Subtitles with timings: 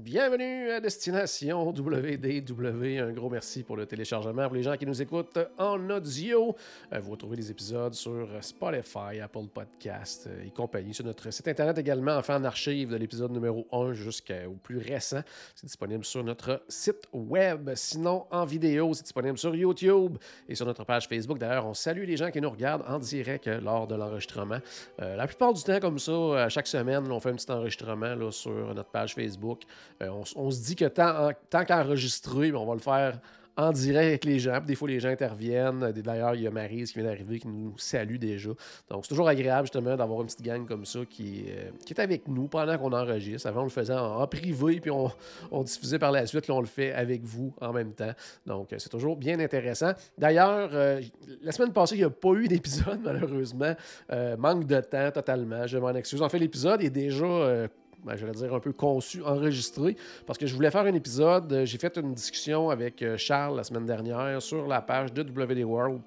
[0.00, 2.98] Bienvenue à Destination WDW.
[2.98, 4.46] Un gros merci pour le téléchargement.
[4.46, 6.56] Pour les gens qui nous écoutent en audio,
[6.92, 10.92] euh, vous retrouvez les épisodes sur Spotify, Apple Podcast euh, et compagnie.
[10.92, 15.20] Sur notre site Internet également, enfin en archive de l'épisode numéro 1 jusqu'au plus récent.
[15.54, 17.70] C'est disponible sur notre site web.
[17.76, 20.18] Sinon, en vidéo, c'est disponible sur YouTube
[20.48, 21.38] et sur notre page Facebook.
[21.38, 24.58] D'ailleurs, on salue les gens qui nous regardent en direct lors de l'enregistrement.
[25.00, 28.74] Euh, la plupart du temps, comme ça, chaque semaine, on fait un petit enregistrement sur
[28.74, 29.62] notre page Facebook.
[30.02, 33.20] Euh, on, se dit que tant, en- tant qu'enregistrer, ben, on va le faire
[33.56, 34.60] en direct avec les gens.
[34.60, 35.92] Des fois, les gens interviennent.
[35.92, 38.50] D'ailleurs, il y a Marise qui vient d'arriver, qui nous salue déjà.
[38.90, 42.26] Donc, c'est toujours agréable, justement, d'avoir une petite gang comme ça qui, euh, est avec
[42.26, 43.46] nous pendant qu'on enregistre.
[43.46, 46.48] Avant, on le faisait en, privé, puis on, diffusait par la suite.
[46.48, 48.12] Là, on le fait avec vous en même temps.
[48.46, 49.92] Donc, euh, c'est toujours bien intéressant.
[50.18, 51.00] D'ailleurs, euh,
[51.42, 53.74] la semaine passée, il n'y a pas eu d'épisode, malheureusement.
[54.12, 55.66] Euh, manque de temps totalement.
[55.66, 56.22] Je m'en excuse.
[56.22, 57.68] En fait, l'épisode est déjà.
[58.04, 61.52] Ben, j'allais dire un peu conçu, enregistré, parce que je voulais faire un épisode.
[61.52, 65.22] euh, J'ai fait une discussion avec euh, Charles la semaine dernière sur la page de
[65.22, 66.00] WD World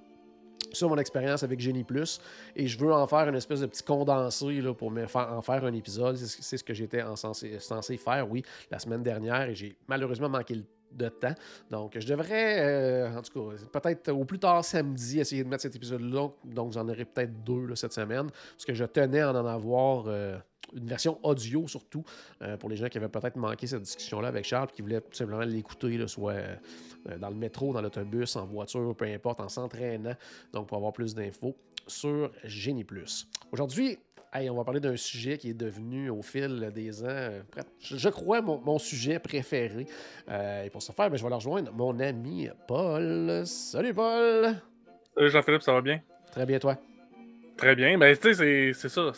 [0.74, 2.20] sur mon expérience avec Genie Plus
[2.56, 5.42] et je veux en faire une espèce de petit condensé là, pour me faire, en
[5.42, 6.18] faire un épisode.
[6.18, 7.58] C'est ce- que j'étais en censé,
[7.98, 11.34] faire, oui, la semaine dernière et j'ai malheureusement manqué le de temps.
[11.70, 15.64] Donc, je devrais, euh, en tout cas, peut-être au plus tard samedi, essayer de mettre
[15.64, 16.30] cet épisode-là.
[16.44, 18.30] Donc, j'en aurai peut-être deux cette semaine.
[18.30, 20.38] Parce que je tenais à en avoir euh,
[20.74, 22.04] une version audio surtout
[22.42, 25.14] euh, pour les gens qui avaient peut-être manqué cette discussion-là avec Charles qui voulaient tout
[25.14, 26.36] simplement l'écouter, soit
[27.20, 30.16] dans le métro, dans l'autobus, en voiture, peu importe, en s'entraînant.
[30.54, 31.56] Donc, pour avoir plus d'infos
[31.88, 33.28] sur Génie Plus.
[33.52, 33.98] Aujourd'hui,
[34.38, 37.42] hey, on va parler d'un sujet qui est devenu au fil des ans, euh,
[37.80, 39.86] je, crois, mon, mon sujet préféré.
[40.30, 43.44] Euh, et pour ce faire, ben, je vais aller rejoindre mon ami Paul.
[43.46, 44.56] Salut Paul!
[45.16, 46.02] Salut Jean-Philippe, ça va bien?
[46.32, 46.78] Très bien, toi?
[47.58, 47.98] Très bien.
[47.98, 49.12] Ben, tu sais, c'est- ça.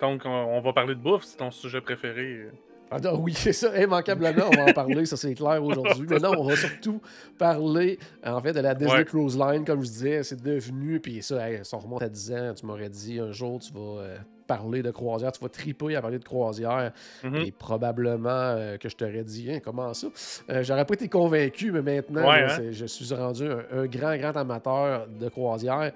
[0.00, 2.48] Donc, on, on va parler de bouffe, c'est ton sujet préféré.
[2.90, 3.76] Ah non, oui, c'est ça.
[3.82, 6.06] Immanquablement, on va en parler, ça c'est clair aujourd'hui.
[6.08, 7.00] Mais non, on va surtout
[7.36, 9.04] parler, en fait, de la Disney Ouais.
[9.04, 12.52] Cruise Line, comme je disais, c'est devenu, puis ça, hey, ça remonte à 10 ans,
[12.54, 16.00] tu m'aurais dit un jour, tu vas euh, parler de croisière, tu vas triper à
[16.00, 16.92] parler de croisière,
[17.24, 17.34] Mhm.
[17.36, 20.06] et probablement euh, que je t'aurais dit, Hein, comment ça?
[20.50, 22.68] Euh, J'aurais pas été convaincu, mais maintenant, Ouais, là, hein?
[22.70, 25.90] je suis rendu un, un grand, grand amateur de croisière.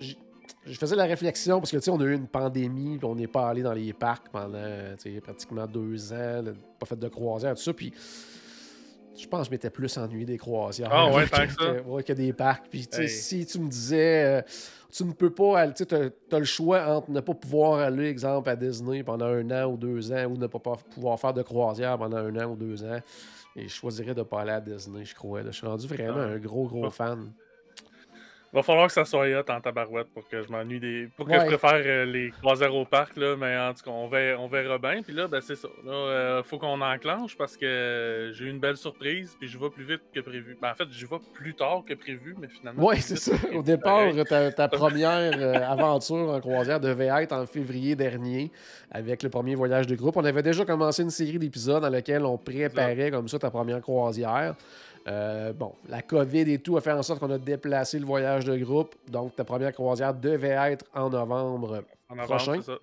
[0.00, 0.16] J-
[0.68, 3.14] je faisais la réflexion parce que tu sais, on a eu une pandémie, puis on
[3.14, 4.62] n'est pas allé dans les parcs pendant
[5.02, 7.72] tu sais, pratiquement deux ans, là, pas fait de croisière, tout ça.
[7.72, 7.92] Puis
[9.16, 11.74] je pense que je m'étais plus ennuyé des croisières Ah ouais, que, tant que ça?
[11.74, 12.66] que- ouais, que des parcs.
[12.70, 13.08] Puis tu sais, Hey.
[13.08, 14.42] si tu me disais, euh,
[14.92, 18.48] tu ne peux pas aller, tu as, le choix entre ne pas pouvoir aller, exemple,
[18.48, 20.60] à Disney pendant un an ou deux ans, ou ne pas,
[20.94, 22.98] pouvoir faire de croisière pendant un an ou deux ans.
[23.56, 25.42] Et je choisirais de ne pas aller à Disney, je crois.
[25.42, 25.50] là.
[25.50, 26.34] Je suis rendu vraiment Ah.
[26.34, 26.90] un gros, gros Ah.
[26.90, 27.32] fan.
[28.50, 31.08] Va falloir que ça soit hot en tabarouette pour que je m'ennuie des.
[31.16, 31.40] Pour que Ouais.
[31.40, 33.36] je préfère euh, les croisières au parc, là.
[33.36, 35.02] Mais en tout cas, on verra, on verra bien.
[35.02, 35.68] Puis là, ben, c'est ça.
[35.84, 39.36] Là, euh, faut qu'on enclenche parce que j'ai eu une belle surprise.
[39.38, 40.56] Puis je vais plus vite que prévu.
[40.62, 42.86] Ben, en fait, je vais plus tard que prévu, mais finalement.
[42.86, 43.32] Oui, c'est ça.
[43.54, 44.04] Au départ,
[44.56, 48.50] ta première euh, aventure en croisière devait être en février dernier
[48.90, 50.16] avec le premier voyage de groupe.
[50.16, 53.82] On avait déjà commencé une série d'épisodes dans lesquels on préparait comme ça ta première
[53.82, 54.54] croisière.
[55.08, 58.44] Euh, bon, la COVID et tout a fait en sorte qu'on a déplacé le voyage
[58.44, 58.94] de groupe.
[59.08, 62.60] Donc, ta première croisière devait être en novembre En prochain.
[62.62, 62.74] ça.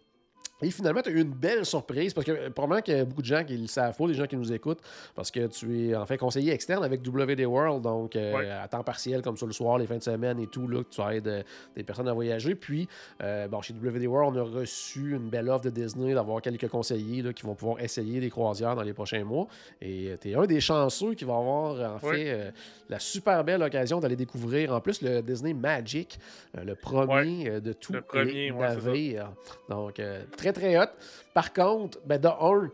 [0.62, 3.06] Et finalement, tu as eu une belle surprise parce que euh, probablement qu'il y a
[3.06, 4.80] beaucoup de gens qui le savent pas, des gens qui nous écoutent,
[5.14, 8.84] parce que tu es en fait conseiller externe avec WD World, donc euh, à temps
[8.84, 11.28] partiel comme ça le soir, les fins de semaine et tout, là, que tu aides
[11.28, 11.44] euh,
[11.76, 12.56] des personnes à voyager.
[12.56, 12.88] Puis,
[13.22, 16.70] euh, bon, chez WD World, on a reçu une belle offre de Disney d'avoir quelques
[16.70, 19.48] conseillers là, qui vont pouvoir essayer des croisières dans les prochains mois.
[19.82, 22.16] Et tu es un des chanceux qui va avoir en Ouais.
[22.26, 22.54] fait
[22.90, 26.20] la super belle occasion d'aller découvrir en plus le Disney Magic,
[26.54, 29.32] le premier de tous Le premier, les navires.
[29.70, 30.90] Donc, euh, très, très hot.
[31.34, 32.70] Par contre, ben, de un,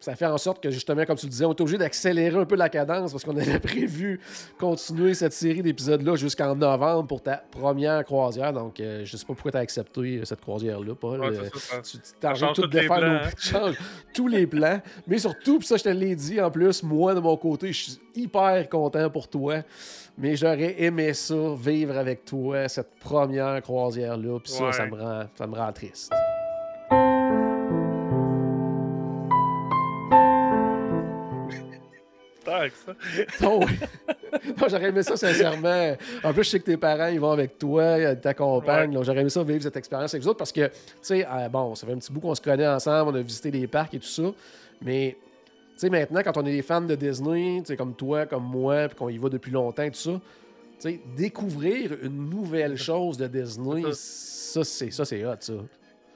[0.00, 2.44] ça fait en sorte que, justement, comme tu le disais, on est obligé d'accélérer un
[2.44, 4.20] peu la cadence parce qu'on avait prévu
[4.56, 8.52] continuer cette série d'épisodes-là jusqu'en novembre pour ta première croisière.
[8.52, 11.18] Donc, euh, je sais pas pourquoi tu as accepté euh, cette croisière-là, Paul.
[11.18, 13.72] Ouais, Euh, ça, ça- tu change tout de les faire plans, nos- hein.
[14.14, 14.80] tous les plans.
[15.08, 17.82] Mais surtout, puis ça, je te l'ai dit en plus, moi, de mon côté, je
[17.90, 19.62] suis hyper content pour toi.
[20.16, 24.38] Mais j'aurais aimé ça, vivre avec toi, cette première croisière-là.
[24.38, 24.72] Puis ça, Ouais.
[24.72, 26.12] ça, me rend, ça me rend triste.
[32.84, 32.94] Ça.
[34.60, 35.96] Non, j'aurais aimé ça sincèrement.
[36.22, 38.90] En plus, je sais que tes parents, ils vont avec toi, ils t'accompagnent.
[38.90, 38.94] Ouais.
[38.96, 41.48] Donc, j'aurais aimé ça vivre cette expérience avec vous autres parce que, tu sais, euh,
[41.48, 43.94] bon, ça fait un petit bout qu'on se connaît ensemble, on a visité les parcs
[43.94, 44.24] et tout ça.
[44.82, 45.16] Mais,
[45.72, 48.44] tu sais, maintenant, quand on est des fans de Disney, tu sais, comme toi, comme
[48.44, 50.20] moi, puis qu'on y va depuis longtemps et tout ça,
[50.80, 55.54] tu sais, découvrir une nouvelle chose de Disney, ça, c'est ça, c'est hot, ça.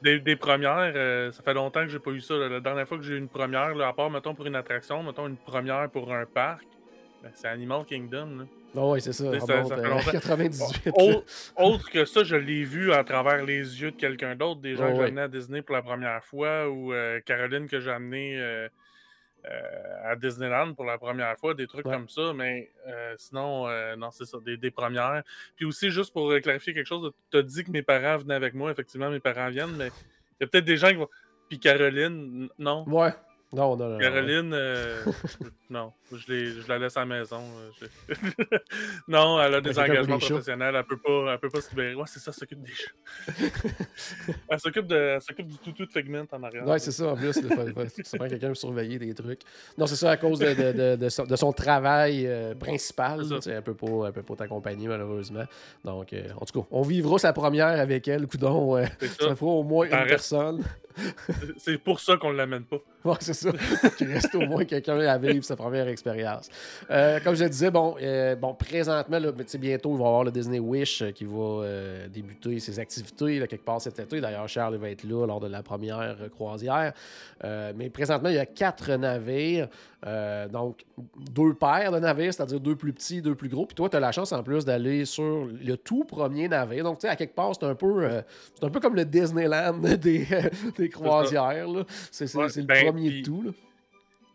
[0.03, 2.35] Des, des premières, euh, ça fait longtemps que j'ai pas eu ça.
[2.35, 2.49] là.
[2.49, 5.03] La dernière fois que j'ai eu une première, là, à part, mettons, pour une attraction,
[5.03, 6.65] mettons, une première pour un parc,
[7.23, 8.39] ben, c'est Animal Kingdom.
[8.39, 8.45] là.
[8.75, 9.39] Ah ouais, c'est ça.
[9.41, 10.11] Ça- fait à longtemps.
[10.11, 10.87] 98.
[10.87, 10.93] là.
[10.97, 11.25] Au-
[11.65, 14.85] autre que ça, je l'ai vu à travers les yeux de quelqu'un d'autre, des gens
[14.87, 15.07] Oh, que j'ai ouais.
[15.09, 18.69] amenés à Disney pour la première fois, ou euh, Caroline que j'ai amenée euh, euh,
[20.05, 21.93] à Disneyland pour la première fois, des trucs Ouais.
[21.93, 25.23] comme ça, mais euh, sinon, euh, non, c'est ça, des, des premières.
[25.57, 28.35] Puis aussi, juste pour euh, clarifier quelque chose, tu as dit que mes parents venaient
[28.35, 31.09] avec moi, effectivement, mes parents viennent, mais il y a peut-être des gens qui vont.
[31.49, 32.85] Puis Caroline, non?
[32.89, 33.11] Ouais.
[33.55, 33.99] Non, non, non.
[33.99, 35.03] Caroline, euh,
[35.71, 37.41] non, je, la laisse à la maison.
[37.41, 38.17] euh, je-
[39.09, 41.95] non, elle a des engagements professionnels, elle peut pas, elle peut pas se libérer.
[41.95, 42.93] Ouais, c'est ça, elle s'occupe des chats.
[44.49, 46.67] elle s'occupe de, elle s'occupe du toutou de Figment en arrière.
[46.67, 47.33] Ouais, c'est ça, en plus.
[48.05, 49.41] Ça prend quelqu'un surveiller des trucs.
[49.77, 53.25] Non, c'est ça à cause de, de- de- son, de son travail euh, principal.
[53.25, 53.51] C'est ça.
[53.53, 55.45] Elle peut pas, elle peut pas t'accompagner, malheureusement.
[55.85, 58.27] Donc, euh, en tout cas, on vivra sa première avec elle.
[58.27, 60.63] Coudon, C'est ça fera au moins une reste- personne.
[61.57, 62.79] C'est pour ça qu'on l'amène pas.
[63.05, 63.51] Ouais, c'est ça.
[63.99, 66.49] Qu'il reste au moins quelqu'un à vivre sa première expérience.
[66.91, 69.19] Euh, comme je disais, bon, euh, bon présentement,
[69.59, 71.65] bientôt, il va y avoir le Disney Wish euh, qui va
[72.09, 74.21] débuter ses activités quelque part cet été.
[74.21, 76.93] D'ailleurs, Charles va être là lors de la première croisière.
[77.43, 79.69] Mais présentement, il y a quatre navires.
[80.05, 80.85] Euh, donc,
[81.33, 83.67] deux paires de navires, c'est-à-dire deux plus petits, deux plus gros.
[83.67, 86.85] Puis toi, tu as la chance en plus d'aller sur le tout premier navire.
[86.85, 88.23] Donc, tu sais, à quelque part, c'est un peu, euh,
[88.55, 90.27] c'est un peu comme le Disneyland des,
[90.77, 91.69] des croisières.
[92.11, 93.43] C'est Ouais, le ben, premier de tout.
[93.43, 93.51] Là.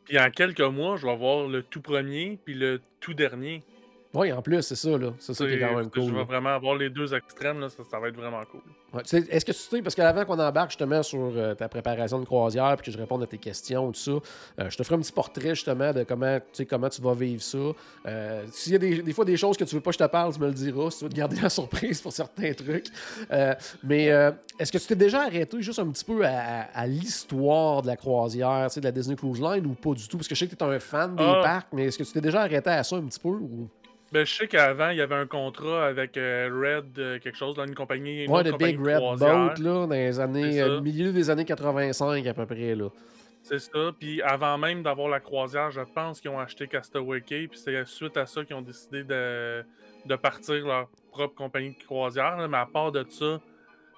[0.05, 3.63] Puis en quelques mois, je vais avoir le tout premier puis le tout dernier.
[4.19, 5.11] Oui, en plus, c'est ça, là.
[5.19, 6.11] C'est ça qui est quand même Je cool.
[6.11, 6.23] vais là.
[6.23, 8.61] vraiment avoir les deux extrêmes, là, ça, ça va être vraiment cool.
[8.93, 12.25] Ouais, Est-ce que tu sais, parce qu'avant qu'on embarque justement sur euh, ta préparation de
[12.25, 14.99] croisière puis que je réponde à tes questions, tout ça, euh, je te ferai un
[14.99, 17.57] petit portrait justement de comment, comment tu vas vivre ça.
[18.07, 20.03] Euh, S'il y a des, des fois des choses que tu veux pas que je
[20.03, 20.89] te parle, tu me le diras.
[20.89, 22.87] Si tu veux te garder la surprise pour certains trucs.
[23.83, 26.87] Mais euh, est-ce que tu t'es déjà arrêté juste un petit peu à, à- à
[26.87, 30.17] l'histoire de la croisière, tu sais, de la Disney Cruise Line ou pas du tout?
[30.17, 31.41] Parce que je sais que tu es un fan des Ah.
[31.43, 33.29] parcs, mais est-ce que tu t'es déjà arrêté à ça un petit peu?
[33.29, 33.67] Ou...
[34.11, 37.57] Ben, je sais qu'avant, il y avait un contrat avec euh, Red, euh, quelque chose,
[37.57, 38.23] là, une compagnie.
[38.23, 39.37] une Ouais, le Big de Red croisière.
[39.37, 42.89] Boat, là, dans les années, euh, milieu des années 85 à peu près, là.
[43.43, 43.91] C'est ça.
[43.97, 47.47] Puis avant même d'avoir la croisière, je pense qu'ils ont acheté Castaway Cay.
[47.47, 49.63] Puis c'est suite à ça qu'ils ont décidé de,
[50.05, 52.35] de partir leur propre compagnie de croisière.
[52.37, 52.47] là.
[52.47, 53.39] Mais à part de ça,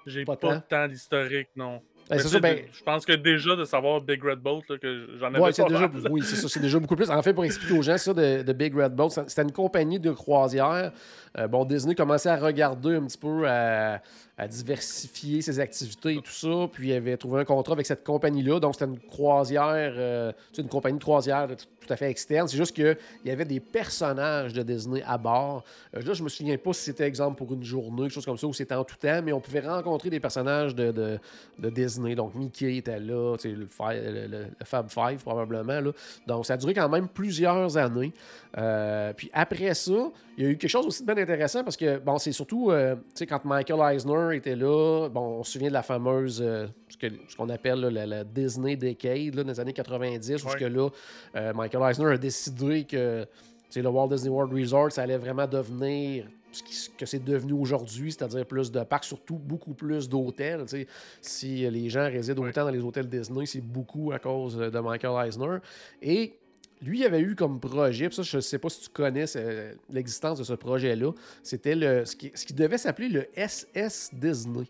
[0.06, 1.82] j'ai Pas pas, tant d'historique, non.
[2.10, 5.06] Ben, c'est ça, ben, Je pense que déjà de savoir Big Red Boat, là, que
[5.18, 5.90] j'en avais Ouais, pas déjà, mal.
[6.10, 7.08] oui, c'est ça, c'est déjà beaucoup plus.
[7.10, 9.52] En fait, pour expliquer aux gens ça de, de Big Red Boat, c'est- c'était une
[9.52, 10.92] compagnie de croisière.
[11.38, 14.02] Euh, bon, Disney commençait à regarder un petit peu, à,
[14.36, 18.02] à diversifier ses activités et tout ça, puis il avait trouvé un contrat avec cette
[18.04, 18.58] compagnie-là.
[18.58, 22.46] Donc, c'était une croisière, euh, une compagnie de croisière tout, tout à fait externe.
[22.46, 25.64] C'est juste qu'il y avait des personnages de Disney à bord.
[25.96, 28.38] Euh, là, je me souviens pas si c'était exemple pour une journée, quelque chose comme
[28.38, 31.18] ça, ou c'était en tout temps, mais on pouvait rencontrer des personnages de, de,
[31.58, 32.14] de Disney.
[32.14, 35.80] Donc, Mickey était là, le- le Fab Five, probablement.
[35.80, 35.90] Là.
[36.26, 38.12] Donc, ça a duré quand même plusieurs années.
[38.56, 41.76] Euh, puis après ça, il y a eu quelque chose aussi de bien intéressant parce
[41.76, 45.52] que, bon, c'est surtout, euh, tu sais, quand Michael Eisner était là, bon, on se
[45.52, 49.50] souvient de la fameuse, euh, ce qu'on appelle là, la, la Disney Decade, là, dans
[49.50, 50.52] les années 90, où Ouais.
[50.54, 50.88] ce que là,
[51.36, 53.28] euh, Michael Eisner a décidé que, tu
[53.68, 58.10] sais, le Walt Disney World Resort, ça allait vraiment devenir ce que c'est devenu aujourd'hui,
[58.10, 60.62] c'est-à-dire plus de parcs, surtout beaucoup plus d'hôtels.
[60.62, 60.86] tu sais.
[61.20, 65.28] Si les gens résident autant dans les hôtels Disney, c'est beaucoup à cause de Michael
[65.28, 65.58] Eisner.
[66.02, 66.39] Et
[66.82, 70.38] lui, avait eu comme projet, ça, je ne sais pas si tu connais euh, l'existence
[70.38, 74.64] de ce projet-là, c'était ce, qui, devait s'appeler le SS Disney.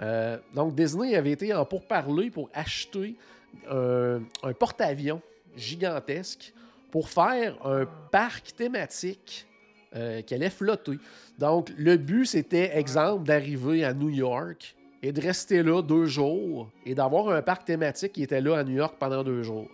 [0.00, 3.16] Euh, donc, Disney avait été en pourparlers pour acheter
[3.70, 5.20] un, un porte-avions
[5.56, 6.52] gigantesque
[6.90, 9.46] pour faire un parc thématique
[9.94, 10.98] euh, qui allait flotter.
[11.38, 16.70] Donc, le but, c'était, exemple, d'arriver à New York et de rester là deux jours
[16.86, 19.68] et d'avoir un parc thématique qui était là à New York pendant deux jours.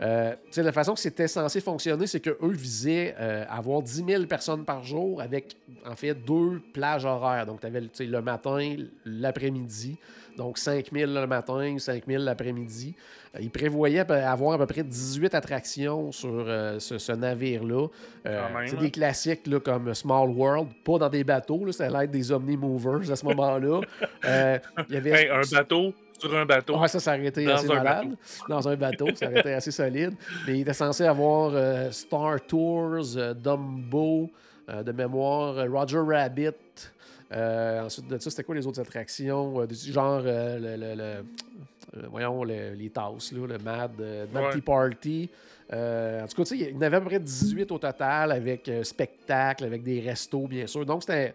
[0.00, 4.64] Euh, la façon que c'était censé fonctionner, c'est qu'eux visaient euh, avoir 10 000 personnes
[4.64, 7.46] par jour avec, en fait, deux plages horaires.
[7.46, 9.96] Donc, tu avais le matin, l'après-midi.
[10.36, 12.94] Donc, 5 000 le matin, 5 000 l'après-midi.
[13.34, 16.46] Euh, ils prévoyaient avoir à peu près 18 attractions sur
[16.78, 17.88] ce, ce navire-là.
[18.24, 18.80] C'est hein?
[18.80, 22.30] des classiques là, comme Small World, pas dans des bateaux, là, c'était à l'aide des
[22.30, 23.80] Omni-Movers à ce moment-là.
[24.88, 26.78] Il y avait Hey, un bateau sur un bateau.
[26.78, 28.16] Ouais, ça, aurait été Dans assez un malade.
[28.48, 30.14] Dans un bateau, ça été assez solide.
[30.46, 34.30] Mais il était censé avoir euh, Star Tours, euh, Dumbo,
[34.68, 36.50] euh, de mémoire, Roger Rabbit.
[37.30, 39.64] Ensuite de ça, c'était quoi les autres attractions?
[39.66, 43.92] Du genre, le, le- le- voyons, le- les tasses, là, le Mad,
[44.32, 44.60] Mad Ouais.
[44.60, 45.28] Party.
[45.70, 49.64] En tout cas, il y en avait à peu près 18 au total avec spectacle,
[49.64, 50.84] avec des restos, bien sûr.
[50.86, 51.34] Donc, c'était.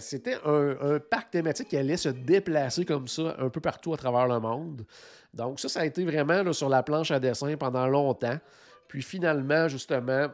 [0.00, 4.26] C'était un, parc thématique qui allait se déplacer comme ça un peu partout à travers
[4.26, 4.84] le monde.
[5.32, 8.38] Donc, ça, ça a été vraiment sur la planche à dessin pendant longtemps.
[8.88, 10.28] Puis finalement, justement,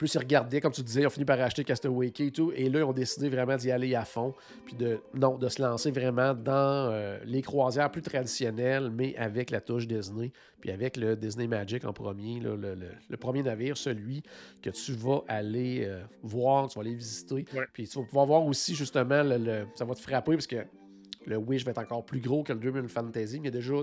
[0.00, 2.52] plus ils regardaient, comme tu disais, ils ont fini par acheter Castaway Key et tout.
[2.56, 4.32] Et là, ils ont décidé vraiment d'y aller à fond.
[4.64, 9.50] Puis de, non, de se lancer vraiment dans euh, les croisières plus traditionnelles, mais avec
[9.50, 10.32] la touche Disney.
[10.62, 14.22] Puis avec le Disney Magic en premier, là, le, le- le premier navire, celui
[14.62, 17.44] que tu vas aller euh, voir, tu vas aller visiter.
[17.54, 17.66] Ouais.
[17.74, 20.64] Puis tu vas pouvoir voir aussi, justement, le, ça va te frapper parce que
[21.26, 23.34] le Wish va être encore plus gros que le 2000 Fantasy.
[23.40, 23.74] Mais il y a déjà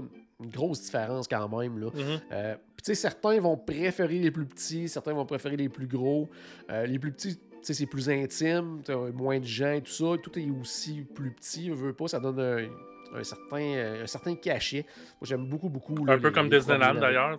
[0.43, 1.79] une, grosse différence quand même.
[1.79, 1.87] Là.
[1.93, 2.21] Mhm.
[2.31, 5.87] Euh, puis tu sais, certains vont préférer les plus petits, certains vont préférer les plus
[5.87, 6.29] gros.
[6.69, 9.91] Euh, les plus petits, tu sais, c'est plus intime, t'as moins de gens et tout
[9.91, 10.05] ça.
[10.21, 14.35] Tout est aussi plus petit, veux pas, ça donne un, un certain, euh, un certain
[14.35, 14.85] cachet.
[15.19, 16.05] Moi, j'aime beaucoup, beaucoup.
[16.05, 17.37] là, Un peu comme Disneyland d'ailleurs.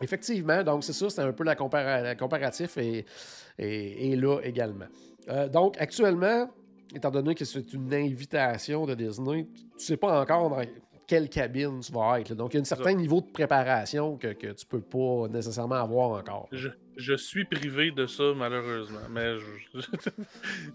[0.00, 3.04] Effectivement, donc c'est ça, c'est un peu la compara- la comparatif et,
[3.58, 4.86] et, et là également.
[5.28, 6.48] Euh, donc actuellement,
[6.94, 10.60] étant donné que c'est une invitation de Disney, tu sais pas encore dans
[11.08, 12.28] quelle cabine tu vas être.
[12.28, 12.34] là.
[12.36, 15.76] Donc il y a un certain niveau de préparation que, que tu peux pas nécessairement
[15.76, 16.48] avoir encore.
[16.52, 19.00] Je, je suis privé de ça, malheureusement.
[19.10, 20.10] Mais je, je,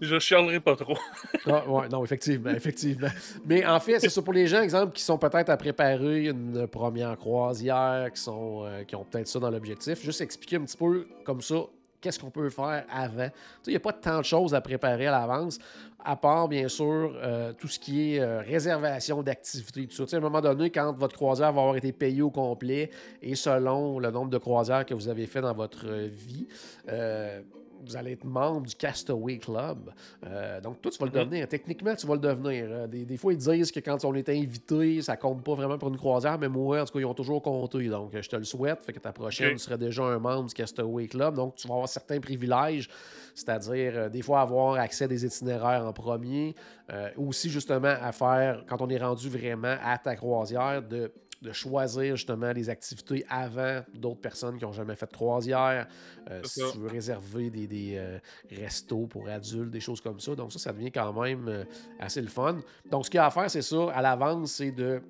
[0.00, 0.98] je chialerai pas trop.
[1.46, 3.08] Ah, ouais, non, effectivement, effectivement.
[3.46, 6.66] Mais en fait, c'est ça pour les gens, exemple, qui sont peut-être à préparer une
[6.66, 10.02] première croisière, qui sont euh, qui ont peut-être ça dans l'objectif.
[10.02, 11.56] Juste expliquer un petit peu comme ça
[12.00, 13.30] qu'est-ce qu'on peut faire avant.
[13.66, 15.58] Il n'y a pas tant de choses à préparer à l'avance,
[16.04, 20.16] à part, bien sûr, euh, tout ce qui est euh, réservation d'activités, tout ça.
[20.16, 22.90] À un moment donné, quand votre croisière va avoir été payée au complet
[23.22, 26.46] et selon le nombre de croisières que vous avez fait dans votre vie,
[26.88, 27.40] euh,
[27.86, 29.92] vous allez être membre du Castaway Club.
[30.24, 31.24] Euh, donc, toi, tu vas le Mhm.
[31.26, 31.48] devenir.
[31.48, 32.64] Techniquement, tu vas le devenir.
[32.70, 35.76] Euh, Des, des fois, ils disent que quand on est invité, ça compte pas vraiment
[35.76, 37.88] pour une croisière, mais moi, en tout cas, ils ont toujours compté.
[37.88, 38.82] Donc, je te le souhaite.
[38.82, 41.34] Fait que ta prochaine, tu seras déjà un membre du Castaway Club.
[41.34, 42.88] Donc, tu vas avoir certains privilèges,
[43.34, 46.54] c'est-à-dire, euh, des fois, avoir accès à des itinéraires en premier.
[46.92, 51.10] euh, aussi, justement, à faire, quand on est rendu vraiment à ta croisière, de
[51.44, 55.86] de choisir justement les activités avant d'autres personnes qui n'ont jamais fait de croisière.
[56.30, 58.18] Euh, si tu veux réserver des, des, euh,
[58.50, 60.34] restos pour adultes, des choses comme ça.
[60.34, 61.64] Donc ça, ça devient quand même euh,
[62.00, 62.60] assez le fun.
[62.90, 65.02] Donc ce qu'il y a à faire, c'est ça, à l'avance, c'est de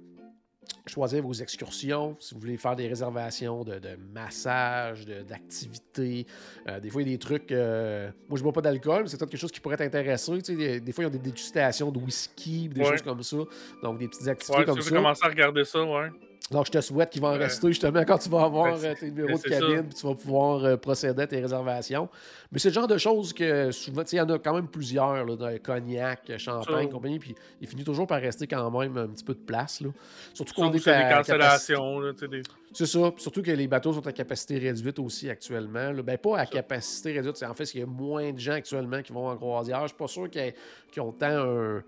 [0.87, 6.26] choisir vos excursions, si vous voulez faire des réservations de, de massage, de- d'activités.
[6.68, 7.50] Euh, des fois, il y a des trucs...
[7.52, 10.33] euh, moi, je bois pas d'alcool, mais c'est peut-être quelque chose qui pourrait t'intéresser.
[10.38, 12.90] Tu sais, des, des fois, il y a des dégustations de whisky, des Ouais.
[12.90, 13.37] choses comme ça.
[13.83, 14.83] Donc, des petites activités Ouais, comme ça.
[14.88, 16.09] tu veux commencer à regarder ça, ouais.
[16.51, 18.95] Donc, je te souhaite qu'il va en rester justement quand tu vas avoir Ben, euh,
[19.01, 22.07] tes numéros ben, de cabine puis tu vas pouvoir euh, procéder à tes réservations.
[22.53, 25.25] Mais c'est le genre de choses que souvent, il y en a quand même plusieurs,
[25.25, 26.93] là, dans cognac, champagne, Ça.
[26.93, 29.81] compagnie, puis il finit toujours par rester quand même un petit peu de place.
[29.81, 29.89] Là.
[30.35, 32.13] Surtout qu'on est c'est des à capacité- cancellations.
[32.13, 32.43] Des...
[32.75, 33.13] C'est ça.
[33.17, 35.93] Surtout que les bateaux sont à capacité réduite aussi actuellement.
[35.93, 36.03] là.
[36.03, 37.37] Ben, pas à capacité réduite.
[37.39, 39.81] c'est En fait, il y a moins de gens actuellement qui vont en croisière.
[39.85, 40.53] Je suis pas sûr qu'ils
[40.93, 41.83] qu'ils ont tant un,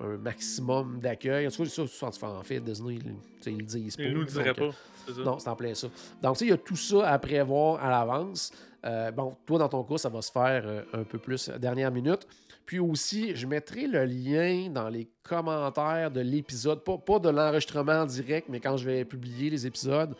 [0.00, 1.46] un maximum d'accueil.
[1.46, 2.98] En tout cas, ça, en fait, Disney,
[3.46, 4.02] ils, le disent pas.
[4.02, 4.70] Ils nous le diraient pas.
[5.06, 5.22] Ça.
[5.22, 5.88] non, c'est en plein ça.
[6.22, 8.52] Donc, il y a tout ça à prévoir à l'avance.
[8.84, 11.58] Euh, bon, toi, dans ton cas, ça va se faire euh, un peu plus à
[11.58, 12.26] dernière minute.
[12.64, 18.00] Puis aussi, je mettrai le lien dans les commentaires de l'épisode, pas, pas de l'enregistrement
[18.00, 20.14] en direct, mais quand je vais publier les épisodes.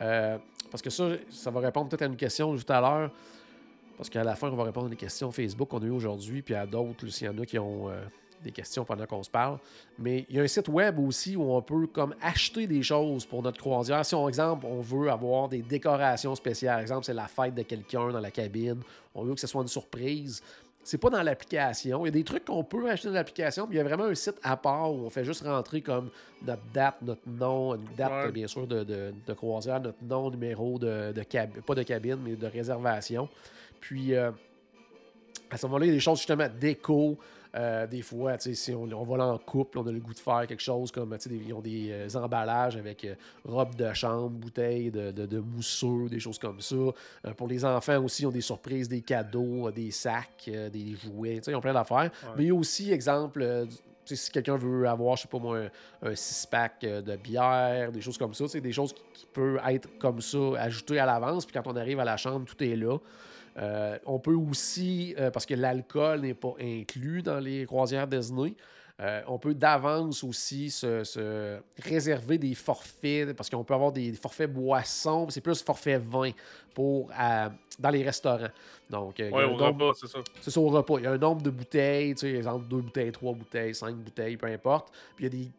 [0.00, 0.38] Euh,
[0.70, 3.10] parce que ça, ça va répondre peut-être à une question tout à l'heure.
[3.96, 6.40] Parce qu'à la fin, on va répondre à des questions Facebook qu'on a eues aujourd'hui,
[6.40, 7.90] puis à d'autres, s'il y en a qui ont
[8.42, 9.58] des questions pendant qu'on se parle.
[9.98, 13.26] Mais il y a un site web aussi où on peut comme acheter des choses
[13.26, 14.04] pour notre croisière.
[14.04, 17.62] Si, on, exemple, on veut avoir des décorations spéciales, par exemple, c'est la fête de
[17.62, 18.80] quelqu'un dans la cabine,
[19.14, 20.42] on veut que ce soit une surprise.
[20.82, 22.06] C'est pas dans l'application.
[22.06, 24.04] Il y a des trucs qu'on peut acheter dans l'application, puis il y a vraiment
[24.04, 26.08] un site à part où on fait juste rentrer comme
[26.42, 28.32] notre date, notre nom, une date, Ouais.
[28.32, 32.16] bien sûr, de, de- de croisière, notre nom, numéro de, de cabine, pas de cabine,
[32.24, 33.28] mais de réservation.
[33.78, 34.30] Puis, euh,
[35.50, 37.18] à ce moment-là, il y a des choses justement déco.
[37.56, 40.18] Euh, des fois, si on, on va là en couple, on a le goût de
[40.20, 43.14] faire quelque chose comme, des- ils ont des euh, emballages avec euh,
[43.44, 46.76] robe de chambre, bouteilles de, de, de mousseux, des choses comme ça.
[46.76, 46.92] Euh,
[47.36, 51.56] pour les enfants aussi, ils ont des surprises, des cadeaux, des sacs, des jouets, ils
[51.56, 52.10] ont plein d'affaires.
[52.36, 53.66] Mais il y a aussi, exemple,
[54.04, 55.58] si quelqu'un veut avoir, je sais pas moi,
[56.02, 59.60] un, un six-pack de bière, des choses comme ça, c'est des choses qui, qui peuvent
[59.68, 62.76] être comme ça, ajoutées à l'avance, puis quand on arrive à la chambre, tout est
[62.76, 62.96] là.
[63.60, 68.54] Euh, on peut aussi, euh, parce que l'alcool n'est pas inclus dans les croisières Disney,
[69.02, 74.52] Euh, on peut d'avance aussi se, réserver des forfaits, parce qu'on peut avoir des forfaits
[74.52, 76.32] boissons, c'est plus forfait vin
[76.74, 77.08] pour,
[77.78, 78.52] dans les restaurants.
[78.90, 80.18] Donc, oui, au repas, c'est ça.
[80.42, 80.98] C'est ça, au repas.
[80.98, 83.96] Il y a un nombre de bouteilles, tu sais, exemple, deux bouteilles, trois bouteilles, cinq
[83.96, 84.92] bouteilles, peu importe.
[85.16, 85.50] Puis il y a des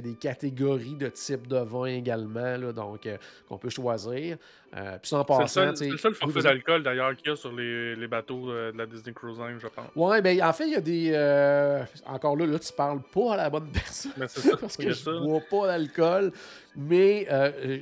[0.00, 3.16] des catégories de types de vin également, là, donc euh,
[3.48, 4.36] qu'on peut choisir.
[4.76, 5.74] Euh, puis sans passant.
[5.76, 8.86] C'est le seul forfait d'alcool d'ailleurs qu'il y a sur les, les bateaux de la
[8.86, 9.86] Disney Cruise Line, je pense.
[9.94, 11.10] Ouais, ben en fait, il y a des.
[11.12, 14.12] Euh, encore là, là, tu parles pas à la bonne personne.
[14.16, 14.56] Mais c'est ça.
[14.60, 16.32] parce que je bois pas d'alcool.
[16.76, 17.28] Mais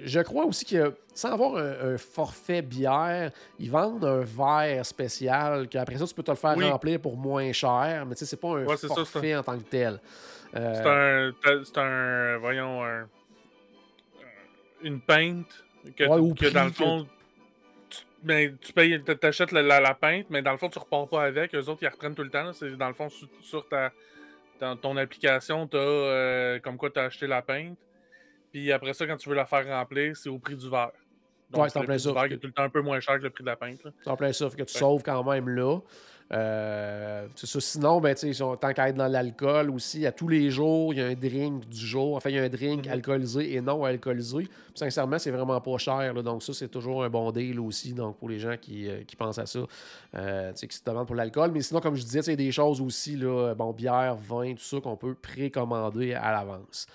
[0.04, 5.96] je crois aussi que sans avoir un, forfait bière, ils vendent un verre spécial qu'après
[5.96, 8.04] ça, tu peux te le faire remplir pour moins cher.
[8.06, 9.98] Mais tu sais, c'est pas un forfait en tant que tel.
[10.54, 13.08] Euh, c'est un, un, Voyons, un,
[14.82, 15.64] une peinte
[15.96, 16.04] que,
[16.34, 17.06] que dans le fond.
[17.88, 21.08] Tu, ben, tu payes, t'achètes la, la, la, peinte, mais dans le fond, tu repars
[21.08, 21.54] pas avec.
[21.54, 22.52] Eux autres, ils reprennent tout le temps.
[22.52, 23.08] C'est dans le fond,
[23.40, 23.92] sur, ta,
[24.60, 27.78] dans ton application, tu as euh, comme quoi tu as acheté la peinte.
[28.52, 30.92] Puis après ça, quand tu veux la faire remplir, c'est au prix du verre.
[31.50, 32.28] Donc, ouais, c'est en plein ça.
[32.28, 33.80] qui est tout le temps un peu moins cher que le prix de la peinte.
[34.02, 34.48] C'est en plein ça.
[34.48, 35.80] que tu sauves quand même là.
[36.32, 37.60] Euh, ça.
[37.60, 41.06] Sinon, ben, tant qu'à être dans l'alcool aussi, à tous les jours, il y a
[41.06, 42.16] un drink du jour.
[42.16, 42.92] Enfin, il y a un drink mhm.
[42.92, 44.48] alcoolisé et non alcoolisé.
[44.74, 46.14] sincèrement, c'est vraiment pas cher.
[46.22, 49.38] donc, ça, c'est toujours un bon deal aussi donc, pour les gens qui, euh, pensent
[49.38, 49.60] à ça,
[50.14, 51.50] euh, qui se demandent pour l'alcool.
[51.52, 54.54] Mais sinon, comme je disais, il y a des choses aussi, là, bon, bière, vin,
[54.54, 56.86] tout ça, qu'on peut précommander à l'avance.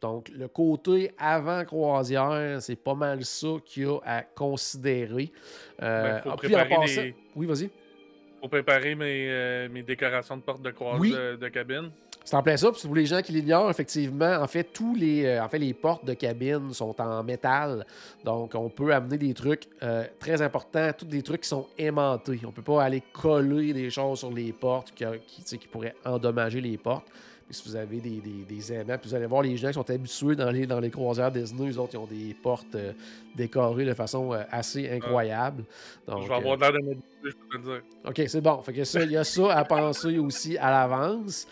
[0.00, 5.30] donc, le côté avant croisière, c'est pas mal ça qu'il y a à considérer.
[5.78, 7.02] Ben, puis, en passant...
[7.36, 7.70] Oui, vas-y
[8.42, 11.90] pour préparer mes, euh, mes, décorations de porte de croisée de, cabine.
[12.24, 12.72] C'est en plein ça.
[12.72, 16.04] pour les gens qui l'ignorent, effectivement, en fait, tous les, euh, en fait, les portes
[16.04, 17.86] de cabine sont en métal.
[18.24, 22.40] Donc, on peut amener des trucs euh, très importants, tous des trucs qui sont aimantés.
[22.42, 25.04] On ne peut pas aller coller des choses sur les portes qui,
[25.44, 27.06] qui, qui pourraient endommager les portes
[27.52, 30.36] si vous avez des, des, aimants, puis vous allez voir les gens qui sont habitués
[30.36, 32.92] dans les, dans les croisières Disney, eux autres, ils ont des portes euh,
[33.34, 34.94] décorées de façon euh, assez ah.
[34.94, 35.64] incroyable.
[36.06, 37.82] Donc, je vais avoir euh, l'air de je peux te dire.
[38.04, 38.62] OK, c'est bon.
[38.62, 41.46] Fait que ça, il y a ça à penser aussi à l'avance.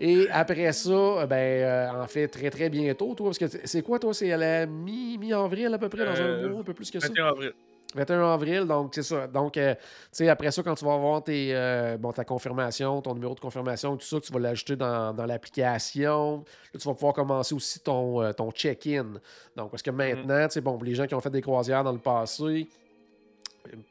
[0.00, 4.14] Et après ça, ben, en fait, très très bientôt, toi, parce que c'est quoi, toi,
[4.14, 7.08] c'est à la mi-avril à peu près, dans un mois, un peu plus que ça?
[7.08, 7.52] 21 avril.
[7.94, 9.26] 21 avril, donc c'est ça.
[9.26, 9.80] Donc, euh, tu
[10.12, 13.40] sais, après ça, quand tu vas avoir tes, euh, bon, ta confirmation, ton numéro de
[13.40, 16.44] confirmation, tout ça, tu vas l'ajouter dans, l'application.
[16.74, 19.14] Là, tu vas pouvoir commencer aussi ton, euh, ton check-in.
[19.56, 19.94] Donc, parce que mm-hmm.
[19.94, 22.68] maintenant, tu sais, bon, les gens qui ont fait des croisières dans le passé,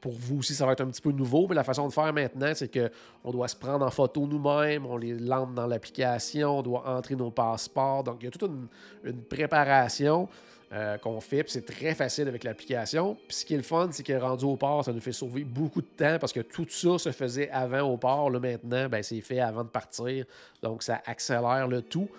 [0.02, 2.12] pour vous aussi, ça va être un petit peu nouveau, mais la façon de faire
[2.14, 6.62] maintenant, c'est qu'on doit se prendre en photo nous-mêmes, on les lance dans l'application, on
[6.62, 8.04] doit entrer nos passeports.
[8.04, 8.50] Donc, il y a toute
[9.04, 10.28] une, préparation.
[10.74, 11.44] Euh, qu'on fait.
[11.44, 13.16] Puis c'est très facile avec l'application.
[13.26, 15.46] Puis ce qui est le fun, c'est que rendu au port, ça nous fait sauver
[15.46, 18.30] beaucoup de temps parce que tout ça se faisait avant au port.
[18.30, 20.26] Là, maintenant, ben, c'est fait avant de partir.
[20.62, 22.10] Donc, ça accélère le tout.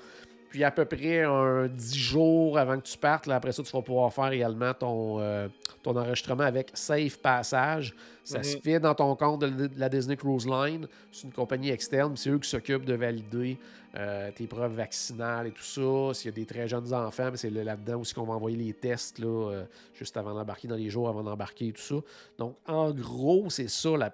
[0.49, 3.71] Puis à peu près un 10 jours avant que tu partes, là, après ça, tu
[3.71, 5.49] vas pouvoir faire également ton, euh,
[5.83, 7.95] ton enregistrement avec Safe Passage.
[8.25, 8.63] Ça se mhm.
[8.63, 10.87] fait dans ton compte de la Disney Cruise Line.
[11.13, 12.17] C'est une compagnie externe.
[12.17, 13.59] C'est eux qui s'occupent de valider
[13.97, 16.15] euh, tes preuves vaccinales et tout ça.
[16.15, 19.19] S'il y a des très jeunes enfants, c'est là-dedans aussi qu'on va envoyer les tests
[19.19, 21.97] là, euh, juste avant d'embarquer, dans les jours avant d'embarquer et tout ça.
[22.39, 24.13] Donc, en gros, c'est ça la,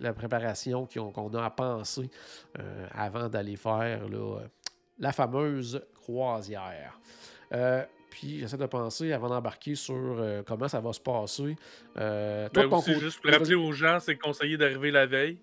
[0.00, 2.10] la préparation qu'on a à penser
[2.92, 4.40] avant d'aller faire là,
[4.98, 6.98] la fameuse croisière.
[7.52, 11.56] Euh, puis j'essaie de penser avant d'embarquer sur euh, comment ça va se passer.
[11.96, 15.38] Euh, toi, ben, juste pour rappeler aux gens, c'est conseillé d'arriver la veille.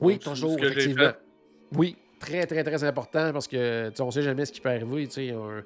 [0.00, 1.12] Oui, toujours, effectivement.
[1.72, 5.08] Oui, très, très, très important parce que on ne sait jamais ce qui peut arriver.
[5.32, 5.64] Un,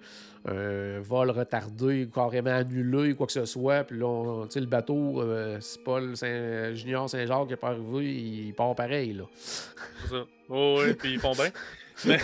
[0.50, 3.84] un vol retardé, carrément annulé, quoi que ce soit.
[3.84, 5.22] Puis là, le bateau,
[5.60, 9.20] c'est Paul Saint Junior Saint-Jacques qui est pas arrivé, il part pareil.
[9.34, 10.24] C'est ça.
[10.48, 11.50] Oh, oui, puis ils font bien.
[12.04, 12.18] Mais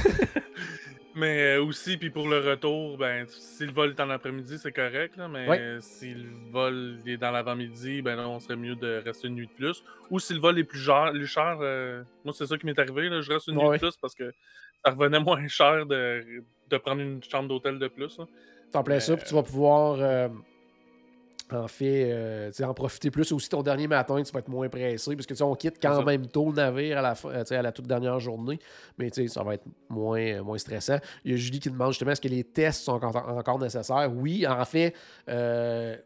[1.22, 5.16] euh, aussi, puis pour le retour, ben, si le vol est en après-midi, c'est correct,
[5.16, 9.28] là, mais si le vol est dans l'avant-midi, ben là, on serait mieux de rester
[9.28, 9.84] une nuit de plus.
[10.10, 12.78] Ou si le vol est plus cher, plus cher euh, moi, c'est ça qui m'est
[12.78, 14.32] arrivé, là, je reste une nuit de plus parce que
[14.84, 18.18] ça revenait moins cher de, de prendre une chambre d'hôtel de plus.
[18.74, 20.28] en plein ça, puis tu vas pouvoir euh,
[21.52, 23.30] en fait, euh, en profiter plus.
[23.32, 26.26] Aussi, ton dernier matin, tu vas être moins pressé parce que on quitte quand même
[26.26, 28.58] tôt le navire à la, euh, à la toute dernière journée.
[28.98, 30.98] Mais ça va être moins, euh, moins stressant.
[31.24, 34.10] Il y a Julie qui demande justement est-ce que les tests sont encore, nécessaires?
[34.14, 34.94] Oui, en fait,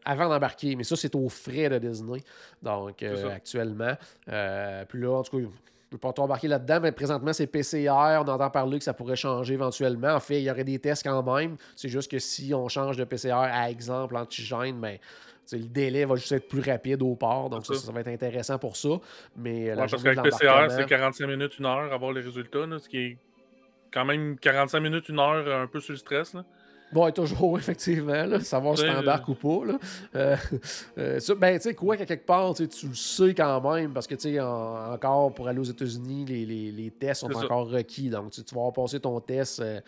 [0.04, 0.74] avant d'embarquer.
[0.76, 2.22] Mais ça, c'est aux frais de Disney.
[2.62, 3.94] Donc, actuellement.
[4.26, 5.48] puis là, en tout cas,
[5.90, 8.18] je ne peux pas embarquer là-dedans, mais présentement, c'est PCR.
[8.20, 10.14] On entend parler que ça pourrait changer éventuellement.
[10.14, 11.56] En fait, il y aurait des tests quand même.
[11.76, 14.98] C'est juste que si on change de PCR à exemple antigène, ben,
[15.52, 18.76] le délai va juste être plus rapide au port, donc ça, va être intéressant pour
[18.76, 18.88] ça.
[19.36, 22.98] Mais euh, parce qu'avec PCR, c'est 45 minutes, une heure, avoir les résultats, ce qui
[22.98, 23.18] est
[23.90, 26.34] quand même 45 minutes, une heure, un peu sur le stress.
[26.34, 26.44] Là.
[26.92, 29.66] Bon, toujours, effectivement, là, savoir si t'embarques ou pas.
[29.66, 29.78] Là.
[30.14, 30.36] Euh,
[30.98, 34.06] euh, ça, ben, tu sais, quoi qu'à quelque part, tu le sais quand même, parce
[34.06, 38.08] que, tu sais, encore pour aller aux États-Unis, les, les, les, tests sont encore requis.
[38.08, 39.60] Donc, tu vas passer ton test.
[39.60, 39.80] Euh,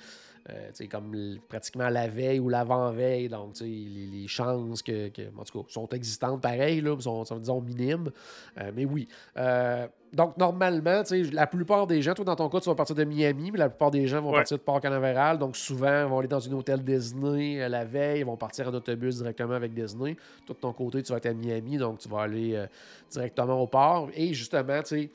[0.48, 3.28] euh, comme pratiquement la veille ou l'avant-veille.
[3.28, 8.10] Donc, les, les, chances que, en tout cas, sont existantes pareil, là, sont, disons, minimes.
[8.58, 9.06] Euh, mais oui.
[9.36, 13.04] Euh, donc, normalement, la plupart des gens, toi, dans ton cas, tu vas partir de
[13.04, 15.38] Miami, mais la plupart des gens vont partir de Port Canaveral.
[15.38, 18.74] Donc, souvent, ils vont aller dans un hôtel Disney la veille, ils vont partir en
[18.74, 20.16] autobus directement avec Disney.
[20.46, 22.64] Toi, de ton côté, tu vas être à Miami, donc tu vas aller
[23.10, 24.08] directement au port.
[24.14, 25.10] Et justement, tu sais,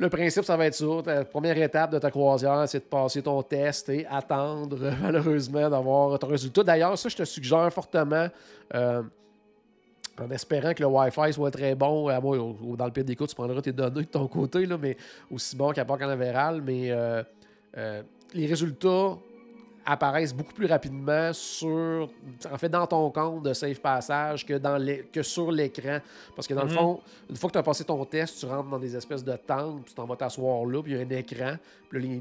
[0.00, 0.86] le principe, ça va être ça.
[1.04, 6.18] La première étape de ta croisière, c'est de passer ton test et attendre, malheureusement, d'avoir
[6.18, 6.62] ton résultat.
[6.62, 8.26] D'ailleurs, ça, je te suggère fortement,
[8.74, 9.02] euh,
[10.20, 12.10] en espérant que le Wi-Fi soit très bon.
[12.20, 14.96] Moi, dans le pire des cas, tu prendras tes données de ton côté, là, mais
[15.30, 16.62] aussi bon qu'à Port Canaveral.
[16.62, 17.22] Mais euh,
[17.76, 18.02] euh,
[18.34, 19.16] les résultats
[19.86, 22.08] apparaissent beaucoup plus rapidement sur,
[22.50, 25.98] en fait, dans ton compte de Safe Passage que, dans les, que sur l'écran.
[26.36, 26.76] Parce que dans le mhm.
[26.76, 29.34] fond, une fois que tu as passé ton test, tu rentres dans des espèces de
[29.36, 31.56] tentes, tu t'en vas t'asseoir là, puis il y a un écran,
[31.88, 32.20] puis là, les,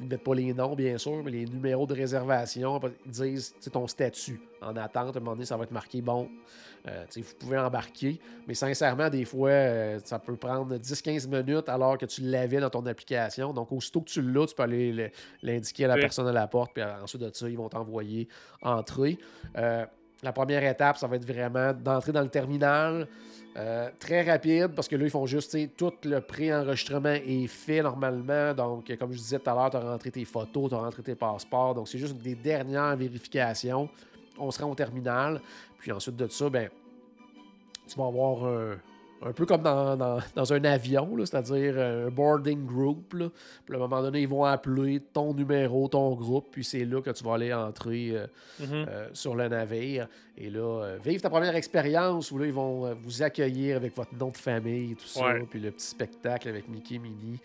[0.00, 3.54] ils ne mettent pas les noms, bien sûr, mais les numéros de réservation, ils disent
[3.72, 5.16] ton statut en attente.
[5.16, 6.28] À un moment donné, ça va être marqué bon.
[6.88, 11.98] Euh, vous pouvez embarquer, mais sincèrement, des fois, euh, ça peut prendre 10-15 minutes alors
[11.98, 13.52] que tu l'avais dans ton application.
[13.52, 15.12] Donc, aussitôt que tu l'as, tu peux aller
[15.42, 18.28] l'indiquer à la personne à la porte, puis ensuite de ça, ils vont t'envoyer
[18.62, 19.18] entrer.
[19.56, 19.84] Euh,
[20.22, 23.08] la première étape, ça va être vraiment d'entrer dans le terminal.
[23.98, 28.52] Très rapide parce que là, ils font juste tout le pré-enregistrement est fait normalement.
[28.52, 31.02] Donc, comme je disais tout à l'heure, tu as rentré tes photos, tu as rentré
[31.02, 31.74] tes passeports.
[31.74, 33.88] Donc, c'est juste des dernières vérifications
[34.38, 35.40] on se rend au terminal.
[35.78, 36.68] Puis ensuite de ça, ben,
[37.86, 38.76] tu vas avoir un,
[39.32, 43.08] peu comme dans, un avion, c'est-à-dire un boarding group.
[43.08, 47.00] Puis à un moment donné, ils vont appeler ton numéro, ton groupe, puis c'est là
[47.00, 48.26] que tu vas aller entrer euh,
[48.60, 48.88] mm-hmm.
[48.88, 50.08] euh, sur le navire.
[50.36, 54.14] Et là, euh, vivre ta première expérience où là, ils vont vous accueillir avec votre
[54.14, 57.40] nom de famille et tout ça, puis le petit spectacle avec Mickey Minnie.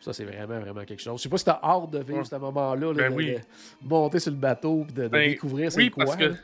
[0.00, 1.18] ça, c'est vraiment, vraiment quelque chose.
[1.18, 3.38] Je sais pas si tu as hâte de vivre ce moment-là, ben de,
[3.82, 6.04] monter sur le bateau et de, ben découvrir c'est quoi.
[6.04, 6.34] Parce que...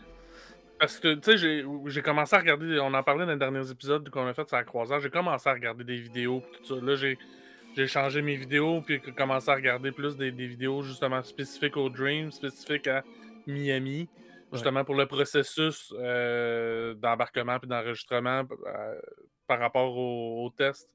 [0.81, 4.09] Parce que, tu sais, j'ai commencé à regarder, on en parlait dans les derniers épisodes
[4.09, 6.83] qu'on a fait sur la croisière, j'ai commencé à regarder des vidéos, tout ça.
[6.83, 11.91] Là, j'ai changé mes vidéos, puis commencé à regarder plus des, vidéos justement spécifiques au
[11.91, 13.05] Dream, spécifiques à
[13.47, 14.09] Miami,
[14.55, 19.01] justement pour le processus euh, d'embarquement puis d'enregistrement euh,
[19.47, 20.89] par rapport au, test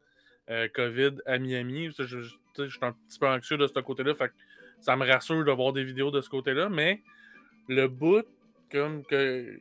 [0.49, 1.91] euh, COVID à Miami.
[1.95, 4.31] Je, je, je, suis un petit peu anxieux de ce côté-là, fait
[4.81, 7.03] ça me rassure de voir des vidéos de ce côté-là, mais
[7.67, 8.25] le bout,
[8.71, 9.59] comme que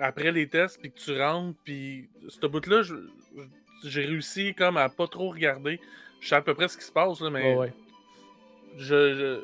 [0.00, 2.82] après les tests, puis que tu rentres, puis ce bout-là,
[3.84, 5.80] j'ai réussi comme à pas trop regarder.
[6.20, 7.56] Je sais à peu près ce qui se passe, là, mais
[8.76, 9.40] Je,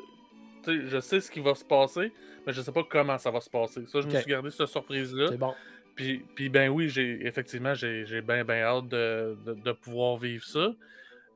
[0.65, 2.11] je, sais ce qui va se passer,
[2.45, 3.85] mais je sais pas comment ça va se passer.
[3.87, 5.31] Ça, je me suis gardé cette surprise-là.
[5.31, 5.53] bon.
[5.95, 10.73] Puis, puis ben oui, j'ai effectivement, j'ai bien ben hâte de, de, pouvoir vivre ça.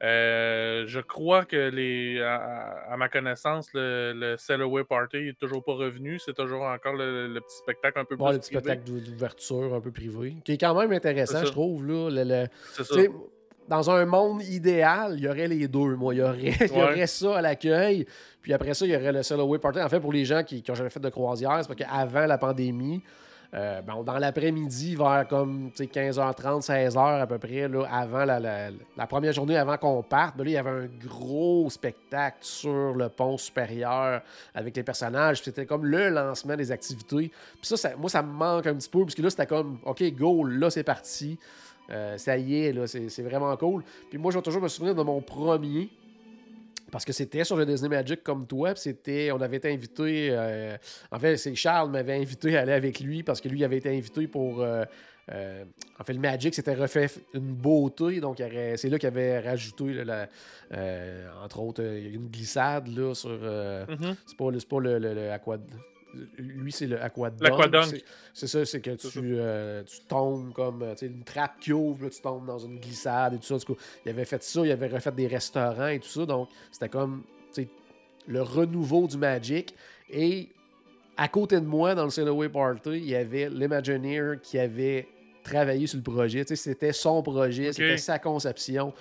[0.04, 5.74] Euh, je crois que les, à, ma connaissance, le, le Away Party est toujours pas
[5.74, 6.20] revenu.
[6.20, 9.92] C'est toujours encore le, petit spectacle un peu plus le petit spectacle d'ouverture un peu
[9.92, 11.88] privé, qui est quand même intéressant, je trouve.
[11.88, 12.48] Là,
[13.70, 15.96] Dans un monde idéal, il y aurait les deux.
[15.96, 18.06] Moi, il y aurait, il y aurait ça à l'accueil.
[18.42, 19.82] Puis après ça, il y aurait le Away Party.
[19.82, 22.38] En fait, pour les gens qui n'ont jamais fait de croisière, c'est parce qu'avant la
[22.38, 23.02] pandémie,
[23.56, 29.58] euh, dans l'après-midi, vers comme 15h30, 16h à peu près, là, avant la, première journée,
[29.58, 34.24] avant qu'on parte, ben là, il y avait un gros spectacle sur le pont supérieur
[34.56, 35.44] avec les personnages.
[35.44, 37.32] C'était comme le lancement des activités.
[37.62, 40.04] Puis ça, moi, ça me manque un petit peu, parce que là, c'était comme, OK,
[40.14, 41.38] go, là, c'est parti.
[41.92, 43.84] Euh, ça y est, là, c'est vraiment cool.
[44.10, 45.90] Puis moi, je vais toujours me souvenir de mon premier
[46.94, 48.76] parce que c'était sur le Disney Magic comme toi.
[48.76, 50.28] C'était, on avait été invité.
[50.30, 50.78] Euh,
[51.12, 53.90] en fait, c'est Charles m'avait invité à aller avec lui parce que lui avait été
[53.90, 54.62] invité pour.
[54.62, 54.86] Euh,
[55.32, 55.64] euh,
[56.00, 60.04] en fait, le Magic s'était refait une beauté, donc c'est là qu'il avait rajouté,
[61.44, 63.32] entre autres, une glissade là, sur.
[63.32, 64.16] Mm-hmm.
[64.28, 65.32] C'est pas, pas le, le, le
[66.38, 68.04] lui, c'est le aquadunk.
[68.34, 72.22] C'est ça, c'est que tu, euh, tu, tombes comme euh, une trappe qui ouvre, tu
[72.22, 73.74] tombes dans une glissade et tout ça.
[74.06, 76.26] il avait fait ça, il avait refait des restaurants et tout ça.
[76.26, 77.24] Donc, c'était comme
[78.28, 79.76] le renouveau du Magic.
[80.10, 80.50] Et
[81.18, 85.08] à côté de moi, dans le Sailaway Party, il y avait l'Imagineer qui avait
[85.44, 86.44] travaillé sur le projet.
[86.48, 88.94] C'était son projet, c'était sa conception.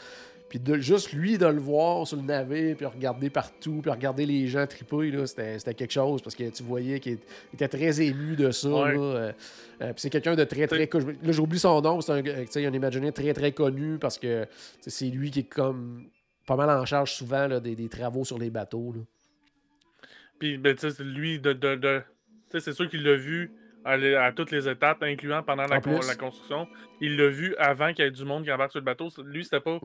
[0.52, 4.26] Puis de, juste lui de le voir sur le navire, puis regarder partout, puis regarder
[4.26, 7.16] les gens triper, c'était quelque chose parce que tu voyais qu'il
[7.54, 8.68] était très ému de ça.
[8.68, 9.32] Euh,
[9.80, 10.90] euh, puis c'est quelqu'un de très, très.
[10.92, 14.46] Là, j'oublie son nom, c'est un, un imaginaire très, très connu parce que
[14.82, 16.10] c'est lui qui est comme
[16.46, 18.94] pas mal en charge souvent des, travaux sur les bateaux.
[20.38, 22.02] Puis, ben, tu sais, lui, de, de, de-
[22.50, 23.52] tu sais, c'est sûr qu'il l'a vu
[23.86, 26.68] à, toutes les étapes, incluant pendant la construction.
[27.00, 29.08] Il l'a vu avant qu'il y ait du monde qui embarque sur le bateau.
[29.24, 29.80] Lui, c'était pas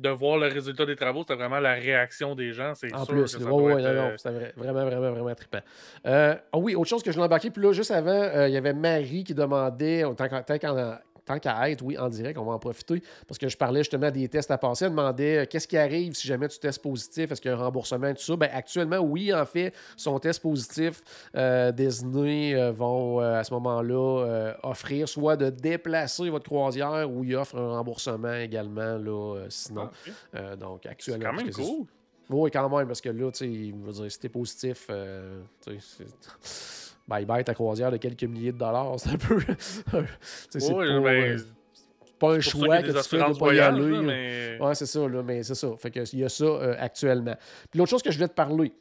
[0.00, 2.72] de voir le résultat des travaux, c'était vraiment la réaction des gens.
[2.74, 5.10] C'est En sûr plus, que ça ouais, être, non, euh, non, c'était vra- vraiment, vraiment,
[5.12, 5.60] vraiment trippant.
[6.06, 8.54] Euh, ah oui, autre chose que je l'ai embarqué, puis là, juste avant, euh, il
[8.54, 12.38] y avait Marie qui demandait, tant qu'à tant qu'en- tant qu'à être, oui, en direct,
[12.38, 14.84] on va en profiter, parce que je parlais justement des tests à passer.
[14.86, 17.56] Elle demandait euh, qu'est-ce qui arrive si jamais tu testes positif, est-ce qu'il y a
[17.56, 18.36] un remboursement et tout ça?
[18.36, 21.02] Ben, actuellement, oui, en fait, son test positif,
[21.36, 27.24] euh, Disney euh, vont euh, à ce moment-là offrir soit de déplacer votre croisière ou
[27.24, 29.90] ils offrent un remboursement également, là, sinon.
[30.34, 31.30] ah, donc, C'est actuellement.
[31.30, 31.86] quand même c'est- cool.
[32.30, 37.24] oui, quand même, parce que là, tu sais, si t'es positif, tu sais, c'est- bye
[37.26, 39.40] bye ta croisière de quelques milliers de dollars, c'est un peu.
[39.58, 41.38] sais, c'est pas, ben,
[42.18, 43.90] pas un choix que tu fais de pas y aller.
[43.90, 44.58] là, mais...
[44.60, 45.68] Ouais, c'est ça, là, mais c'est ça.
[45.78, 47.34] Fait que il y a ça euh, actuellement.
[47.70, 48.72] Puis l'autre chose que je voulais te parler,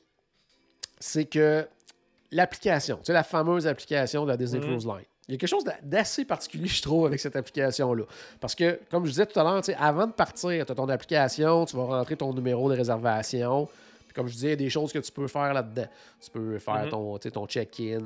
[0.99, 1.65] c'est que
[2.31, 4.67] l'application, tu sais, la fameuse application de la Disney Mhm.
[4.67, 5.05] Cruise Line.
[5.27, 8.03] Il y a quelque chose d'a- d'assez particulier, je trouve, avec cette application-là.
[8.39, 11.65] Parce que, comme je disais tout à l'heure, avant de partir, tu as ton application,
[11.65, 13.69] tu vas rentrer ton numéro de réservation.
[14.19, 15.87] Comme je disais, il y a des choses que tu peux faire là-dedans.
[16.19, 16.89] Tu peux faire Mhm.
[16.89, 18.01] ton, ton check-in.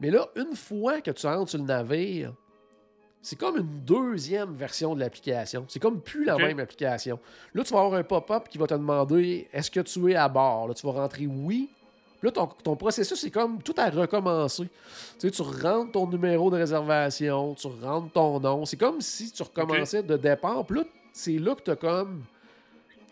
[0.00, 2.32] Mais là, une fois que tu rentres sur le navire,
[3.22, 5.64] c'est comme une deuxième version de l'application.
[5.68, 7.20] C'est comme plus la même application.
[7.54, 10.28] Là, tu vas avoir un pop-up qui va te demander est-ce que tu es à
[10.28, 10.66] bord?
[10.68, 11.68] Là, tu vas rentrer oui.
[12.18, 14.64] Puis Là, ton, ton processus, c'est comme tout à recommencer.
[15.20, 18.64] Tu sais, tu rentres ton numéro de réservation, tu rentres ton nom.
[18.64, 20.64] C'est comme si tu recommençais de départ.
[20.66, 22.24] Puis là, c'est là que tu as comme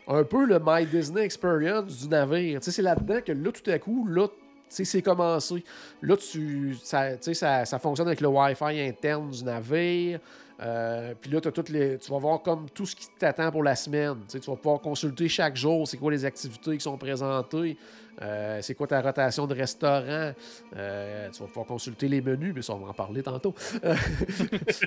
[0.08, 2.58] un peu le My Disney Experience du navire.
[2.62, 4.26] C'est là-dedans que là, tout à coup, là,
[4.68, 5.62] c'est commencé.
[6.02, 7.16] Là, tu, ça,
[7.64, 10.20] ça, fonctionne avec le Wi-Fi interne du navire.
[10.60, 13.62] Euh, puis là, t'as toutes les, tu vas voir comme tout ce qui t'attend pour
[13.62, 14.16] la semaine.
[14.28, 17.76] Tu, vas pouvoir consulter chaque jour c'est quoi les activités qui sont présentées,
[18.20, 20.32] euh, c'est quoi ta rotation de restaurant.
[20.76, 23.54] Euh, tu vas pouvoir consulter les menus, mais ça, on va en parler tantôt.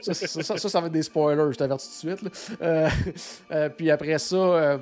[0.02, 3.78] Ça, ça, ça, ça, va être des spoilers, je t'avertis tout de suite.
[3.78, 4.80] puis après ça,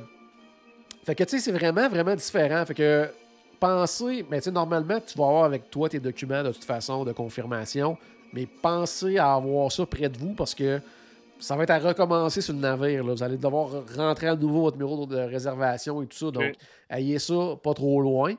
[1.09, 2.63] fait que tu sais, c'est vraiment, vraiment différent.
[2.67, 3.09] Fait que
[3.59, 7.03] pensez, mais tu sais, normalement, tu vas avoir avec toi tes documents de toute façon
[7.03, 7.97] de confirmation,
[8.31, 10.79] mais pensez à avoir ça près de vous parce que
[11.39, 13.03] ça va être à recommencer sur le navire.
[13.03, 13.13] là.
[13.13, 16.29] Vous allez devoir rentrer à nouveau votre numéro de réservation et tout ça.
[16.29, 16.53] Donc,
[16.91, 18.35] ayez ça pas trop loin.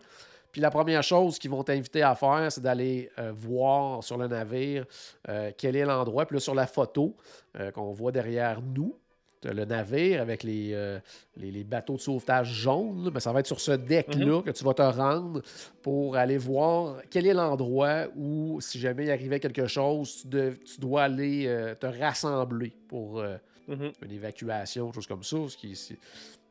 [0.53, 4.29] Puis la première chose qu'ils vont t'inviter à faire, c'est d'aller euh, voir sur le
[4.29, 4.85] navire
[5.29, 6.25] euh, quel est l'endroit.
[6.25, 7.17] Puis là, sur la photo
[7.59, 8.97] euh, qu'on voit derrière nous,
[9.45, 10.99] le navire avec les, euh,
[11.37, 14.51] les, les bateaux de sauvetage jaunes, là, ben, ça va être sur ce deck-là que
[14.51, 15.43] tu vas te rendre
[15.83, 20.55] pour aller voir quel est l'endroit où, si jamais il arrivait quelque chose, tu, de-
[20.65, 23.37] tu dois aller euh, te rassembler pour euh,
[23.69, 23.93] Mhm.
[24.03, 25.37] une évacuation, chose comme ça.
[25.49, 25.75] Ce qui,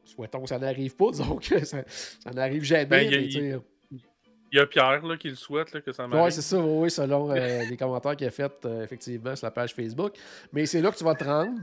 [0.05, 1.83] souhaitons que ça n'arrive pas, disons que ça,
[2.19, 2.85] ça n'arrive jamais.
[2.85, 3.59] Ben, il y a- mais tu sais,
[4.51, 6.31] Il y a Pierre là, qui le souhaite là, que ça Oui, m'arrive.
[6.33, 9.51] c'est ça, oui, oui, selon euh, les commentaires qu'il a fait euh, effectivement sur la
[9.51, 10.13] page Facebook.
[10.51, 11.59] Mais c'est là que tu vas te rendre.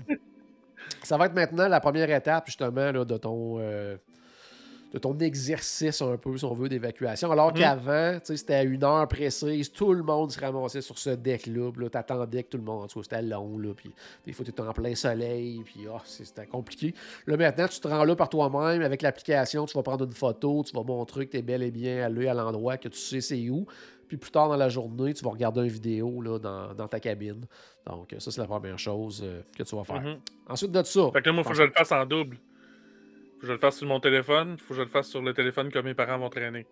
[1.02, 3.56] Ça va être maintenant la première étape, justement, là, de ton.
[3.60, 3.96] euh,
[4.92, 7.30] de ton exercice un peu, si on veut, d'évacuation.
[7.30, 7.54] Alors Mhm.
[7.58, 11.10] qu'avant, tu sais, c'était à une heure précise, tout le monde se ramassait sur ce
[11.10, 11.70] deck-là.
[11.72, 13.74] Puis là, t'attendais que tout le monde, c'était long, là.
[13.76, 13.90] Puis
[14.24, 16.94] des fois, tu étais en plein soleil, puis c'est- c'était compliqué.
[17.26, 20.62] Là, maintenant, tu te rends là par toi-même avec l'application, tu vas prendre une photo,
[20.64, 23.20] tu vas montrer que tu es bel et bien allé à l'endroit, que tu sais
[23.20, 23.66] c'est où.
[24.08, 27.00] Puis plus tard dans la journée, tu vas regarder une vidéo là, dans, dans ta
[27.00, 27.46] cabine.
[27.86, 30.00] Donc, euh, ça, c'est la première chose euh, que tu vas faire.
[30.00, 30.20] Mhm.
[30.48, 32.36] Ensuite de ça, Fait que là, moi, faut que je le fasse en double.
[33.34, 35.34] Faut que je le fasse sur mon téléphone, faut que je le fasse sur le
[35.34, 36.66] téléphone que mes parents vont traîner.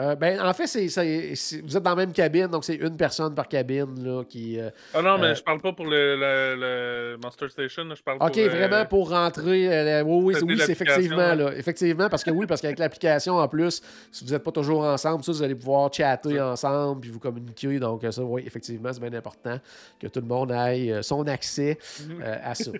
[0.00, 2.76] Euh, ben, en fait, c'est, c'est- c'est- vous êtes dans la même cabine, donc c'est
[2.76, 4.58] une personne par cabine là, qui.
[4.58, 8.02] euh, Ah non, mais Euh, je parle pas pour le, le, le Monster Station, je
[8.02, 8.38] parle OK, pour...
[8.40, 9.68] euh, vraiment pour rentrer.
[9.72, 11.34] euh, oui, oui, oui, c'est effectivement.
[11.34, 14.82] Là, effectivement, parce que oui, parce qu'avec l'application en plus, si vous n'êtes pas toujours
[14.84, 17.78] ensemble, ça, vous allez pouvoir chatter ensemble puis vous communiquer.
[17.78, 19.58] Donc, ça, oui, effectivement, c'est bien important
[20.00, 22.22] que tout le monde ait euh, son accès Mhm.
[22.44, 22.70] à ça.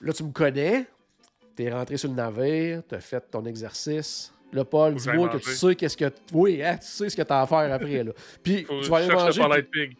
[0.00, 0.86] Là, tu me connais.
[1.56, 4.32] Tu es rentré sur le navire, tu as fait ton exercice.
[4.52, 6.12] Là, Paul, Faut que dis-moi j'aille que tu sais qu'est-ce que.
[6.32, 8.04] Oui, hein, tu sais ce que tu as à faire après.
[8.04, 8.12] Là.
[8.42, 9.42] Puis, Faut tu vas aller manger.
[9.42, 9.96] le Polite Pig.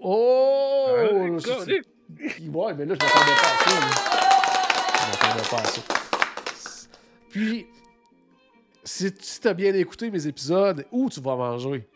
[0.00, 0.86] Oh!
[0.88, 1.04] Ah,
[1.38, 1.86] je- colique.
[2.52, 3.80] Ouais, mais là, je m'attendais pas à ça.
[3.80, 3.86] là.
[4.98, 5.80] Je m'attendais pas à ça.
[7.30, 7.66] Puis,
[8.84, 11.86] si, si t'as bien écouté mes épisodes, où tu vas manger?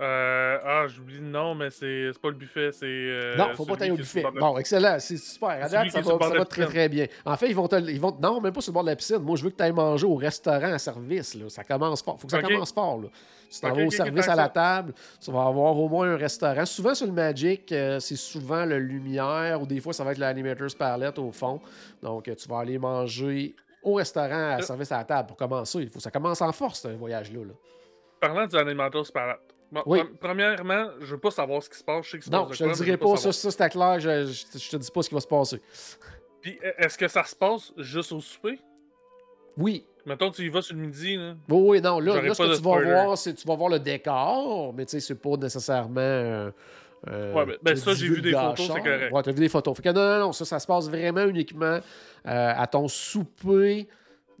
[0.00, 2.86] Euh, ah, j'oublie le nom, mais c'est pas le buffet, c'est...
[2.86, 4.22] euh, non, faut pas t'aller au buffet.
[4.22, 5.48] de- Bon, excellent, c'est super.
[5.48, 7.06] À date, ça va, ça va très très bien.
[7.24, 7.74] En fait, ils vont te.
[7.76, 9.18] Ils vont, non, même pas sur le bord de la piscine.
[9.18, 11.34] Moi, je veux que tu ailles manger au restaurant à service.
[11.34, 11.48] Là.
[11.48, 12.16] Ça commence fort.
[12.20, 13.00] faut que ça commence fort.
[13.02, 13.08] Là.
[13.50, 14.92] Tu t'en vas au service à la table.
[15.20, 16.64] Tu vas avoir au moins un restaurant.
[16.66, 20.18] Souvent sur le Magic, euh, c'est souvent le Lumière ou des fois, ça va être
[20.18, 21.60] l'Animator's Palette au fond.
[22.02, 25.78] Donc, tu vas aller manger au restaurant à service à la table pour commencer.
[25.80, 27.40] Il faut que ça commence en force, ce voyage-là.
[27.44, 27.54] là.
[28.20, 29.38] Parlant du Animators Palette.
[29.70, 29.98] Bon, Oui.
[30.00, 32.06] pre- Premièrement, je veux pas savoir ce qui se passe.
[32.06, 34.00] Je sais qu'il se Non, passe je te le dirai pas, ça, ça c'était clair,
[34.00, 35.60] je, je, je te dis pas ce qui va se passer.
[36.40, 38.58] Puis, e- est-ce que ça se passe juste au souper?
[39.56, 41.34] Oui, Mettons, tu y vas sur le midi, là.
[41.50, 43.78] oui, oui, non, là, là ce que tu vas voir, c'est tu vas voir le
[43.78, 46.00] décor, mais tu sais, c'est pas nécessairement.
[46.00, 46.50] euh,
[47.08, 49.12] euh, Ouais, ben- ben ça, j'ai vu des photos, c'est correct.
[49.12, 49.76] Ouais, t'as vu des photos.
[49.76, 51.78] Fait que non, non, non, ça, ça se passe vraiment uniquement
[52.26, 53.86] euh, à ton souper.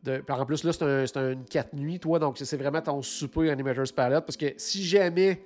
[0.02, 0.22] De...
[0.28, 3.50] En plus, là, c'est un, c'est un 4 nuits, toi, donc c'est vraiment ton souper
[3.50, 4.24] Animator's Palette.
[4.24, 5.42] Parce que si jamais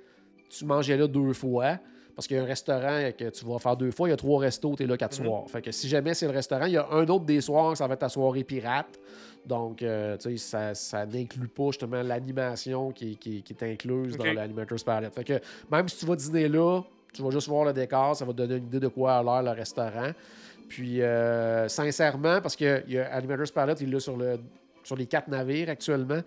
[0.49, 1.79] tu mangeais là deux fois,
[2.15, 4.17] parce qu'il y a un restaurant que tu vas faire deux fois, il y a
[4.17, 5.25] trois restos, tu es là quatre Mhm.
[5.25, 5.49] soirs.
[5.49, 7.87] Fait que si jamais c'est le restaurant, il y a un autre des soirs, ça
[7.87, 8.99] va être ta soirée pirate.
[9.43, 14.15] Donc, euh, tu sais, ça, ça n'inclut pas justement l'animation qui, qui- qui est incluse
[14.15, 15.15] dans l'Animator's Palette.
[15.15, 15.39] Fait que
[15.71, 18.37] même si tu vas dîner là, tu vas juste voir le décor, ça va te
[18.37, 20.11] donner une idée de quoi a l'air le restaurant.
[20.69, 24.39] Puis, euh, sincèrement, parce que y a Animator's Palette, il est là sur, le,
[24.83, 26.21] sur les quatre navires actuellement.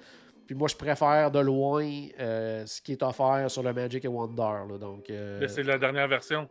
[0.47, 1.85] Puis moi, je préfère de loin
[2.21, 4.43] euh, ce qui est offert sur le Magic et Wonder.
[4.71, 4.79] là.
[4.79, 6.49] donc, euh, C'est la dernière version.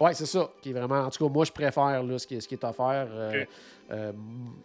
[0.00, 0.50] Ouais, c'est ça.
[0.60, 2.54] Qui est vraiment, en tout cas, moi, je préfère là, ce, qui est, ce qui
[2.54, 3.08] est offert.
[3.10, 3.44] euh,
[3.92, 4.12] euh,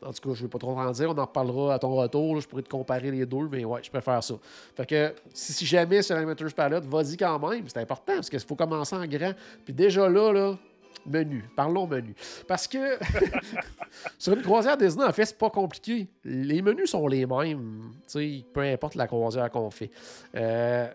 [0.04, 1.10] en tout cas, je ne vais pas trop en dire.
[1.10, 2.36] On en reparlera à ton retour.
[2.36, 2.41] là.
[2.41, 4.36] je pourrais te comparer les deux, mais ouais, je préfère ça.
[4.76, 7.63] Fait que si, si jamais c'est l'Animator's Palette, vas-y quand même.
[7.67, 9.34] C'est important parce qu'il faut commencer en grand.
[9.65, 10.58] Puis déjà là, là,
[11.06, 11.44] menu.
[11.56, 12.14] Parlons menu.
[12.48, 12.98] Parce que
[14.18, 16.08] sur une croisière Disney, en fait, c'est pas compliqué.
[16.24, 17.92] Les menus sont les mêmes.
[18.54, 19.92] peu importe la croisière qu'on fait.
[20.36, 20.88] Euh,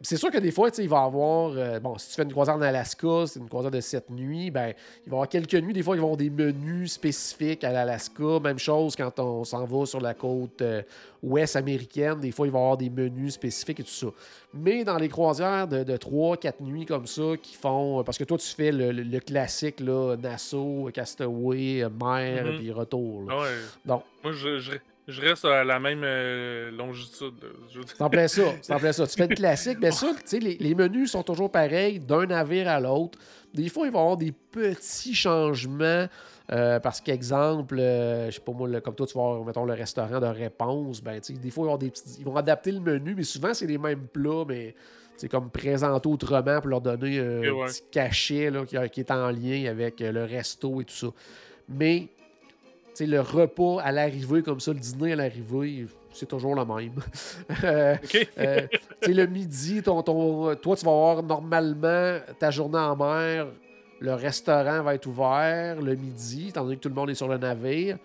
[0.00, 1.52] c'est sûr que des fois, tu sais, il va y avoir.
[1.56, 4.50] euh, bon, si tu fais une croisière en Alaska, c'est une croisière de 7 nuits,
[4.50, 4.68] ben,
[5.06, 5.72] il va y avoir quelques nuits.
[5.72, 8.40] Des fois, ils vont avoir des menus spécifiques à l'Alaska.
[8.42, 10.82] Même chose quand on s'en va sur la côte euh,
[11.22, 12.20] ouest américaine.
[12.20, 14.08] Des fois, il va y avoir des menus spécifiques et tout ça.
[14.52, 18.02] Mais dans les croisières de, de 3-4 nuits comme ça, qui font.
[18.04, 22.56] Parce que toi, tu fais le, le- le classique, là, Nassau, Castaway, euh, mer, Mhm.
[22.58, 23.22] puis retour.
[23.22, 23.34] là.
[23.38, 23.48] Ah ouais.
[23.84, 24.72] Donc, Moi, je, je,
[25.08, 27.34] je reste à la même euh, longitude.
[27.72, 28.42] dire- C'est en plein ça.
[28.70, 29.06] En plein ça.
[29.06, 29.78] Tu fais le classique.
[29.80, 33.18] Mais ça, tu sais, les, les menus sont toujours pareils d'un navire à l'autre.
[33.52, 36.06] Des fois, il va y avoir des petits changements.
[36.52, 39.64] euh, parce qu'exemple, euh, je sais pas moi, le- comme toi, tu vas avoir, mettons,
[39.64, 42.16] le restaurant de réponse, ben, tu sais, des fois, il va y avoir des petits,
[42.18, 44.74] ils vont adapter le menu, mais souvent, c'est les mêmes plats, mais
[45.16, 47.66] c'est comme présenté autrement pour leur donner un ouais.
[47.66, 51.06] petit cachet là, qui, qui est en lien avec euh, le resto et tout ça.
[51.66, 52.08] Mais
[52.94, 56.64] tu sais, le repas à l'arrivée, comme ça, le dîner à l'arrivée, c'est toujours le
[56.64, 56.92] même.
[57.64, 57.96] Euh,
[58.38, 58.66] euh,
[59.06, 63.46] le midi, ton, ton- toi, tu vas avoir normalement ta journée en mer.
[64.00, 67.28] Le restaurant va être ouvert le midi, étant donné que tout le monde est sur
[67.28, 67.96] le navire.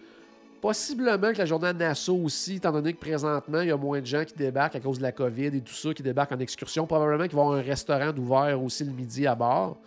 [0.61, 4.01] Possiblement que la journée à Nassau aussi, étant donné que présentement, il y a moins
[4.01, 6.39] de gens qui débarquent à cause de la COVID et tout ça, qui débarquent en
[6.39, 6.85] excursion.
[6.85, 9.77] Probablement qu'il va y avoir un restaurant d'ouvert aussi le midi à bord.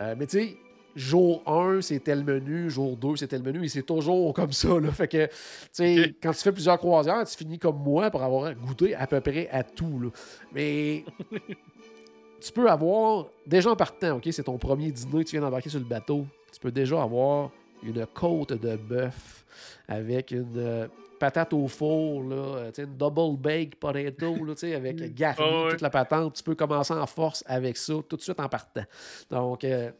[0.00, 0.56] Euh, mais tu sais,
[0.96, 4.78] jour 1, c'était le menu, jour 2, c'était le menu, et c'est toujours comme ça.
[4.80, 4.90] Là.
[4.92, 5.32] Fait que, tu
[5.72, 6.14] sais, Ok.
[6.22, 9.48] quand tu fais plusieurs croisières, tu finis comme moi pour avoir goûté à peu près
[9.50, 10.00] à tout.
[10.00, 10.08] là.
[10.52, 11.04] Mais
[12.40, 15.78] tu peux avoir, déjà en partant, OK, c'est ton premier dîner, tu viens d'embarquer sur
[15.78, 17.50] le bateau, tu peux déjà avoir
[17.82, 19.44] une côte de bœuf
[19.88, 20.86] avec une euh,
[21.18, 25.70] patate au four, là, euh, une double bake potato, là, avec garni, ouais.
[25.72, 26.34] toute la patente.
[26.34, 28.84] Tu peux commencer en force avec ça tout de suite en partant.
[29.30, 29.90] Donc, euh,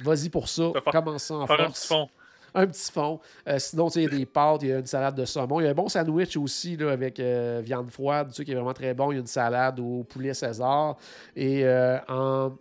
[0.00, 0.72] vas-y pour ça.
[0.90, 2.08] Commence ça en Faire un force petit fond.
[2.54, 3.20] un petit fond.
[3.48, 5.60] Euh, sinon, il y a des pâtes, il y a une salade de saumon.
[5.60, 8.74] Il y a un bon sandwich aussi là, avec euh, viande froide, qui est vraiment
[8.74, 9.12] très bon.
[9.12, 10.96] Il y a une salade au poulet César.
[11.34, 12.52] Et euh, en,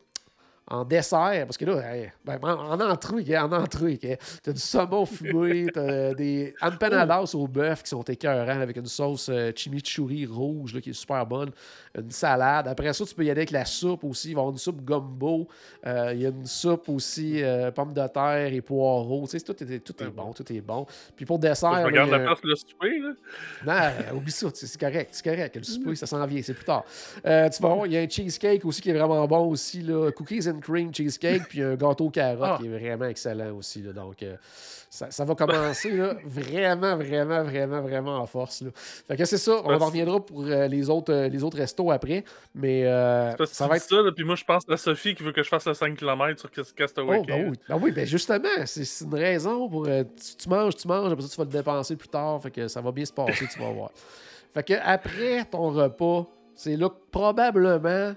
[0.67, 4.53] en dessert, parce que là, hey, ben, en, en entrée, hein, en entrée, tu as
[4.53, 9.29] du saumon fumé, tu as des empanadas au bœuf qui sont écœurants avec une sauce
[9.29, 11.51] euh, chimichurri rouge là, qui est super bonne.
[11.97, 12.67] Une salade.
[12.67, 14.29] Après ça, tu peux y aller avec la soupe aussi.
[14.29, 15.47] Il va y avoir une soupe gumbo.
[15.85, 19.25] Euh, il y a une soupe aussi, euh, pommes de terre et poireaux.
[19.29, 20.85] Tu sais, tout est, tout est bon, tout est bon.
[21.15, 23.11] Puis pour dessert, Je regarde la place pour le souper, là.
[23.65, 23.73] non,
[24.13, 25.55] euh, oublie ça, c'est c'est correct, c'est correct.
[25.55, 26.83] Le souper, ça s'en vient, c'est plus tard.
[27.25, 29.81] Euh, tu vas voir, il y a un cheesecake aussi qui est vraiment bon aussi,
[29.81, 30.11] là.
[30.11, 32.57] Cookies and cream cheesecake, puis un gâteau carotte Ah.
[32.59, 33.93] qui est vraiment excellent aussi, là.
[33.93, 34.35] Donc, euh,
[34.89, 38.69] ça, ça va commencer, là, vraiment, vraiment, vraiment, vraiment en force, là.
[38.73, 41.91] Fait que c'est ça, on en reviendra pour euh, les, autres, euh, les autres restos
[41.91, 43.83] après, mais euh, Parce ça va être...
[43.83, 46.39] ça, puis moi, je pense à Sophie qui veut que je fasse le 5 km
[46.39, 49.85] sur Cas- Castaway Oh, ben oui, ben oui, ben justement, c'est une raison pour.
[49.85, 52.41] tu, tu manges, tu manges, après ça, tu vas le dépenser plus tard.
[52.41, 53.91] Fait que ça va bien se passer, tu vas voir.
[54.53, 58.13] Fait que après ton repas, c'est là que probablement,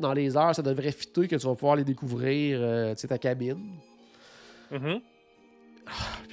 [0.00, 3.08] dans les heures, ça devrait fitter que tu vas pouvoir aller découvrir euh, tu sais,
[3.08, 3.76] ta cabine.
[4.70, 4.80] Puis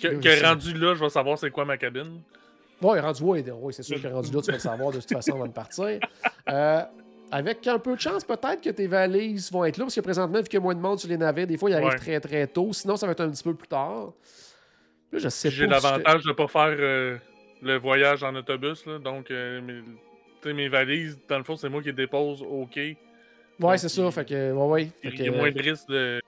[0.01, 2.21] Que, là, que rendu là, je vais savoir c'est quoi ma cabine.
[2.81, 5.11] Ouais, rendu, ouais, ouais, c'est sûr que rendu là, tu vas le savoir de toute
[5.13, 5.99] façon avant de partir.
[6.49, 6.81] Euh,
[7.31, 10.39] avec un peu de chance, peut-être que tes valises vont être là, parce que présentement,
[10.39, 11.95] vu qu'il y a moins de monde sur les navires, des fois, ils arrivent Ouais.
[11.97, 12.73] très très tôt.
[12.73, 14.11] Sinon, ça va être un petit peu plus tard.
[15.11, 17.17] Là, je sais J'ai si l'avantage de ne pas faire euh,
[17.61, 19.81] le voyage en autobus, là, donc euh, mes,
[20.41, 22.97] tu sais, mes valises, dans le fond, c'est moi qui les dépose au quai.
[23.67, 24.01] Ouais, c'est ça.
[24.03, 24.89] il- Fait que, ouais, ouais.
[25.01, 26.21] Fait Il y a moins de risque de.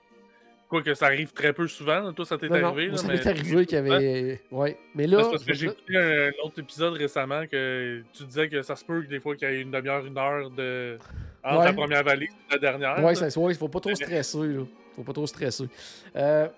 [0.68, 2.12] Quoi que ça arrive très peu souvent.
[2.12, 2.88] Toi, ça t'est non, arrivé.
[2.88, 4.40] là, ça m'est arrivé qu'il y avait.
[4.50, 4.76] Ouais.
[4.96, 5.22] Mais là.
[5.22, 8.84] C'est parce que j'ai écouté un autre épisode récemment que tu disais que ça se
[8.84, 10.98] peut que des fois qu'il y ait une demi-heure, une heure de.
[11.44, 11.64] entre Ouais.
[11.66, 13.04] la première valise et la dernière.
[13.04, 14.64] Ouais, ça, ouais, faut pas trop stresser, là.
[14.96, 15.68] Faut pas trop stresser.
[16.16, 16.48] Euh,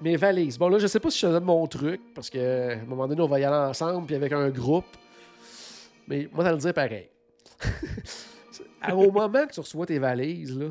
[0.00, 0.56] mes valises.
[0.56, 2.38] Bon, là, je sais pas si je te donne mon truc, parce que
[2.70, 4.86] à un moment donné, on va y aller ensemble, puis avec un groupe.
[6.06, 7.08] Mais moi, ça le dire pareil.
[8.80, 10.66] À- Au moment que tu reçois tes valises, là,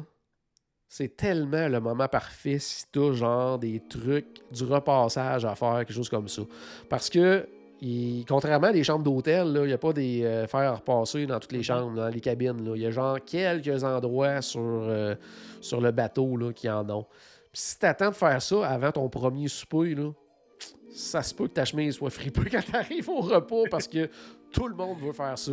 [0.88, 5.94] c'est tellement le moment parfait si t'as genre des trucs, du repassage à faire, quelque
[5.94, 6.44] chose comme ça.
[6.90, 7.48] Parce que,
[7.82, 11.26] il- contrairement à des chambres d'hôtel, il n'y a pas des euh, fers à repasser
[11.26, 12.72] dans toutes les chambres, dans les cabines.
[12.76, 15.16] Il y a genre quelques endroits sur, euh,
[15.62, 17.06] sur le bateau là, qui en ont.
[17.52, 20.12] Puis si t'attends de faire ça avant ton premier souper, là,
[20.94, 24.10] ça se peut que ta chemise soit fripée quand t'arrives au repas parce que
[24.52, 25.52] tout le monde veut faire ça.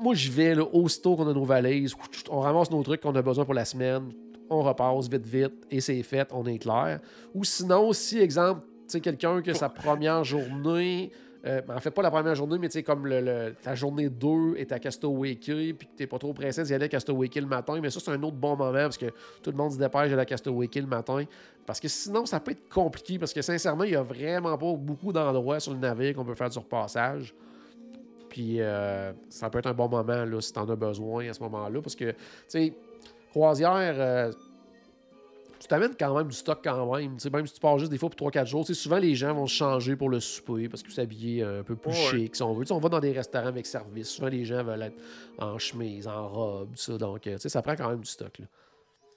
[0.00, 1.94] Moi, j'y vais là, aussitôt qu'on a nos valises,
[2.30, 4.10] on ramasse nos trucs qu'on a besoin pour la semaine,
[4.48, 7.00] on repasse vite, vite, et c'est fait, on est clair.
[7.34, 11.12] Ou sinon, si, exemple, tu quelqu'un que sa première journée,
[11.46, 13.08] euh, ben, en fait, pas la première journée, mais tu sais, comme
[13.62, 16.86] ta journée 2 est à Castaway Cay, puis que t'es pas trop pressé d'y aller
[16.86, 19.06] à Castaway Cay le matin, mais ça, c'est un autre bon moment parce que
[19.42, 21.24] tout le monde se dépêche d'aller à Castaway Cay le matin.
[21.64, 24.72] Parce que sinon, ça peut être compliqué parce que sincèrement, il y a vraiment pas
[24.74, 27.34] beaucoup d'endroits sur le navire qu'on peut faire du repassage.
[28.30, 31.32] Puis euh, ça peut être un bon moment là, si tu en as besoin à
[31.34, 31.82] ce moment-là.
[31.82, 32.16] Parce que, tu
[32.48, 32.72] sais,
[33.30, 34.32] croisière, euh,
[35.58, 37.14] tu t'amènes quand même du stock quand même.
[37.16, 38.98] Tu sais, même si tu pars juste des fois pour 3-4 jours, tu sais, souvent
[38.98, 41.94] les gens vont se changer pour le souper parce qu'ils s'habiller un peu plus Ouais.
[42.22, 42.62] chic si on veut.
[42.64, 44.08] Tu sais, on va dans des restaurants avec service.
[44.08, 44.96] Souvent les gens veulent être
[45.38, 46.96] en chemise, en robe, ça.
[46.96, 48.38] Donc, euh, tu sais, ça prend quand même du stock.
[48.38, 48.46] Là.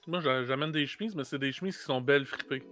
[0.06, 2.62] Moi, j'a- j'amène des chemises, mais c'est des chemises qui sont belles fripées.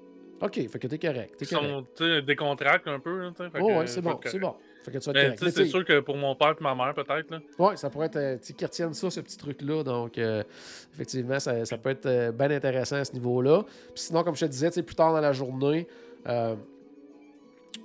[0.42, 1.36] OK, fait que t'es correct.
[1.38, 1.86] T'es Qui correct.
[1.96, 3.30] sont, décontractent un peu.
[3.36, 4.56] sais, fait Oh, que, ouais, c'est bon, c'est bon.
[4.84, 7.30] Fait que tu vas être c'est sûr que pour mon père et ma mère, peut-être.
[7.30, 7.38] là.
[7.58, 8.16] Ouais, ça pourrait être.
[8.16, 9.82] euh, qu'ils retiennent ça, ce petit truc-là.
[9.84, 10.42] Donc, euh,
[10.92, 13.62] effectivement, ça, ça peut être euh, bien intéressant à ce niveau-là.
[13.62, 15.86] Puis sinon, comme je te disais, plus tard dans la journée,
[16.28, 16.56] euh,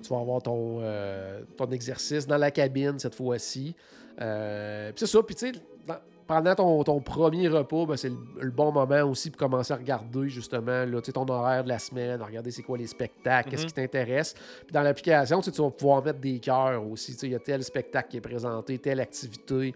[0.02, 0.82] tu vas avoir ton,
[1.56, 3.76] ton exercice dans la cabine cette fois-ci.
[4.18, 4.26] Puis
[4.96, 5.22] c'est ça.
[5.24, 5.60] Puis tu sais,
[6.28, 9.78] pendant ton, ton premier repas, ben, c'est le, le bon moment aussi pour commencer à
[9.78, 13.64] regarder justement là, ton horaire de la semaine, à regarder c'est quoi les spectacles, qu'est-ce
[13.64, 13.68] Mhm.
[13.70, 14.34] qui t'intéresse.
[14.66, 17.14] Puis dans l'application, tu vas pouvoir mettre des cœurs aussi.
[17.24, 19.74] Il y a tel spectacle qui est présenté, telle activité.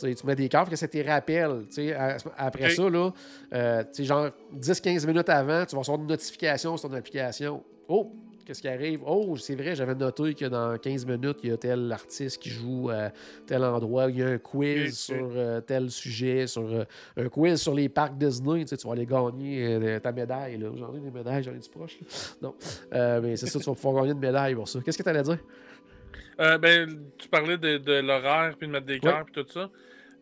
[0.00, 1.62] Tu mets des cœurs, que ça te rappelle.
[2.36, 3.10] Après ça, là,
[3.54, 7.62] euh, tu sais, genre 10-15 minutes avant, tu vas recevoir une notification sur ton application.
[7.86, 8.10] Oh,
[8.44, 9.00] qu'est-ce qui arrive?
[9.06, 12.50] Oh, c'est vrai, j'avais noté que dans 15 minutes, il y a tel artiste qui
[12.50, 13.10] joue à
[13.46, 14.10] tel endroit.
[14.10, 16.84] Il y a un quiz sur euh, tel sujet, sur euh,
[17.16, 18.62] un quiz sur les parcs Disney.
[18.62, 20.58] Tu, sais, tu vas aller gagner euh, ta médaille.
[20.76, 21.98] J'en ai des médailles, j'en ai du proche.
[22.00, 22.06] là.
[22.42, 22.54] Non.
[23.22, 24.80] Mais c'est ça, tu vas pouvoir gagner une médaille pour ça.
[24.84, 25.38] Qu'est-ce que tu allais dire?
[26.38, 29.70] Ben, tu parlais de, de l'horaire, puis de mettre des cœurs, puis tout ça.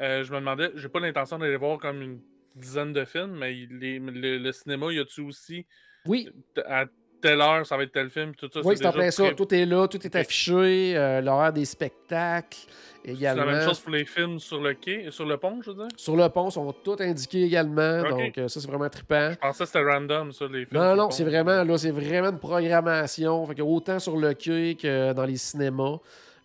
[0.00, 2.20] Je me demandais, j'ai pas l'intention d'aller voir comme une
[2.54, 5.66] dizaine de films, mais les- le, le cinéma, y a-tu aussi
[6.06, 6.28] Oui,
[6.66, 6.86] à
[7.20, 8.60] telle heure, ça va être tel film, tout ça?
[8.64, 9.30] oui, c'est en plein ça.
[9.32, 12.58] Tout est là, tout est affiché, euh, l'horaire des spectacles
[13.04, 13.44] C'est également.
[13.44, 15.88] la même chose pour les films sur le quai, sur le pont, je veux dire?
[15.96, 18.02] Sur le pont, sont tous indiqués également.
[18.08, 19.30] Donc, euh, ça, c'est vraiment trippant.
[19.32, 20.80] Je pensais que c'était random, ça, les films.
[20.80, 23.46] Non, non, c'est vraiment, là, c'est vraiment une programmation.
[23.46, 25.98] Fait que autant sur le quai que dans les cinémas.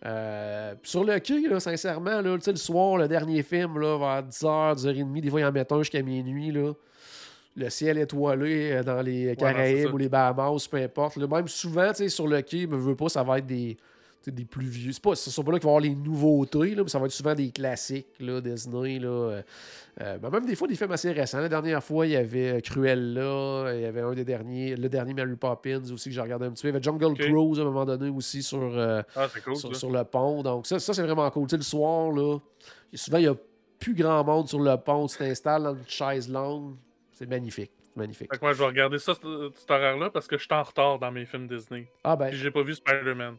[0.04, 4.76] Euh, sur le quai, là, sincèrement, là, le soir, le dernier film, là, vers 10h,
[4.76, 6.52] 10h30, des fois, ils en mettent un jusqu'à minuit.
[6.52, 6.72] Là.
[7.56, 11.16] Le ciel étoilé euh, dans les Caraïbes ou les Bahamas, peu importe.
[11.16, 11.26] là.
[11.26, 13.76] même souvent, tu sais, sur le quai, me veux pas, ça va être des,
[14.30, 14.92] des plus vieux.
[14.92, 16.98] C'est pas, ce sont pas là qu'il va y avoir les nouveautés, là, mais ça
[16.98, 18.98] va être souvent des classiques, là, Disney.
[18.98, 19.42] Là, euh,
[20.00, 21.40] euh, ben, même des fois, des films assez récents.
[21.40, 25.14] La dernière fois, il y avait Cruella, il y avait un des derniers, le dernier
[25.14, 26.68] Mary Poppins aussi que j'ai regardé un petit peu.
[26.68, 27.18] Il y avait Jungle Ok.
[27.18, 30.42] Cruise à un moment donné aussi sur, euh, Ah, cool, sur, le pont.
[30.42, 31.46] Donc, ça, ça c'est vraiment cool.
[31.46, 32.38] Tu sais, le soir, là,
[32.94, 33.36] souvent, il n'y a
[33.78, 35.06] plus grand monde sur le pont.
[35.06, 36.74] Tu t'installes dans une chaise longue.
[37.16, 37.70] C'est magnifique.
[37.96, 38.30] Magnifique.
[38.30, 40.98] Fait que moi, je vais regarder ça, cet, horaire-là, parce que je suis en retard
[40.98, 41.88] dans mes films Disney.
[42.04, 43.36] Ah, ben, Puis j'ai pas vu Spider-Man.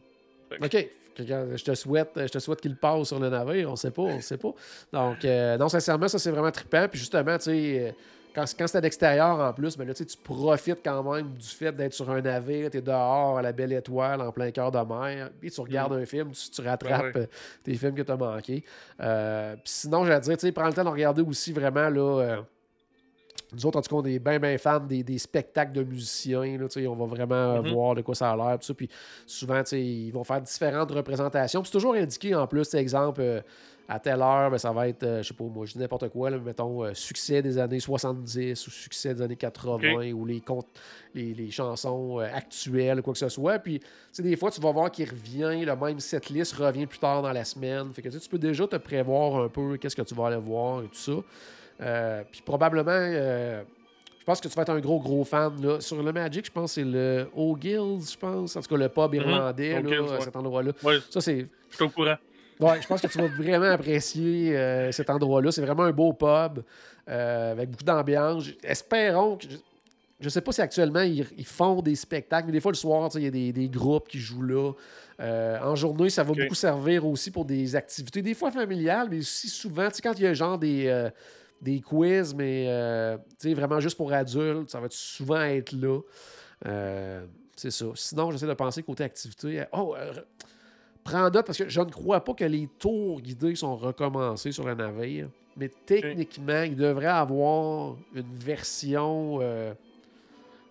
[0.60, 0.88] OK.
[1.14, 3.70] Que, Je te souhaite, je te souhaite qu'il passe sur le navire.
[3.70, 4.52] On sait pas, on sait pas.
[4.92, 6.88] Donc, euh, non, sincèrement, ça, c'est vraiment trippant.
[6.88, 7.92] Puis justement, tu sais, euh,
[8.34, 11.72] quand, quand c'est à l'extérieur en plus, ben là, tu profites quand même du fait
[11.72, 14.78] d'être sur un navire, tu es dehors à la belle étoile, en plein cœur de
[14.78, 17.26] mer, puis tu regardes un film, tu, tu rattrapes Ouais, euh,
[17.62, 18.64] tes films que tu as manqués.
[19.00, 22.20] Euh, puis sinon, j'allais dire, tu sais, prends le temps de regarder aussi vraiment, là...
[22.20, 22.42] euh,
[23.54, 26.58] nous autres, en tout cas, on est bien, bien fans des, des spectacles de musiciens.
[26.58, 27.72] Là, on va vraiment Mhm.
[27.72, 28.58] voir de quoi ça a l'air.
[28.76, 28.88] Puis
[29.26, 31.64] souvent, ils vont faire différentes représentations.
[31.64, 33.40] C'est toujours indiqué en plus, exemple, euh,
[33.90, 36.10] à telle heure, ben, ça va être, euh, je sais pas, moi, je dis n'importe
[36.10, 40.42] quoi, là, mettons, euh, succès des années 70 ou succès des années 80 ou les,
[40.42, 40.66] comptes,
[41.14, 43.58] les, les chansons euh, actuelles, quoi que ce soit.
[43.60, 43.80] Puis,
[44.18, 47.44] des fois, tu vas voir qu'il revient, le même setlist revient plus tard dans la
[47.46, 47.90] semaine.
[47.94, 50.82] Fait que tu peux déjà te prévoir un peu qu'est-ce que tu vas aller voir
[50.82, 51.12] et tout ça.
[51.80, 53.62] Euh, puis, probablement, euh,
[54.18, 55.52] je pense que tu vas être un gros, gros fan.
[55.62, 55.80] Là.
[55.80, 58.56] Sur le Magic, je pense que c'est le O'Gills, je pense.
[58.56, 60.20] En tout cas, le pub irlandais, là, ouais.
[60.20, 60.72] cet endroit-là.
[60.82, 62.16] Ouais, Ça, c'est je suis au courant.
[62.60, 65.52] Ouais, je pense que tu vas vraiment apprécier euh, cet endroit-là.
[65.52, 66.64] C'est vraiment un beau pub
[67.06, 68.46] avec beaucoup d'ambiance.
[68.62, 69.46] Espérons que.
[70.20, 72.76] Je ne sais pas si actuellement ils, ils font des spectacles, mais des fois le
[72.76, 74.72] soir, il y a des, des groupes qui jouent là.
[75.20, 79.18] Euh, en journée, ça va beaucoup servir aussi pour des activités, des fois familiales, mais
[79.18, 81.10] aussi souvent, tu sais, quand il y a genre des, euh,
[81.60, 86.00] des quiz, mais euh, vraiment juste pour adultes, ça va souvent être là.
[86.66, 87.86] Euh, c'est ça.
[87.94, 89.64] Sinon, j'essaie de penser côté activité.
[89.72, 90.12] Oh, euh,
[91.04, 94.66] prends note parce que je ne crois pas que les tours guidés sont recommencés sur
[94.66, 95.28] le navire.
[95.56, 99.40] Mais techniquement, il devrait avoir une version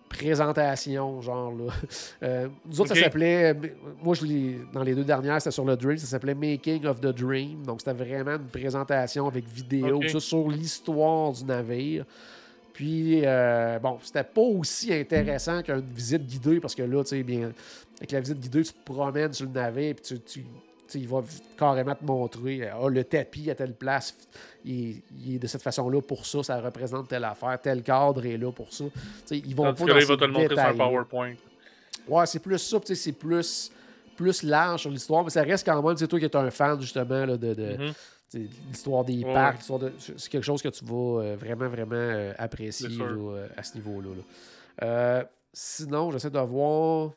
[0.08, 1.72] présentation, genre là.
[2.22, 3.54] Euh, nous autres, ça s'appelait.
[4.02, 4.58] Moi, je l'ai.
[4.72, 7.64] Dans les deux dernières, c'était sur le Dream, ça s'appelait Making of the Dream.
[7.64, 10.06] Donc, c'était vraiment une présentation avec vidéo Ok.
[10.06, 12.04] tout ça, sur l'histoire du navire.
[12.72, 17.22] Puis, euh, bon, c'était pas aussi intéressant qu'une visite guidée parce que là, tu sais,
[17.22, 17.52] bien,
[17.98, 20.44] avec la visite guidée, tu te promènes sur le navire puis tu, tu,
[20.94, 21.22] il va
[21.56, 24.16] carrément te montrer ah, le tapis à telle place,
[24.64, 28.24] il, est- il est de cette façon-là pour ça, ça représente telle affaire, tel cadre
[28.26, 28.84] est là pour ça.
[28.84, 28.90] Tu
[29.24, 30.76] sais, ils vont Tandis pas que là, dans il va te le montrer sur un.
[30.76, 31.34] PowerPoint.
[32.06, 33.70] Ouais, c'est plus ça, c'est plus,
[34.16, 37.26] plus large sur l'histoire, mais ça reste quand même, toi qui es un fan justement
[37.26, 37.92] là, de, Mhm.
[38.28, 41.94] sais, l'histoire des Ouais, parcs, de- c'est quelque chose que tu vas euh, vraiment, vraiment
[41.96, 44.08] euh, apprécier là, euh, à ce niveau-là.
[44.16, 44.22] là.
[44.86, 47.10] Euh, sinon, j'essaie de voir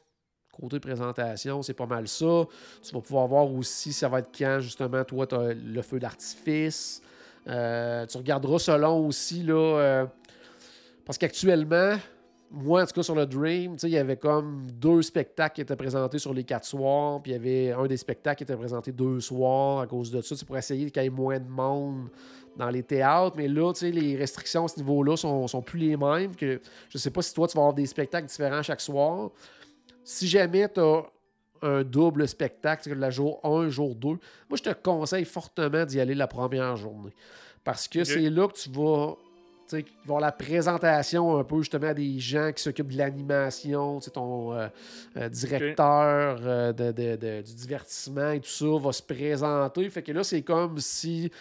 [0.52, 2.46] côté présentation, c'est pas mal ça.
[2.84, 6.00] Tu vas pouvoir voir aussi ça va être quand justement toi tu as le feu
[6.00, 7.02] d'artifice.
[7.48, 10.06] Euh, tu regarderas selon aussi là euh,
[11.06, 11.96] parce qu'actuellement
[12.54, 15.76] moi, en tout cas, sur le Dream, il y avait comme deux spectacles qui étaient
[15.78, 18.92] présentés sur les quatre soirs, puis il y avait un des spectacles qui était présenté
[18.92, 20.36] deux soirs à cause de ça.
[20.36, 22.10] C'est pour essayer qu'il y ait moins de monde
[22.58, 23.38] dans les théâtres.
[23.38, 26.36] Mais là, les restrictions à ce niveau-là sont, sont plus les mêmes.
[26.36, 29.32] Que, je sais pas si toi, tu vas avoir des spectacles différents chaque soir.
[30.04, 31.04] Si jamais tu as
[31.64, 34.20] un double spectacle, c'est-à-dire le jour 1, jour 2, moi,
[34.56, 37.14] je te conseille fortement d'y aller la première journée.
[37.64, 39.16] Parce que c'est là que tu vas
[40.04, 44.68] avoir la présentation un peu justement à des gens qui s'occupent de l'animation, ton euh,
[45.18, 49.90] euh, directeur euh, de- de- de- du divertissement et tout ça va se présenter.
[49.92, 51.32] Fait que là, c'est comme si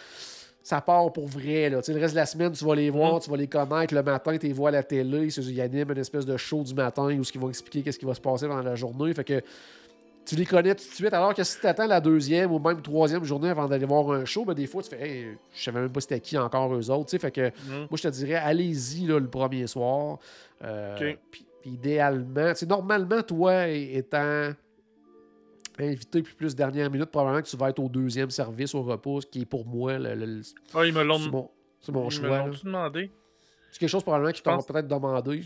[0.63, 1.69] ça part pour vrai.
[1.69, 1.79] Là.
[1.87, 3.93] Le reste de la semaine, tu vas les voir, tu vas les connaître.
[3.93, 5.27] Le matin, tu les vois à la télé.
[5.35, 8.13] Ils animent une espèce de show du matin où ils vont expliquer qu'est-ce qui va
[8.13, 9.13] se passer pendant la journée.
[9.13, 9.41] Fait que
[10.23, 11.13] tu les connais tout de suite.
[11.13, 14.23] Alors que si tu attends la deuxième ou même troisième journée avant d'aller voir un
[14.23, 16.91] show, ben des fois, tu fais hey, je savais même pas c'était qui encore eux
[16.91, 17.17] autres.
[17.17, 17.87] Fait que Mhm.
[17.89, 20.19] moi, je te dirais, allez-y le premier soir.
[20.63, 21.17] Euh, Ok.
[21.31, 24.51] puis, idéalement, tu sais, normalement, toi, étant
[25.81, 29.21] invité puis plus dernière minute, probablement que tu vas être au deuxième service au repos,
[29.21, 30.41] ce qui est pour moi le, le-
[30.73, 32.37] Ah, ils me l'ont c'est mon, c'est mon ils me choix.
[32.45, 33.11] l'ont-tu demandé?
[33.71, 35.43] C'est quelque chose probablement qu'ils t'ont pense- peut-être demandé.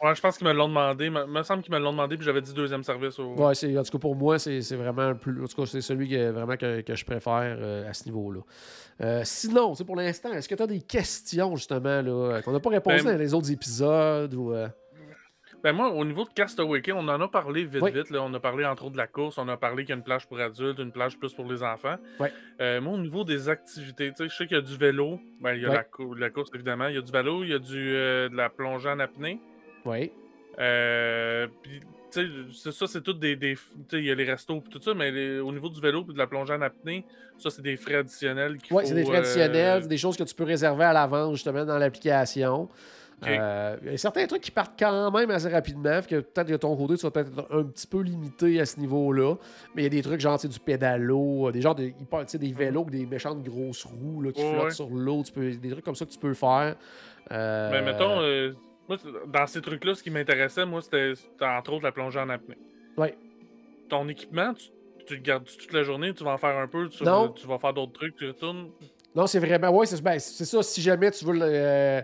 [0.00, 1.10] Ouais, je pense qu'ils me l'ont demandé.
[1.10, 3.34] Me, me semble qu'ils me l'ont demandé, puis j'avais dit deuxième service au.
[3.34, 5.42] Ouais, c'est, en tout cas, pour moi, c'est, c'est vraiment plus.
[5.42, 8.40] En tout cas, c'est celui que, vraiment que, que je préfère euh, à ce niveau-là.
[9.00, 12.52] Euh, sinon, sais, pour l'instant, est-ce que tu as des questions, justement, là, euh, qu'on
[12.52, 14.52] n'a pas répondu Ben, dans les autres épisodes ou.
[14.52, 14.68] euh,
[15.64, 17.90] Ben moi, au niveau de Castaway Cay, on en a parlé vite Oui.
[17.92, 18.10] vite.
[18.10, 18.22] Là.
[18.22, 20.04] On a parlé entre autres de la course, on a parlé qu'il y a une
[20.04, 21.96] plage pour adultes, une plage plus pour les enfants.
[22.60, 25.18] Euh, moi, au niveau des activités, je sais qu'il y a du vélo.
[25.40, 26.86] Ben, il y a la, cou- la course, évidemment.
[26.88, 29.40] Il y a du vélo, il y a du, euh, de la plongée en apnée.
[29.84, 30.12] Oui.
[30.60, 33.36] Euh, puis, tu sais, c'est ça, c'est tout des.
[33.36, 35.68] des tu sais, il y a les restos et tout ça, mais les- au niveau
[35.68, 37.04] du vélo et de la plongée en apnée,
[37.36, 40.24] ça, c'est des frais additionnels Oui, c'est des frais additionnels, euh, c'est des choses que
[40.24, 42.68] tu peux réserver à l'avance, justement, dans l'application.
[43.26, 46.48] Euh, il y a certains trucs qui partent quand même assez rapidement, fait que peut-être
[46.48, 49.34] que ton côté, tu vas peut-être être un petit peu limité à ce niveau-là.
[49.74, 51.90] Mais il y a des trucs genre du pédalo, euh, des genres de,
[52.38, 54.70] des vélos avec des méchantes grosses roues là, qui Ouais, flottent ouais.
[54.70, 55.22] sur l'eau.
[55.24, 56.76] Tu peux, des trucs comme ça que tu peux faire.
[57.32, 58.52] Euh, Mais mettons, euh,
[58.88, 58.96] moi,
[59.26, 62.56] dans ces trucs-là, ce qui m'intéressait, moi, c'était entre autres la plongée en apnée.
[62.96, 63.16] Ouais.
[63.88, 64.68] Ton équipement, tu,
[65.06, 67.30] tu le gardes toute la journée, tu vas en faire un peu, tu, Non.
[67.30, 68.68] tu vas faire d'autres trucs, tu retournes?
[69.14, 69.70] Non, c'est vraiment.
[69.70, 70.62] Oui, c'est ben, c'est ça.
[70.62, 72.02] Si jamais tu veux le, euh,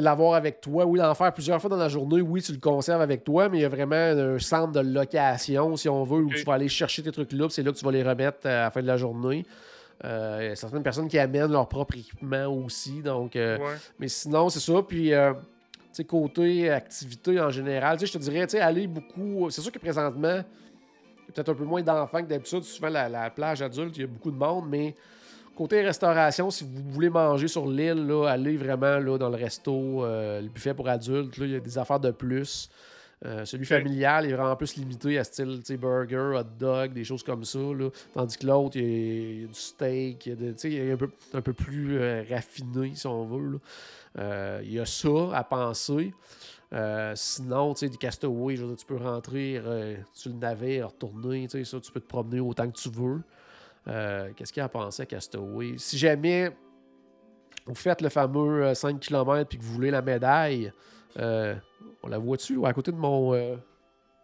[0.00, 3.00] l'avoir avec toi, oui, d'en faire plusieurs fois dans la journée, oui, tu le conserves
[3.00, 6.30] avec toi, mais il y a vraiment un centre de location, si on veut, où
[6.30, 8.62] tu vas aller chercher tes trucs-là, puis c'est là que tu vas les remettre à
[8.62, 9.44] la fin de la journée.
[10.04, 13.00] Euh, il y a certaines personnes qui amènent leur propre équipement aussi.
[13.00, 13.74] Donc, euh, Ouais.
[13.98, 14.82] Mais sinon, c'est ça.
[14.82, 15.32] Puis, euh,
[16.08, 19.48] côté activité en général, je te dirais, tu sais, aller beaucoup.
[19.50, 20.42] C'est sûr que présentement,
[21.32, 22.64] peut-être un peu moins d'enfants que d'habitude.
[22.64, 24.96] Souvent, la, la plage adulte, il y a beaucoup de monde, mais
[25.56, 30.40] Côté restauration, si vous voulez manger sur l'île, allez vraiment là, dans le resto, euh,
[30.40, 31.32] le buffet pour adultes.
[31.38, 32.68] Il y a des affaires de plus.
[33.24, 37.44] Euh, celui familial est vraiment plus limité à style burger, hot dog, des choses comme
[37.44, 37.58] ça.
[37.60, 37.88] là.
[38.12, 38.88] Tandis que l'autre, il y, a-
[39.32, 43.06] il y a du steak, il est un peu, un peu plus euh, raffiné, si
[43.06, 43.60] on veut.
[44.18, 46.12] Euh, il y a ça à penser.
[47.14, 48.26] Sinon, tu sais, je
[48.60, 49.62] veux dire, tu peux rentrer
[50.12, 53.22] sur le navire, retourner, ça, tu peux te promener autant que tu veux.
[53.88, 55.74] Euh, Qu'est-ce qu'il y a à penser à Castaway?
[55.78, 56.50] Si jamais
[57.66, 60.72] vous faites le fameux euh, 5 km puis que vous voulez la médaille,
[61.18, 61.54] euh,
[62.02, 63.34] on la voit-tu ou à côté de mon.
[63.34, 63.56] euh,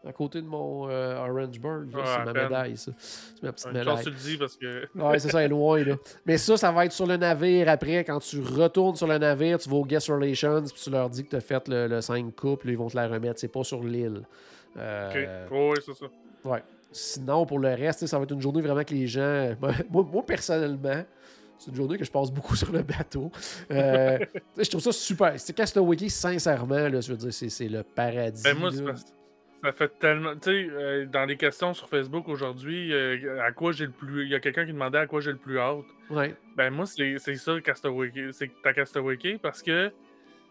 [0.03, 1.51] à côté de mon euh, là, Ouais,
[1.93, 2.43] c'est ma peine.
[2.45, 2.91] médaille, ça.
[2.99, 4.03] C'est ma petite Une médaille.
[4.03, 4.89] tu le dis parce que.
[4.95, 5.97] Ouais, c'est ça, elle est loin, là.
[6.25, 8.03] Mais ça, ça va être sur le navire après.
[8.05, 11.23] Quand tu retournes sur le navire, tu vas au Guest Relations, puis tu leur dis
[11.25, 13.39] que tu as fait le, le 5 coupes, là, ils vont te la remettre.
[13.41, 14.23] C'est pas sur l'île.
[14.79, 15.53] Euh, Ok.
[15.53, 16.07] Ouais, c'est ça.
[16.45, 16.63] Ouais.
[16.93, 19.55] Sinon, pour le reste, ça va être une journée vraiment que les gens.
[19.91, 21.05] Moi, moi, personnellement,
[21.61, 23.31] c'est une journée que je passe beaucoup sur le bateau.
[23.71, 24.19] Euh,
[24.57, 25.39] je trouve ça super.
[25.39, 28.43] C'est Castaway sincèrement, là, je veux dire, c'est le paradis.
[28.43, 28.95] Ben moi, là.
[29.63, 30.35] ça fait tellement.
[30.35, 34.25] Tu sais, euh, dans les questions sur Facebook aujourd'hui, euh, à quoi j'ai le plus.
[34.25, 35.85] Il y a quelqu'un qui demandait à quoi j'ai le plus hâte.
[36.09, 36.35] Ouais.
[36.57, 38.11] Ben moi, c'est ça, Castaway.
[38.33, 39.93] C'est ta Castaway parce que.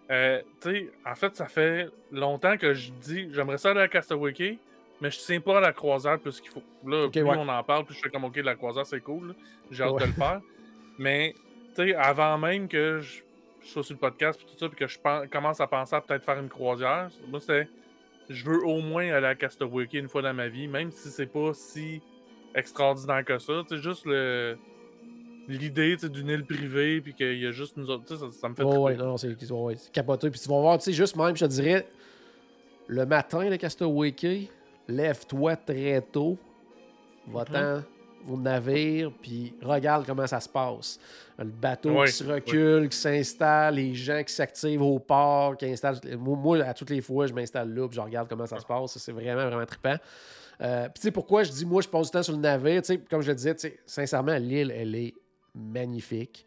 [0.08, 4.60] tu sais, en fait, ça fait longtemps que je dis j'aimerais ça aller à Castaway
[5.02, 6.64] mais je tiens pas à la croisière plus qu'il faut.
[6.86, 7.36] Là, Ok, plus ouais.
[7.38, 9.36] on en parle, plus je fais comme ok, la croisière c'est cool.
[9.72, 10.02] J'ai hâte Ouais.
[10.02, 10.42] de le faire.
[10.98, 11.34] Mais,
[11.76, 13.22] tu sais, avant même que je,
[13.62, 14.98] je sois sur le podcast puis tout ça, puis que je
[15.30, 17.68] commence à penser à peut-être faire une croisière, moi c'était.
[18.30, 21.26] Je veux au moins aller à Castaway une fois dans ma vie, même si c'est
[21.26, 22.00] pas si
[22.54, 23.64] extraordinaire que ça.
[23.68, 24.58] Tu sais, juste le.
[25.48, 28.20] L'idée tu sais, d'une île privée, puis qu'il y a juste nous autres, tu sais,
[28.20, 29.36] ça, ça me fait Ouais, ouais, non, non, c'est
[29.92, 30.30] capoté.
[30.30, 31.88] Puis tu vas voir, tu sais, juste même, je te dirais,
[32.86, 34.12] le matin, le Castaway
[34.90, 36.38] lève-toi très tôt,
[37.28, 37.84] va-t'en
[38.28, 41.00] au navire, puis regarde comment ça se passe.
[41.38, 46.00] Le bateau qui se recule, qui s'installe, les gens qui s'activent au port, qui installent.
[46.18, 48.98] Moi, à toutes les fois, je m'installe là, puis je regarde comment ça se passe.
[48.98, 49.96] C'est vraiment, vraiment trippant.
[50.62, 52.82] Euh, puis tu sais, pourquoi je dis, moi, je passe du temps sur le navire,
[52.82, 55.14] tu sais, comme je le disais, sincèrement, l'île, elle est
[55.56, 56.46] magnifique.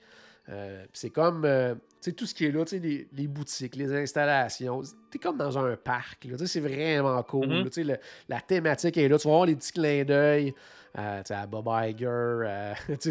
[0.51, 1.75] Euh, puis c'est comme, euh,
[2.11, 5.37] sais, tout ce qui est là, tu sais, les, les boutiques, les installations, t'es comme
[5.37, 7.47] dans un parc, là, c'est vraiment cool.
[7.49, 7.65] Mhm.
[7.65, 7.99] là, le-
[8.29, 10.55] la thématique est là, tu vas voir les petits clins d'œil
[10.99, 13.09] euh, à Bob Iger, euh, tout-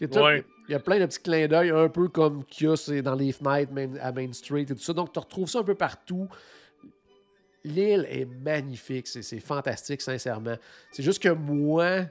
[0.00, 0.44] il y a tout- Ouais.
[0.68, 3.14] il y a plein de petits clins d'œil, un peu comme qu'il y a dans
[3.14, 4.92] les fenêtres Main- à Main Street et tout ça.
[4.92, 6.28] Donc, tu retrouves ça un peu partout.
[7.64, 10.54] L'île est magnifique, c'est fantastique, sincèrement.
[10.92, 12.02] C'est juste que moi,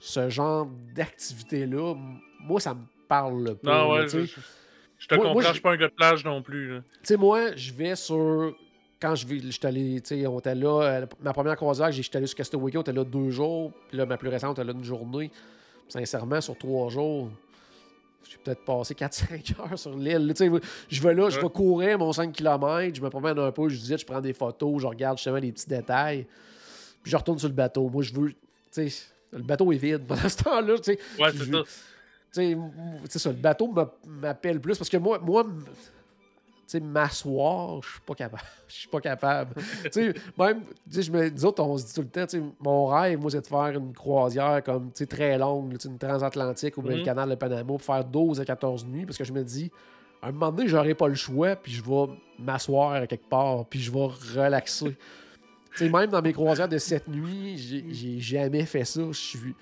[0.00, 1.94] ce genre d'activité-là,
[2.40, 3.84] moi, ça me parle pas.
[3.84, 4.06] Non, ouais,
[4.98, 6.72] je, te Moi- comprends, je suis pas un gars de plage non plus.
[6.78, 8.54] Tu sais, moi, je vais sur.
[9.00, 12.16] Quand je vais, allé, tu sais, on était là, euh, ma première croisière, j'ai- j'étais
[12.16, 14.64] allé sur Castaway on était là deux jours, puis là, ma plus récente, on était
[14.64, 15.30] là une journée.
[15.86, 17.28] Sincèrement, sur trois jours,
[18.28, 20.26] j'ai peut-être passé 4-5 heures sur l'île.
[20.26, 20.50] là, tu sais,
[20.88, 23.76] Je vais là, je vais courir mon 5 km, je me promène un peu, je
[23.76, 26.26] visite, je prends des photos, je regarde justement les petits détails,
[27.02, 27.88] puis je retourne sur le bateau.
[27.90, 28.30] Moi, je veux.
[28.72, 30.98] Tu sais, le bateau est vide pendant ce temps-là, tu sais.
[31.20, 31.62] Ouais, c'est ça.
[33.08, 35.44] C'est ça, le bateau m'a- m'appelle plus parce que moi, moi
[36.66, 38.42] sais, m'asseoir, je suis pas capable.
[38.68, 39.54] Je suis pas capable.
[39.84, 42.86] tu sais, même, je me, nous autres, on se dit tout le temps, tu mon
[42.86, 46.92] rêve, moi, c'est de faire une croisière comme, tu très longue, une transatlantique ou bien
[46.94, 47.04] le Mhm.
[47.04, 49.70] canal de Panama pour faire 12 à 14 nuits parce que je me dis,
[50.20, 52.06] à un moment donné, j'aurai pas le choix, puis je vais
[52.40, 54.06] m'asseoir à quelque part, puis je vais
[54.36, 54.96] relaxer.
[55.76, 57.56] tu sais, même dans mes croisières de 7 nuits,
[57.92, 59.02] j'ai jamais fait ça.
[59.06, 59.54] Je suis.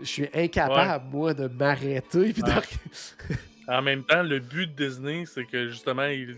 [0.00, 2.32] Je suis incapable, moi, de m'arrêter.
[2.32, 2.50] puis de-
[3.68, 6.36] En même temps, le but de Disney, c'est que justement, ils,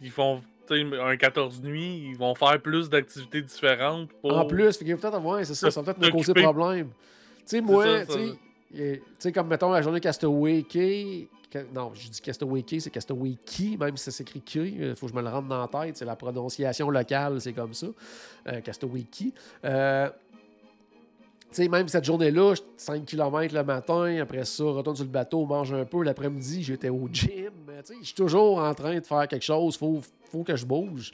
[0.00, 0.40] ils font
[0.70, 4.10] un 14 nuits, ils vont faire plus d'activités différentes.
[4.22, 4.36] Pour...
[4.36, 6.88] En plus, fait peut-être ouais, c'est ça, ça va peut-être me causer problème.
[7.40, 11.28] Tu sais, moi, tu sais, euh, comme mettons la journée Castaway Key.
[11.74, 14.68] Non, je dis Castaway Key, c'est Castaway Key, même si ça s'écrit Key.
[14.78, 15.96] Il faut que je me le rende dans la tête.
[15.96, 17.88] C'est la prononciation locale, c'est comme ça.
[18.46, 19.32] Euh, Castaway Key.
[19.64, 20.08] Euh,
[21.56, 25.72] sais, même cette journée-là, 5 km le matin, après ça, retourne sur le bateau, mange
[25.72, 26.02] un peu.
[26.02, 27.50] L'après-midi, j'étais au gym.
[28.00, 29.76] Je suis toujours en train de faire quelque chose.
[29.76, 31.12] Faut, faut que je bouge.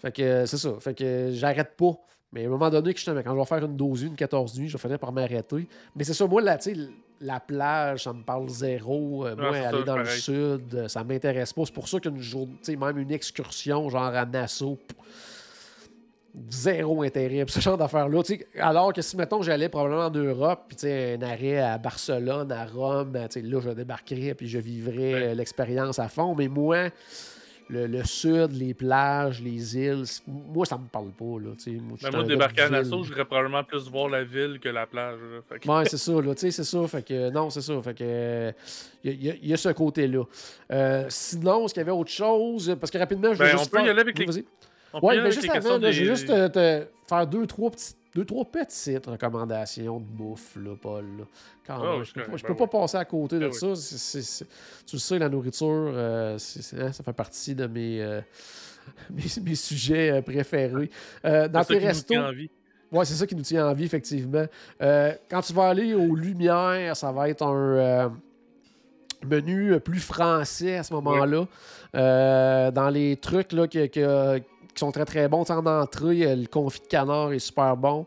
[0.00, 0.74] Fait que euh, c'est ça.
[0.80, 1.92] Fait que j'arrête pas.
[2.32, 4.58] Mais à un moment donné, que quand je vais faire une 12 nuits, une 14
[4.58, 5.66] nuits, je vais finir par m'arrêter.
[5.94, 6.80] Mais c'est ça, moi, là, tu sais,
[7.20, 9.26] la plage, ça me parle zéro.
[9.26, 11.62] Euh, Ah, moi, aller ça, dans le sud, euh, ça m'intéresse pas.
[11.64, 14.96] C'est pour ça qu'une journée, même une excursion, genre à Nassau, pff,
[16.50, 17.44] zéro intérêt.
[17.44, 18.20] Puis ce genre d'affaires-là.
[18.60, 23.16] Alors que si, mettons, j'allais probablement en Europe, puis un arrêt à Barcelone, à Rome,
[23.30, 25.22] sais, là, je débarquerais, puis je vivrais Ouais.
[25.28, 26.34] euh, l'expérience à fond.
[26.36, 26.90] Mais moi,
[27.68, 30.04] le, le sud, les plages, les îles.
[30.28, 31.24] Moi, ça me parle pas.
[31.24, 31.48] Là,
[31.80, 32.70] moi, je suis moi, débarquer à.
[32.70, 35.18] Nassau, j'irais probablement plus voir la ville que la plage.
[35.50, 35.58] là.
[35.58, 36.86] Que- Ouais, c'est ça, là, tu sais, c'est ça.
[36.86, 37.80] Fait que, non, c'est ça.
[37.82, 38.52] Fait que,
[39.02, 40.22] il y, a- y a ce côté-là.
[40.70, 42.76] Euh, sinon, est-ce qu'il y avait autre chose?
[42.78, 44.44] Parce que rapidement, je vais Ben, juste on peut y aller avec les-.
[45.02, 47.70] On Ouais, mais juste avant, là, je vais des- juste te, te faire deux, trois
[47.70, 47.96] petites.
[48.14, 51.04] Deux, trois petites recommandations de bouffe, là, Paul.
[51.18, 51.24] là.
[51.66, 53.52] Quand Ah, même, oui, je peux, je peux ben pas passer à côté de Ben
[53.52, 53.76] oui.
[53.76, 54.32] ça.
[54.86, 56.38] Tu le sais, la nourriture, euh,
[56.78, 58.22] hein, ça fait partie de mes, euh,
[59.10, 60.88] mes, mes sujets euh, préférés.
[61.26, 62.14] Euh, dans tes restos.
[62.90, 64.46] Ouais, c'est ça qui nous tient en vie, effectivement.
[64.80, 68.08] Euh, quand tu vas aller aux Lumières, ça va être un euh,
[69.26, 71.46] menu euh, plus français à ce moment-là.
[71.94, 74.40] Euh, dans les trucs là, que- que-
[74.76, 78.06] qui sont très très bons, en entrée, euh, le confit de canard est super bon.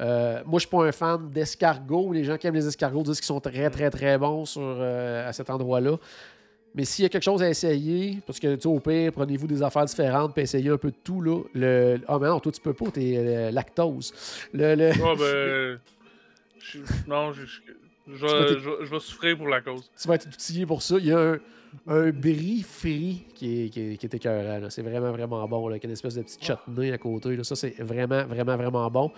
[0.00, 2.12] Euh, moi, je suis pas un fan d'escargots.
[2.12, 5.28] Les gens qui aiment les escargots disent qu'ils sont très très très bons sur, euh,
[5.28, 5.96] à cet endroit-là.
[6.74, 9.46] Mais s'il y a quelque chose à essayer, parce que tu sais, au pire, prenez-vous
[9.46, 11.22] des affaires différentes, puis essayez un peu de tout.
[11.22, 11.40] Là.
[11.54, 11.98] Le...
[12.06, 14.12] Ah, mais non, toi, tu peux pas, t'es euh, lactose.
[14.52, 15.78] Le, le- Ouais, ben.
[16.58, 18.26] je- Non, je, je,
[18.84, 19.90] je vais souffrir pour la cause.
[20.00, 20.96] tu vas être outillé pour ça.
[20.98, 21.38] Il y a un,
[21.86, 24.58] un brie frit qui est, qui est, qui est écœurant.
[24.58, 24.70] là.
[24.70, 25.68] C'est vraiment, vraiment bon.
[25.68, 27.36] Là, avec une espèce de petite chutney à côté.
[27.36, 27.44] là.
[27.44, 29.12] Ça, c'est vraiment, vraiment, vraiment bon.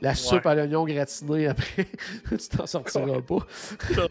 [0.00, 1.86] La soupe à l'oignon gratiné après,
[2.28, 3.38] tu t'en sortiras pas.
[3.94, 4.08] Ça,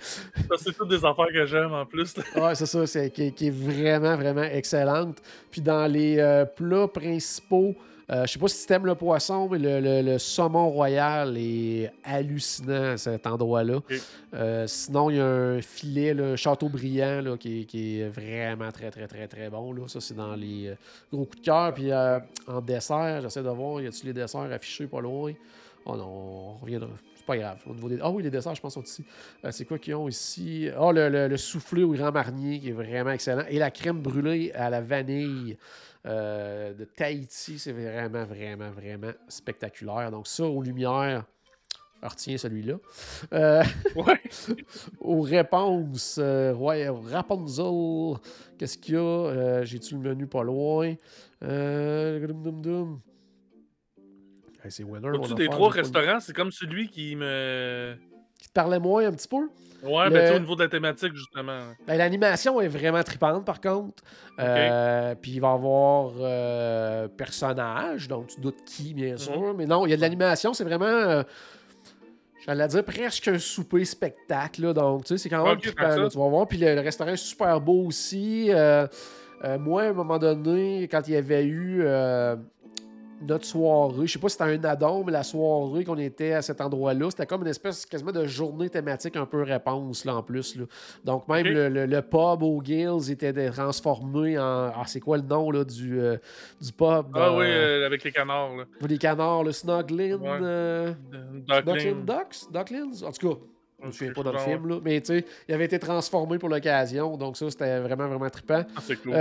[0.57, 2.15] c'est toutes des affaires que j'aime en plus.
[2.37, 5.21] Ouais, c'est ça, c'est, qui, qui est vraiment, vraiment excellente.
[5.51, 7.75] Puis dans les euh, plats principaux,
[8.11, 11.37] euh, je sais pas si tu aimes le poisson, mais le, le- le saumon royal
[11.37, 13.79] est hallucinant à cet endroit-là.
[14.33, 18.71] Euh, sinon, il y a un filet, le Châteaubriand, là, qui, est- qui est vraiment
[18.71, 19.71] très, très, très, très bon.
[19.73, 19.87] Là.
[19.87, 20.75] Ça, c'est dans les euh,
[21.11, 21.73] gros coups de cœur.
[21.73, 25.33] Puis euh, en dessert, j'essaie de voir, y a-t-il les desserts affichés pas loin?
[25.85, 26.89] Oh non, on reviendra.
[27.15, 27.57] C'est pas grave.
[27.67, 27.99] Au niveau des...
[28.01, 29.03] Ah oui, les desserts, je pense, sont ici.
[29.45, 30.69] Euh, c'est quoi qu'ils ont ici?
[30.77, 33.43] Ah, le, le- le soufflé au Grand Marnier, qui est vraiment excellent.
[33.49, 35.55] Et la crème brûlée à la vanille
[36.05, 40.11] euh, de Tahiti, c'est vraiment, vraiment, vraiment spectaculaire.
[40.11, 41.25] Donc ça, aux lumières,
[42.01, 42.75] retiens celui-là.
[43.33, 43.63] Euh,
[43.95, 44.21] Ouais.
[44.99, 48.19] aux réponses, euh, ouais, Rapunzel,
[48.57, 49.01] qu'est-ce qu'il y a?
[49.01, 50.95] Euh, J'ai-tu le menu pas loin?
[54.63, 55.09] Hey, c'est winner.
[55.09, 57.95] Au-dessus des trois restaurants, c'est comme celui qui me.
[58.41, 59.47] Qui te parlait moins un petit peu?
[59.83, 61.59] Ouais, Le- ben au niveau de la thématique, justement.
[61.87, 64.03] Ben, L'animation est vraiment tripante, par contre.
[64.39, 69.53] Euh, Puis il va y avoir euh, personnage, donc tu doutes qui, bien sûr.
[69.55, 70.85] Mais non, il y a de l'animation, c'est vraiment.
[70.85, 71.23] euh,
[72.45, 74.63] J'allais dire presque un souper spectacle.
[74.63, 74.73] là.
[74.73, 76.47] donc, tu sais, c'est quand même Ok, trippant, là, tu vas voir.
[76.47, 78.47] Puis le, le restaurant est super beau aussi.
[78.49, 78.87] Euh,
[79.59, 81.83] moi, à un moment donné, quand il y avait eu
[83.27, 86.41] notre soirée, je sais pas si c'était un addon, mais la soirée qu'on était à
[86.41, 90.23] cet endroit-là, c'était comme une espèce quasiment de journée thématique un peu réponse là, en
[90.23, 90.55] plus.
[90.55, 90.65] là.
[91.05, 94.71] Donc même le, le- le pub au Gills était transformé en.
[94.75, 96.17] Ah, c'est quoi le nom là, du, euh,
[96.61, 97.05] du pub?
[97.15, 98.63] Ah oui, euh, euh, avec les canards, là.
[98.87, 100.17] Les canards, le Snuglin.
[100.17, 100.39] Ouais.
[100.41, 100.93] euh,
[101.47, 101.95] Ducklin.
[102.05, 102.51] Ducks?
[102.51, 102.91] Ducklins?
[103.07, 103.39] En tout cas,
[103.81, 104.79] je me souviens pas dans le film, là.
[104.83, 108.63] mais tu sais, il avait été transformé pour l'occasion, donc ça, c'était vraiment, vraiment trippant.
[108.75, 109.13] Ah, c'est cool.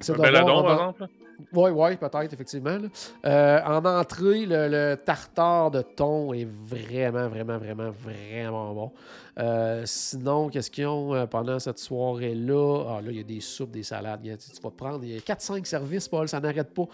[0.00, 1.06] C'est Un Belladon, voir par exemple.
[1.52, 2.78] Oui, oui, peut-être, effectivement.
[3.24, 8.92] Euh, en entrée, le, tartare de thon est vraiment, vraiment, vraiment, vraiment bon.
[9.38, 12.84] Euh, sinon, qu'est-ce qu'ils ont euh, pendant cette soirée-là?
[12.88, 14.22] Ah, là, il y a des soupes, des salades.
[14.22, 15.04] Tu vas prendre.
[15.04, 16.86] Il y a 4-5 services, Paul, ça n'arrête pas.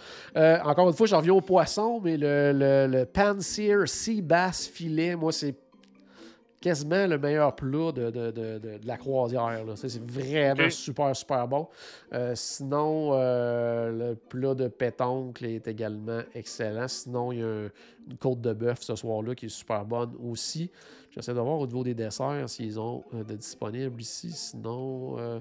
[0.64, 5.14] Encore une fois, j'en reviens au poisson, mais le, le, le Pan-Sear Sea Bass Filet,
[5.14, 5.54] moi, c'est
[6.62, 9.62] quasiment le meilleur plat de, de- de- de- la croisière.
[9.74, 11.68] C'est vraiment super, super bon.
[12.14, 16.88] Euh, sinon, euh, le plat de pétoncle est également excellent.
[16.88, 17.70] Sinon, il y a un-
[18.08, 20.70] une côte de bœuf ce soir-là qui est super bonne aussi.
[21.10, 24.30] J'essaie de voir au niveau des desserts s'ils ont euh, de disponibles ici.
[24.32, 25.40] Sinon, euh,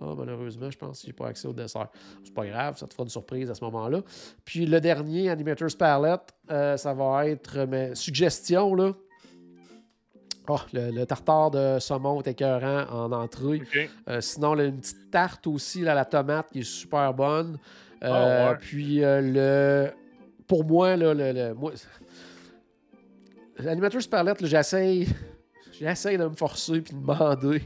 [0.00, 1.88] ah, malheureusement, je pense que j'ai pas accès au dessert.
[2.22, 4.02] C'est pas grave, ça te fera une surprise à ce moment-là.
[4.44, 8.74] Puis le dernier, Animator's Palette, euh, ça va être mes suggestions.
[8.74, 8.92] Là.
[10.50, 13.60] Ah, le, le tartare de saumon est écœurant en entrée.
[14.08, 17.58] Euh, sinon, là, une petite tarte aussi, là, la tomate, qui est super bonne.
[18.02, 18.08] Euh,
[18.48, 18.58] Ah, ouais.
[18.60, 19.90] Puis, euh, le...
[20.46, 21.72] pour moi, là, le, le- moi...
[23.58, 25.06] l'animateur Sparlette, j'essaye...
[25.78, 27.62] J'essaye de me forcer puis de demander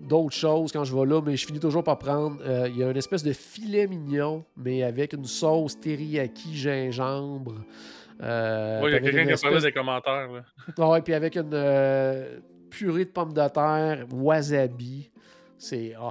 [0.00, 2.38] d'autres choses quand je vais là, mais je finis toujours par prendre.
[2.68, 7.54] Il y a une espèce de filet mignon, mais avec une sauce teriyaki gingembre.
[8.22, 10.28] Euh, Ouais, il y a quelqu'un qui a parlé des commentaires.
[10.32, 10.88] Là.
[10.88, 12.38] Ouais, puis avec une euh,
[12.70, 15.10] purée de pommes de terre, wasabi.
[15.58, 16.10] C'est ah,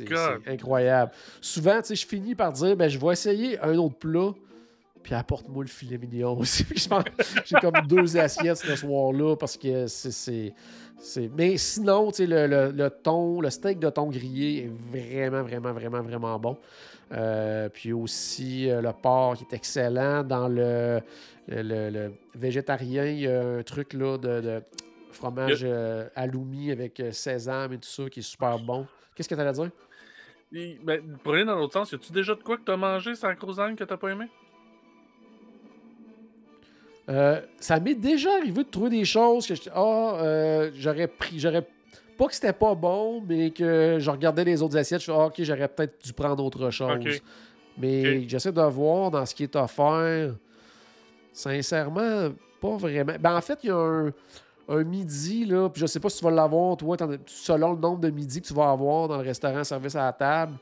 [0.00, 0.40] God.
[0.42, 1.12] c'est incroyable.
[1.40, 4.32] Souvent, je finis par dire ben, je vais essayer un autre plat
[5.02, 6.64] Puis apporte-moi le filet mignon aussi.
[7.44, 10.52] J'ai comme deux assiettes ce soir-là parce que c'est-
[11.36, 15.42] Mais sinon, tu sais, le, le, le thon, le steak de thon grillé est vraiment,
[15.42, 16.58] vraiment, vraiment, vraiment bon.
[17.12, 20.22] Euh, puis aussi euh, le porc qui est excellent.
[20.22, 21.00] Dans le,
[21.48, 24.62] le, le- végétarien, il y a un truc là de, de
[25.10, 28.86] fromage euh, aloumi avec euh, sésame et tout ça qui est super bon.
[29.14, 29.70] Qu'est-ce que tu allais dire?
[30.52, 33.14] Et, ben, pour aller dans l'autre sens, y a-tu déjà de quoi que t'as mangé
[33.14, 34.26] sans crousane que t'as pas aimé?
[37.10, 41.40] Euh, ça m'est déjà arrivé de trouver des choses que je ah euh, j'aurais pris
[41.40, 41.66] j'aurais
[42.16, 45.26] pas que c'était pas bon mais que je regardais les autres assiettes je fais ah,
[45.26, 46.88] ok j'aurais peut-être dû prendre autre chose.
[47.76, 50.34] Mais j'essaie de voir dans ce qui est offert
[51.32, 52.30] sincèrement
[52.60, 53.14] pas vraiment.
[53.18, 54.12] Ben en fait il y a un,
[54.68, 56.96] un midi là puis je sais pas si tu vas l'avoir toi
[57.26, 60.12] selon le nombre de midis que tu vas avoir dans le restaurant service à la
[60.12, 60.52] table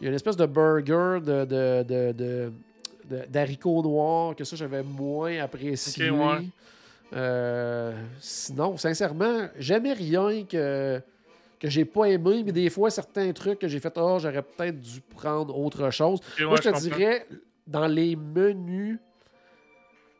[0.00, 1.82] il y a une espèce de burger de, de-
[2.12, 2.52] de-
[3.28, 6.10] d'haricots noirs que ça j'avais moins apprécié.
[6.10, 6.46] Ouais.
[7.14, 11.00] Euh, sinon, sincèrement, jamais rien que,
[11.60, 14.80] que j'ai pas aimé, mais des fois, certains trucs que j'ai fait, oh, j'aurais peut-être
[14.80, 16.20] dû prendre autre chose.
[16.40, 17.26] Moi, ouais, je te dirais,
[17.66, 18.98] dans les menus,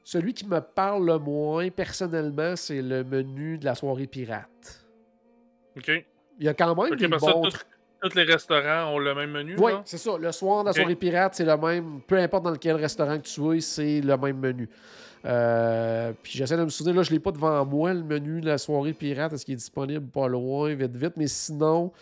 [0.05, 4.85] celui qui me parle le moins, personnellement, c'est le menu de la soirée pirate.
[5.77, 5.91] Ok.
[6.39, 7.67] Il y a quand même Ok, des parce que bons tout- trucs.
[8.03, 9.55] Tous les restaurants ont le même menu.
[9.59, 10.17] Oui, c'est ça.
[10.19, 12.01] Le soir, la soirée pirate, c'est le même.
[12.07, 14.69] Peu importe dans lequel restaurant que tu es, c'est le même menu.
[15.25, 18.41] Euh, puis j'essaie de me souvenir, là, je ne l'ai pas devant moi, le menu
[18.41, 19.33] de la soirée pirate.
[19.33, 21.13] Est-ce qu'il est disponible pas loin, vite, vite?
[21.17, 21.93] Mais sinon,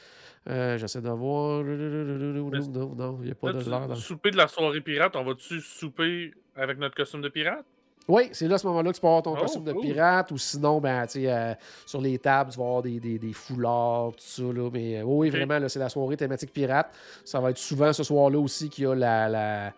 [0.49, 1.63] euh, j'essaie de voir.
[1.63, 3.89] Non, non, il n'y a pas Là, de l'heure.
[3.89, 7.65] dans- Souper de la soirée pirate, on va-tu souper avec notre costume de pirate?
[8.09, 9.83] Oui, c'est là à ce moment-là que tu peux avoir ton Oh, costume de cool.
[9.83, 11.55] pirate ou sinon, ben, tu sais, euh,
[11.87, 14.43] sur les tables, tu vas avoir des, des- des foulards, tout ça.
[14.43, 14.69] Là.
[14.73, 16.93] Mais euh, oui, vraiment, c'est la soirée thématique pirate.
[17.25, 19.73] Ça va être souvent ce soir-là aussi qu'il y a la, la-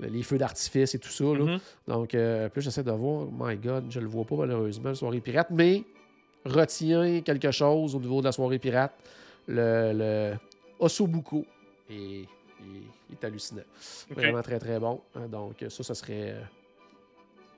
[0.00, 1.24] les feux d'artifice et tout ça.
[1.24, 1.44] Là.
[1.44, 1.58] Mhm.
[1.86, 3.26] Donc, euh, là, j'essaie de voir.
[3.32, 5.48] My God, je le vois pas malheureusement, la soirée pirate.
[5.50, 5.82] Mais
[6.44, 8.92] retiens quelque chose au niveau de la soirée pirate.
[9.46, 10.34] Le, le
[10.78, 11.44] Ossobuco
[11.90, 12.26] est, est-
[13.12, 13.62] est hallucinant.
[14.10, 15.00] Vraiment très, très bon.
[15.14, 16.40] Hein, Donc, ça, ça serait euh,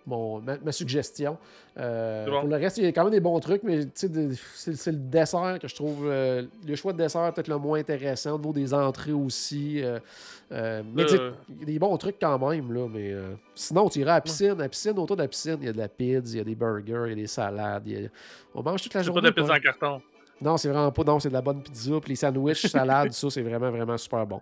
[0.07, 1.37] mon, ma, ma suggestion.
[1.79, 2.41] Euh, bon.
[2.41, 5.59] Pour le reste, il y a quand même des bons trucs, mais c'est le dessert
[5.61, 6.07] que je trouve.
[6.09, 8.35] euh, le choix de dessert est peut-être le moins intéressant.
[8.35, 9.83] Au niveau des entrées aussi.
[9.83, 9.99] euh,
[10.95, 12.73] mais il y a des bons trucs quand même.
[12.73, 13.15] Là, mais
[13.55, 14.51] sinon, tu iras à la piscine.
[14.53, 16.41] À la piscine, autour de la piscine, il y a de la pizza, il y
[16.41, 17.83] a des burgers, il y a des salades.
[17.87, 18.09] il y a-
[18.55, 19.21] On mange toute la journée.
[19.23, 19.55] pas de quoi.
[19.55, 20.03] pizza en carton.
[20.43, 21.05] Non, c'est vraiment pas.
[21.05, 22.01] Non, c'est de la bonne pizza.
[22.01, 24.41] Puis les sandwichs, salades, ça, c'est vraiment, vraiment super bon.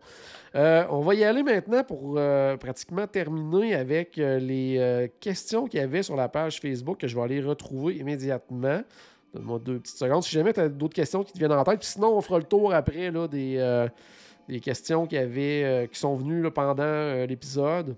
[0.54, 5.80] Euh, on va y aller maintenant pour euh, pratiquement terminer avec euh, les questions qu'il
[5.80, 8.82] y avait sur la page Facebook que je vais aller retrouver immédiatement.
[9.34, 10.22] Donne-moi deux petites secondes.
[10.22, 12.38] Si jamais tu as d'autres questions qui te viennent en tête, puis sinon, on fera
[12.38, 13.86] le tour après là, des, euh,
[14.48, 17.94] des questions qui, avaient, euh, qui sont venues là, pendant euh, l'épisode.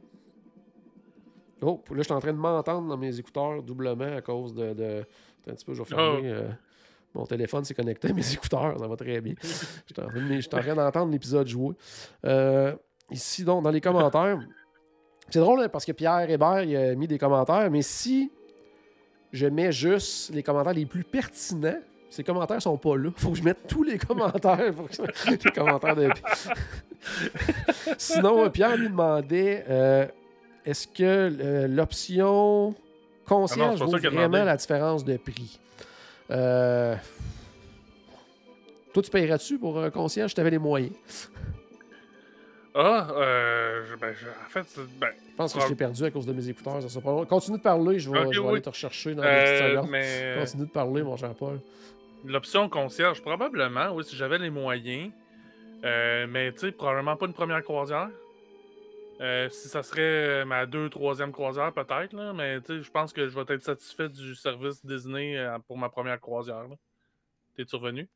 [1.62, 4.72] Oh, là, je suis en train de m'entendre dans mes écouteurs doublement à cause de.
[4.72, 5.04] de...
[5.42, 6.22] Attends un petit peu, je vais fermer.
[6.24, 6.48] euh,
[7.14, 9.34] mon téléphone s'est connecté à mes écouteurs, ça va très bien.
[9.34, 11.74] De- j'étais en train d'entendre l'épisode jouer.
[12.24, 12.74] Euh,
[13.10, 14.38] ici, donc, dans les commentaires,
[15.28, 18.30] c'est drôle hein, parce que Pierre Hébert il a mis des commentaires, mais si
[19.32, 23.10] je mets juste les commentaires les plus pertinents, ces commentaires sont pas là.
[23.16, 24.56] Faut que je mette tous les commentaires.
[24.74, 26.08] Que- les commentaires de...
[27.98, 30.06] Sinon, euh, Pierre lui demandait euh,
[30.64, 32.74] est-ce que euh, l'option
[33.26, 35.60] concierge c'est pas vaut vraiment la différence de prix?
[36.30, 36.94] Euh,
[38.92, 40.30] Toi, tu payerais-tu pour un concierge?
[40.30, 40.92] Si tu avais les moyens
[42.74, 44.66] Ah, euh, je- ben, je- en fait,
[45.00, 46.80] ben, Je pense que je t'ai perdu à cause de mes écouteurs.
[46.82, 47.24] Ça sera pas long.
[47.24, 48.52] Continue de parler, je vais, Ok, je vais oui.
[48.52, 49.90] aller te rechercher dans les euh, secondes.
[49.90, 51.60] mais Continue de parler, mon cher Paul.
[52.24, 55.10] l'option concierge, probablement, oui, si j'avais les moyens.
[55.84, 58.10] Euh, mais tu sais, probablement pas une première croisière.
[59.20, 63.28] Euh, si ça serait euh, ma deux, troisième croisière, peut-être, là, mais je pense que
[63.28, 66.66] je vais être satisfait du service Disney euh, pour ma première croisière.
[67.54, 68.08] T'es-tu revenu?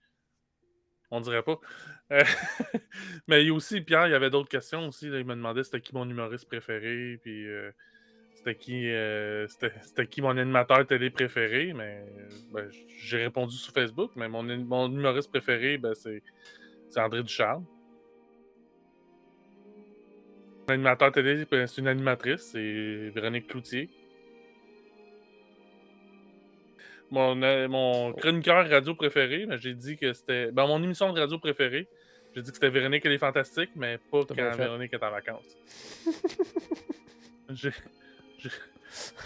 [1.10, 1.60] On dirait pas.
[3.28, 5.06] Mais aussi, Pierre, il y avait d'autres questions aussi.
[5.06, 7.46] il me demandait c'était qui mon humoriste préféré, puis
[8.34, 8.88] c'était qui,
[9.46, 11.72] c'était qui mon animateur télé préféré.
[11.74, 12.04] Mais
[12.50, 12.68] ben,
[13.02, 16.22] j'ai répondu sur Facebook, mais mon, mon humoriste préféré, ben, c'est
[16.88, 17.66] c'est André Ducharme.
[20.66, 23.90] Mon animateur télé, ben, c'est une animatrice, c'est Véronique Cloutier.
[27.10, 30.50] Mon, euh, mon chroniqueur radio préféré, ben, j'ai dit que c'était.
[30.50, 31.86] Ben, mon émission de radio préférée,
[32.34, 34.34] j'ai dit que c'était Véronique et les Fantastiques, mais pas quand.
[34.56, 35.56] Véronique est en vacances.
[37.50, 37.70] J'ai-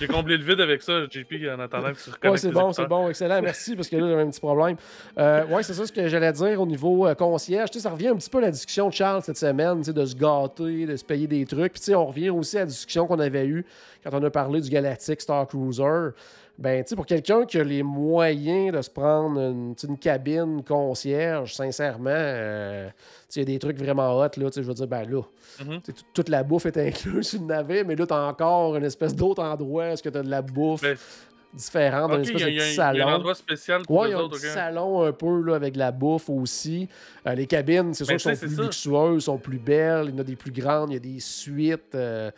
[0.00, 2.24] j'ai- comblé le vide avec ça, JP, en attendant que tu reconnectes.
[2.24, 4.76] Ouais, c'est bon, c'est bon, excellent, merci, parce que là, j'avais un petit problème.
[5.18, 7.70] Euh, ouais, c'est ça ce que j'allais dire au niveau euh, concierge.
[7.70, 9.84] Tu sais, ça revient un petit peu à la discussion de Charles cette semaine, tu
[9.84, 11.72] sais, de se gâter, de se payer des trucs.
[11.72, 13.64] Puis, tu sais, on revient aussi à la discussion qu'on avait eue
[14.04, 16.10] quand on a parlé du Galactic Star Cruiser.
[16.58, 20.64] Ben, tu sais, pour quelqu'un qui a les moyens de se prendre une, une cabine
[20.64, 22.88] concierge, sincèrement, euh,
[23.36, 25.22] il y a des trucs vraiment hot, là, je veux dire, ben là,
[25.64, 25.80] Mhm.
[26.12, 29.40] toute- la bouffe est incluse sur le navet, mais là, t'as encore une espèce d'autre
[29.42, 30.96] endroit, est-ce que t'as de la bouffe Ben,
[31.54, 33.06] différente, un Ok, il espèce y, a- de il y a- y un salon.
[33.06, 35.92] endroit spécial pour Ouais, les y a un petit salon un peu là, avec la
[35.92, 36.88] bouffe aussi.
[37.24, 40.06] Euh, les cabines, c'est sûr, Ben, sont tu sais, plus luxueuses, sont plus belles.
[40.08, 41.94] Il y en a des plus grandes, il y a des suites.
[41.94, 42.32] euh,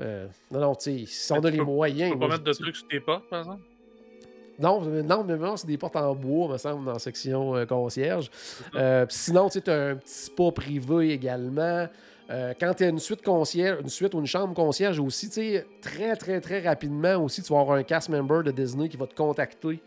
[0.00, 2.10] euh, non, non, tu sais, si on a les peux- moyens.
[2.12, 3.62] Tu peux pas mettre de trucs sur tes portes, par exemple?
[4.58, 7.56] non, mais- non, mais non, c'est des portes en bois, me semble, dans la section
[7.56, 8.30] euh, concierge.
[8.74, 11.88] Euh, sinon, tu as un petit spa privé également.
[12.30, 15.34] Euh, quand tu as une suite concierge, une suite ou une chambre concierge aussi, tu
[15.34, 18.96] sais, très, très, très rapidement aussi, tu vas avoir un cast member de Disney qui
[18.96, 19.80] va te contacter,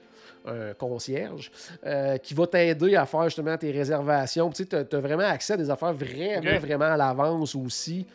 [0.45, 1.49] un concierge,
[1.85, 4.49] euh, qui va t'aider à faire justement tes réservations.
[4.49, 8.05] Tu sais, tu as vraiment accès à des affaires vraiment, vraiment à l'avance aussi.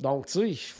[0.00, 0.74] Donc, tu sais,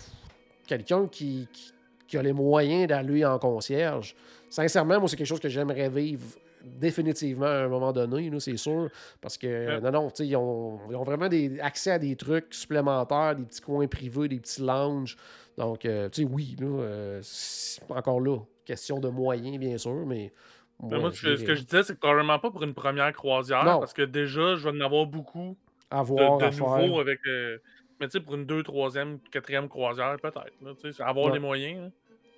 [0.71, 1.73] quelqu'un qui, qui-
[2.07, 4.14] qui a les moyens d'aller en concierge,
[4.49, 6.25] sincèrement, moi, c'est quelque chose que j'aimerais vivre
[6.64, 8.89] définitivement à un moment donné, c'est sûr.
[9.21, 12.16] Parce que, non, non, tu sais, ils ont, ils ont vraiment des, accès à des
[12.16, 15.16] trucs supplémentaires, des petits coins privés, des petits lounges.
[15.57, 17.23] Donc, euh, tu sais, oui, là, euh,
[17.91, 20.33] encore là, question de moyens, bien sûr, mais.
[20.83, 22.75] Ben, moi, ce que, ce j'irais que je disais, c'est que probablement pas pour une
[22.75, 23.79] première croisière, Non.
[23.81, 25.57] parce que déjà, je vais en avoir beaucoup
[25.91, 27.01] de, avoir de à nouveaux faire.
[27.01, 27.21] avec.
[27.27, 27.59] euh,
[28.01, 31.01] mais tu sais, pour une deux, troisième, quatrième croisière, peut-être.
[31.01, 31.32] avoir Ouais.
[31.34, 31.90] les moyens.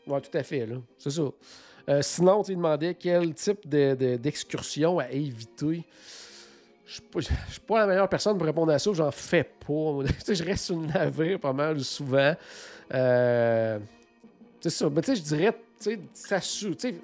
[0.06, 0.76] Oui, tout à fait, là.
[0.98, 1.22] C'est ça.
[1.88, 5.84] Euh, sinon, tu demandais quel type de- de- d'excursion à éviter.
[6.86, 9.44] Je suis pas- je suis pas la meilleure personne pour répondre à ça, j'en fais
[9.44, 10.00] pas.
[10.34, 12.34] Je reste sur le navire pas mal souvent.
[12.92, 13.78] Euh,
[14.60, 14.90] c'est ça.
[14.90, 15.56] Mais tu sais, je dirais,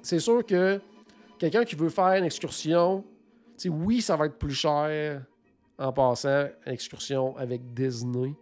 [0.01, 0.79] c'est sûr que
[1.37, 3.03] quelqu'un qui veut faire une excursion,
[3.65, 5.23] oui, ça va être plus cher
[5.77, 8.33] en passant une excursion avec Disney.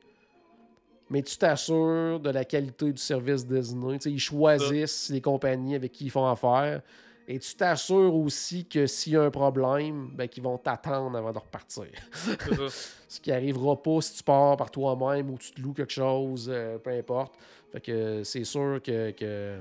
[1.09, 6.05] Mais tu t'assures de la qualité du service sais, ils choisissent les compagnies avec qui
[6.05, 6.81] ils font affaire.
[7.29, 11.31] Et tu t'assures aussi que s'il y a un problème, ben, qu'ils vont t'attendre avant
[11.33, 11.87] de repartir.
[12.13, 12.67] C'est ça.
[13.09, 16.49] Ce qui arrivera pas si tu pars par toi-même ou tu te loues quelque chose,
[16.51, 17.33] euh, peu importe.
[17.71, 19.59] Fait que c'est sûr que, que-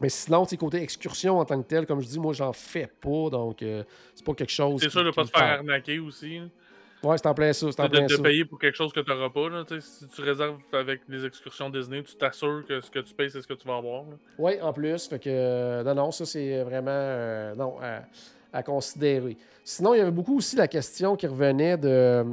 [0.00, 2.88] Mais sinon, tu côté excursion en tant que tel, comme je dis, moi, j'en fais
[3.00, 3.30] pas.
[3.30, 3.82] Donc, euh,
[4.14, 4.80] c'est pas quelque chose.
[4.80, 6.40] C'est sûr de pas se faire arnaquer aussi.
[7.02, 7.66] Ouais, c'est en plein ça.
[7.70, 9.48] C'est en plein de payer pour quelque chose que tu n'auras pas.
[9.48, 13.30] Là, si tu réserves avec les excursions Disney, tu t'assures que ce que tu payes,
[13.30, 14.04] c'est ce que tu vas avoir.
[14.38, 15.06] Oui, en plus.
[15.06, 18.00] Fait que, euh, non, non, ça, c'est vraiment euh, non, à,
[18.52, 19.36] à considérer.
[19.62, 22.24] Sinon, il y avait beaucoup aussi la question qui revenait de,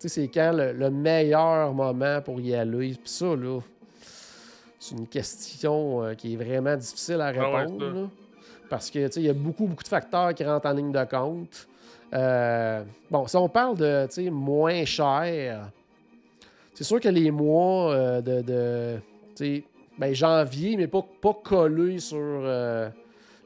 [0.00, 2.90] tu sais, c'est quand le, le meilleur moment pour y aller.
[2.90, 3.58] Puis ça, là,
[4.78, 7.86] c'est une question euh, qui est vraiment difficile à Ah ouais, répondre.
[7.86, 8.08] là.
[8.70, 10.92] parce que, tu sais, il y a beaucoup, beaucoup de facteurs qui rentrent en ligne
[10.92, 11.66] de compte.
[12.14, 15.70] Euh, bon, si on parle de, moins cher,
[16.74, 19.00] c'est sûr que les mois euh, de,
[19.98, 22.88] ben, janvier, mais pas, pas collé sur, euh,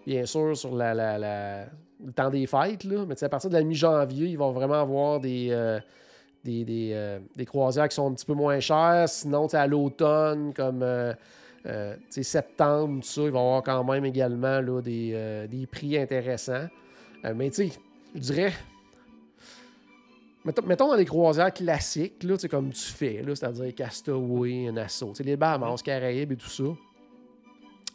[0.07, 4.51] bien sûr, sur le temps des fêtes, mais à partir de la mi-janvier, il va
[4.51, 5.79] vraiment avoir des,
[6.45, 6.65] des,
[7.37, 9.09] des, croisières qui sont un petit peu moins chères.
[9.09, 10.85] Sinon, à l'automne, comme
[12.11, 16.67] septembre, il va y avoir quand même également des, des prix intéressants.
[17.35, 17.79] Mais tu sais,
[18.17, 18.53] je dirais.
[20.45, 25.83] Mettons, mettons dans les croisières classiques, là, comme tu fais, c'est-à-dire Castaway, Nassau, les Bahamas,
[25.83, 26.65] Caraïbes et tout ça.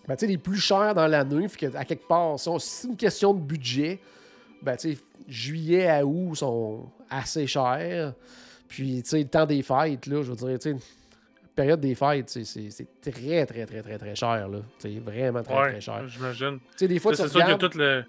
[0.08, 2.98] Ben, tu sais, les plus chers dans l'année, que, à quelque part, si c'est une
[2.98, 4.00] question de budget,
[4.62, 4.76] ben,
[5.28, 8.14] juillet à août sont assez chers.
[8.68, 10.76] Puis, tu sais, le temps des fêtes, là, je veux dire,
[11.56, 14.60] période des fêtes, c'est très, très, très, très, très cher, là.
[14.80, 16.06] C'est vraiment très, Ouais, très cher.
[16.08, 16.60] j'imagine.
[16.80, 17.62] Des fois, tu C'est sûr regardes...
[17.62, 18.04] toute le-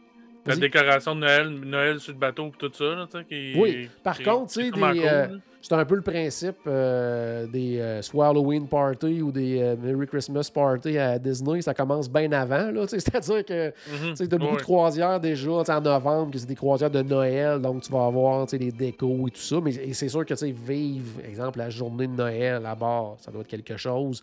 [0.47, 2.85] la décoration de Noël, Noël sur le bateau et tout ça.
[2.85, 5.27] Là, tu sais, qui, Oui, par qui- contre, des, cool, euh.
[5.65, 10.09] C'est un peu le principe euh, des euh, soit Halloween Party ou des euh, Merry
[10.09, 11.63] Christmas Party à Disney.
[11.63, 12.73] Ça commence bien avant.
[12.89, 14.15] C'est-à-dire que Mhm.
[14.17, 17.61] tu as beaucoup de croisières déjà en novembre, que c'est des croisières de Noël.
[17.61, 19.61] Donc, tu vas avoir les décos et tout ça.
[19.63, 23.31] Mais c'est sûr que tu sais, vivre, exemple, la journée de Noël à bord, ça
[23.31, 24.21] doit être quelque chose.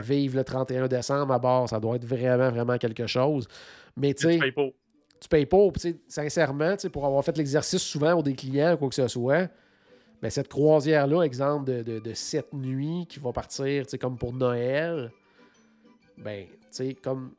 [0.00, 3.46] Vivre le 31 décembre à bord, ça doit être vraiment, vraiment quelque chose.
[3.94, 4.38] Mais tu sais.
[5.20, 5.70] Tu payes pas.
[5.70, 9.48] Puis, sincèrement, pour avoir fait l'exercice souvent pour des clients ou quoi que ce soit,
[10.20, 15.12] ben, cette croisière-là, exemple de, de, sept nuits qui va partir comme pour Noël,
[16.16, 17.32] ben, tu sais, comme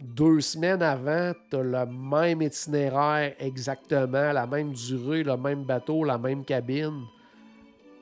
[0.00, 6.04] deux semaines avant, tu as le même itinéraire exactement, la même durée, le même bateau,
[6.04, 7.02] la même cabine.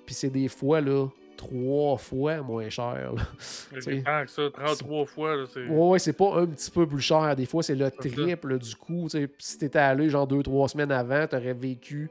[0.06, 1.08] Puis c'est des fois, là,
[1.48, 3.12] 33 fois moins cher.
[3.14, 4.26] là.
[4.26, 5.36] Ça, 33 fois.
[5.36, 5.66] Là, c'est...
[5.66, 7.34] Ouais, c'est pas un petit peu plus cher.
[7.36, 8.74] Des fois, c'est le triple du
[9.08, 12.10] sais, si t'étais allé genre deux, trois semaines avant, t'aurais vécu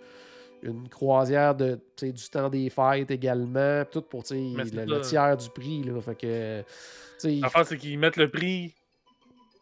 [0.64, 3.84] une croisière de, du temps des fêtes également.
[3.90, 5.84] Tout pour le, le tiers du prix.
[5.84, 6.00] Là.
[6.02, 6.64] Fait que,
[7.42, 8.74] L'affaire, c'est qu'ils mettent le prix.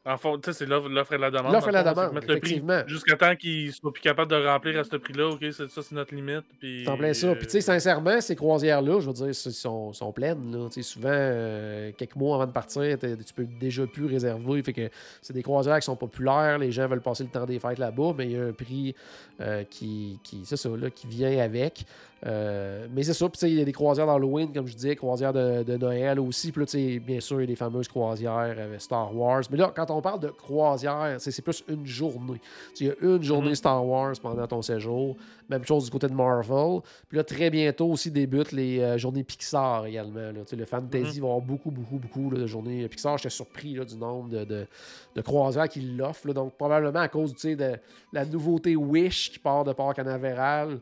[0.09, 1.53] En fond, tu sais, c'est l'offre et la demande.
[1.53, 2.81] L'offre et la demande, le prix effectivement.
[2.87, 5.27] Jusqu'à temps qu'ils soient plus capables de remplir à ce prix-là.
[5.27, 6.45] OK, ça, c'est notre limite.
[6.59, 7.35] Puis, en plein ça.
[7.35, 10.51] Puis, tu sais, euh, sincèrement, ces croisières-là, je veux dire, sont, sont, pleines.
[10.51, 10.67] Là.
[10.81, 14.63] Souvent, euh, quelques mois avant de partir, tu peux déjà plus réserver.
[14.63, 14.89] Fait que
[15.21, 16.57] c'est des croisières qui sont populaires.
[16.57, 18.95] Les gens veulent passer le temps des fêtes là-bas, mais il y a un prix
[19.41, 21.85] euh, qui, ça, là, qui vient avec.
[22.25, 23.29] Euh, mais c'est ça.
[23.29, 26.51] Puis, il y a des croisières d'Halloween, comme je disais, croisières de, de Noël aussi.
[26.51, 29.43] Puis là, bien sûr, il y a les fameuses croisières avec Star Wars.
[29.51, 32.41] Mais là, quand on parle de croisière, c'est plus une journée.
[32.79, 33.55] Il y a une journée Mhm.
[33.55, 35.15] Star Wars pendant ton séjour.
[35.49, 36.81] Même chose du côté de Marvel.
[37.07, 40.31] Puis là, très bientôt aussi débutent les euh, journées Pixar également.
[40.31, 40.43] là.
[40.51, 43.17] Le Fantasy va avoir beaucoup, beaucoup, beaucoup là, de journées Pixar.
[43.17, 44.67] J'étais surpris là, du nombre de, de,
[45.15, 46.31] de croisières qu'ils l'offrent.
[46.33, 47.75] Donc, probablement à cause de
[48.13, 50.79] la nouveauté Wish qui part de Port Canaveral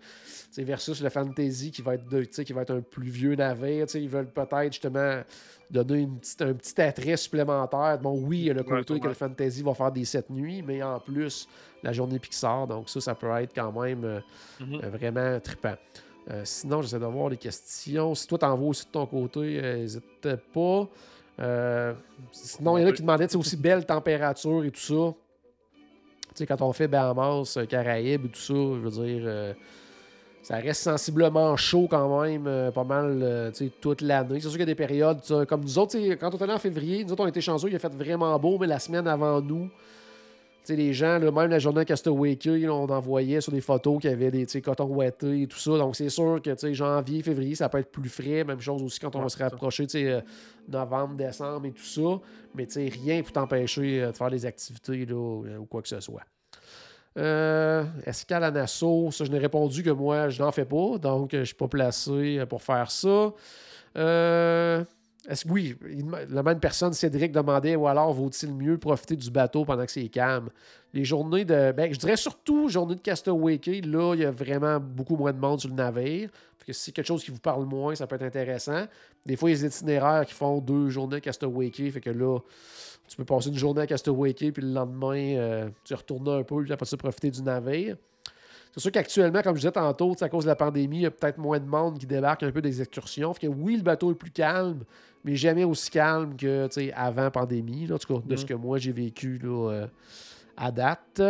[0.58, 3.86] versus le Fantasy qui va être, de- qui va être un plus vieux navire.
[3.94, 5.22] Ils veulent peut-être justement
[5.70, 8.00] donner une petite- un petit attrait supplémentaire.
[8.02, 10.30] Bon, oui, il y a le Ouais, côté que le Fantasy va faire des 7
[10.30, 11.48] nuits, mais en plus,
[11.84, 12.68] la journée Pixar.
[12.68, 14.20] Donc, ça, ça peut être quand même euh,
[14.60, 14.82] mhm.
[14.84, 15.76] euh, vraiment trippant.
[16.30, 18.16] Euh, sinon, j'essaie de voir les questions.
[18.16, 20.88] Si toi, t'en vois aussi de ton côté, n'hésite pas.
[22.32, 25.14] Sinon, il y en a qui demandaient aussi belle température et tout ça.
[26.30, 29.56] Tu sais, quand on fait Bahamas, Caraïbes et tout ça, je veux dire,
[30.42, 34.40] ça reste sensiblement chaud quand même, euh, pas mal euh, toute l'année.
[34.40, 36.58] C'est sûr qu'il y a des périodes, comme nous autres, quand on est allé en
[36.60, 39.42] février, nous autres, on était chanceux, il a fait vraiment beau, mais la semaine avant
[39.42, 39.70] nous,
[40.76, 44.10] les gens, là, même la journée à Castaway là, on envoyait sur des photos qu'il
[44.10, 45.78] y avait des cotons ouettés et tout ça.
[45.78, 48.44] Donc, c'est sûr que janvier, février, ça peut être plus frais.
[48.44, 50.22] Même chose aussi quand on Ouais, va se rapprocher, euh,
[50.68, 52.20] novembre, décembre et tout ça.
[52.56, 56.24] Mais rien pour t'empêcher de faire des activités là, ou quoi que ce soit.
[57.18, 60.98] Euh, escale à Nassau, ça, je n'ai répondu que moi, je n'en fais pas.
[61.00, 63.34] Donc, je ne suis pas placé euh, pour faire ça.
[63.98, 64.84] Euh,
[65.28, 65.76] est-ce que oui,
[66.30, 70.08] la même personne, Cédric, demandait ou alors vaut-il mieux profiter du bateau pendant que c'est
[70.08, 70.50] calme?
[70.94, 71.72] Les journées de.
[71.72, 75.40] Ben, je dirais surtout journée de Castaway là, il y a vraiment beaucoup moins de
[75.40, 76.30] monde sur le navire.
[76.60, 78.86] Fait que si c'est quelque chose qui vous parle moins, ça peut être intéressant.
[79.26, 82.10] Des fois, il y a des itinéraires qui font deux journées à Castaway fait que
[82.10, 82.40] là,
[83.08, 86.64] tu peux passer une journée à Castaway puis le lendemain, euh, tu retournes un peu,
[86.64, 87.98] puis après ça, profiter du navire.
[88.74, 91.12] C'est sûr qu'actuellement, comme je disais tantôt, à cause de la pandémie, il y a
[91.12, 93.34] peut-être moins de monde qui débarque un peu des excursions.
[93.34, 94.84] Fait que oui, le bateau est plus calme,
[95.24, 98.48] mais jamais aussi calme que avant pandémie, là, en tout cas, de ce Mhm.
[98.50, 99.88] que moi j'ai vécu là, euh,
[100.56, 101.22] à date.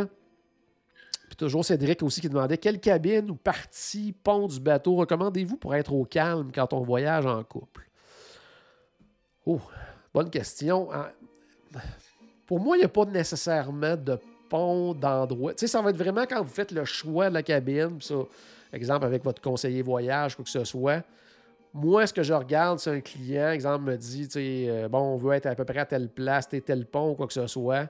[1.28, 5.76] Puis toujours Cédric aussi qui demandait quelle cabine ou partie pont du bateau recommandez-vous pour
[5.76, 7.88] être au calme quand on voyage en couple?
[9.46, 9.62] Oh,
[10.14, 10.90] bonne question.
[12.46, 14.18] Pour moi, il n'y a pas nécessairement de
[14.50, 15.54] pont d'endroit.
[15.54, 18.16] Tu sais, ça va être vraiment quand vous faites le choix de la cabine, ça,
[18.72, 21.04] exemple avec votre conseiller voyage, quoi que ce soit.
[21.74, 25.00] Moi, ce que je regarde, c'est un client, exemple, me dit, tu sais, euh, bon,
[25.00, 27.46] on veut être à peu près à telle place, t'es tel pont, quoi que ce
[27.46, 27.90] soit.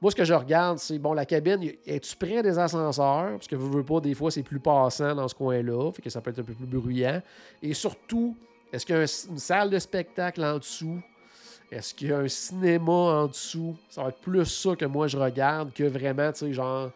[0.00, 3.32] Moi, ce que je regarde, c'est, bon, la cabine, es-tu près des ascenseurs?
[3.32, 6.08] Parce que vous veux pas, des fois, c'est plus passant dans ce coin-là, fait que
[6.08, 7.20] ça peut être un peu plus bruyant.
[7.62, 8.34] Et surtout,
[8.72, 11.00] est-ce qu'il y a un- une salle de spectacle en dessous?
[11.70, 13.76] Est-ce qu'il y a un cinéma en dessous?
[13.88, 16.90] Ça va être plus ça que moi je regarde que vraiment, tu sais, genre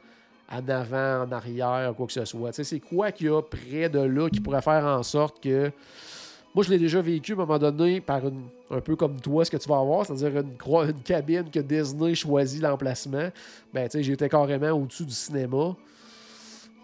[0.50, 2.50] en avant, en arrière, quoi que ce soit.
[2.50, 5.42] Tu sais, c'est quoi qu'il y a près de là qui pourrait faire en sorte
[5.42, 5.70] que.
[6.54, 8.22] Moi, je l'ai déjà vécu à un moment donné par.
[8.70, 12.14] Un peu comme toi, ce que tu vas avoir, c'est-à-dire une, une cabine que Disney
[12.14, 13.28] choisit l'emplacement.
[13.72, 15.76] Ben, tu sais, j'étais carrément au-dessus du cinéma.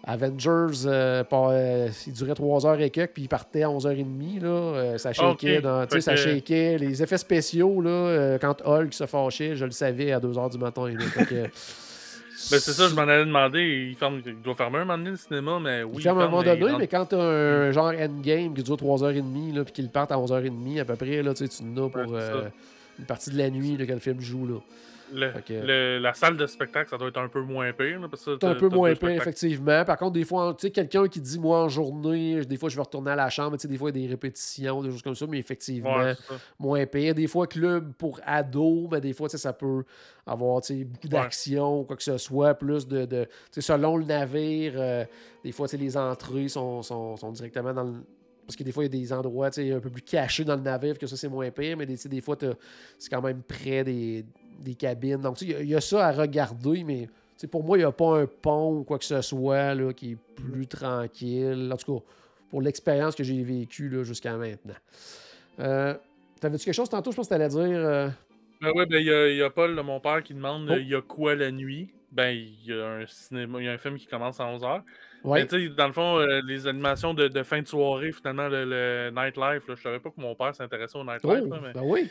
[0.03, 4.39] Avengers, euh, pas- euh, il durait 3 heures et quelques, puis il partait à 11h30.
[4.41, 6.77] Là, euh, ça shakeait, dans- que- shakeait.
[6.79, 10.87] Les effets spéciaux, là, quand Hulk se fâchait, je le savais à 2h du matin.
[10.87, 11.05] là.
[11.05, 11.45] Fait que-
[12.49, 13.87] Ben, c'est ça, je m'en allais demander.
[13.91, 15.91] Il, ferme, il doit fermer un moment donné le cinéma, mais oui.
[15.97, 19.53] il ferme un moment donné, rentre- mais quand t'as un genre endgame qui dure 3h30,
[19.55, 21.89] là, puis qu'il parte à 11h30 à peu près, là, tu sais, tu en as
[21.89, 22.19] pour Ouais,
[22.97, 24.47] une partie de la nuit là, que le film joue.
[24.47, 24.55] Là.
[25.13, 27.99] Le- Fait que- le- la salle de spectacle, ça doit être un peu moins pire.
[27.99, 29.83] là, parce que C'est un peu moins pire, effectivement.
[29.85, 32.75] Par contre, des fois, tu sais, quelqu'un qui dit, moi, en journée, des fois, je
[32.75, 34.89] vais retourner à la chambre, tu sais, des fois, il y a des répétitions, des
[34.91, 36.13] choses comme ça, mais effectivement, Ouais,
[36.59, 37.13] moins pire.
[37.13, 39.83] Des fois, club pour ados, mais des fois, tu sais, ça peut
[40.25, 43.05] avoir tu sais, beaucoup d'action, quoi que ce soit, plus de.
[43.05, 45.05] de tu sais, selon le navire, euh,
[45.43, 47.93] des fois, tu sais, les entrées sont, sont, sont directement dans le.
[48.45, 50.43] Parce que des fois, il y a des endroits tu sais, un peu plus cachés
[50.43, 52.35] dans le navire, que ça, c'est moins pire, mais des, des fois,
[52.97, 54.25] c'est quand même près des,
[54.59, 55.21] des cabines.
[55.21, 57.09] Donc, il y a- y, ça à regarder, mais
[57.47, 60.11] pour moi, il n'y a pas un pont ou quoi que ce soit là, qui
[60.11, 61.69] est plus tranquille.
[61.71, 62.05] En tout cas,
[62.49, 64.75] pour l'expérience que j'ai vécue jusqu'à maintenant.
[65.59, 65.95] Euh,
[66.39, 67.59] T'avais-tu quelque chose tantôt, je pense que tu allais dire.
[67.61, 68.09] Euh?
[68.61, 70.75] Ben oui, ben il y, a Paul, mon père, qui demande oh.
[70.75, 71.89] il y a quoi la nuit?
[72.11, 74.81] Ben, il y a un cinéma, il y a un film qui commence à 11h.
[75.23, 75.41] Ouais.
[75.41, 79.11] Mais tu sais, dans le fond, euh, les animations de, fin de soirée, finalement, le,
[79.11, 81.43] nightlife, là, je savais pas que mon père s'intéressait au nightlife.
[81.45, 81.73] Oh, mais...
[81.73, 82.09] Ben oui.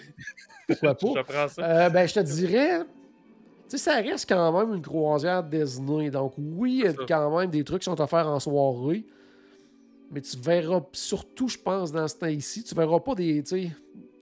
[0.69, 1.49] Pourquoi pas?
[1.49, 1.63] ça.
[1.63, 2.81] Euh, ben, je te dirais,
[3.69, 6.11] tu sais, ça reste quand même une croisière Disney.
[6.11, 9.05] Donc, oui, il y a quand même des trucs qui sont offerts en soirée.
[10.13, 13.45] Mais tu verras, surtout, je pense, dans ce temps-ci, tu verras pas des,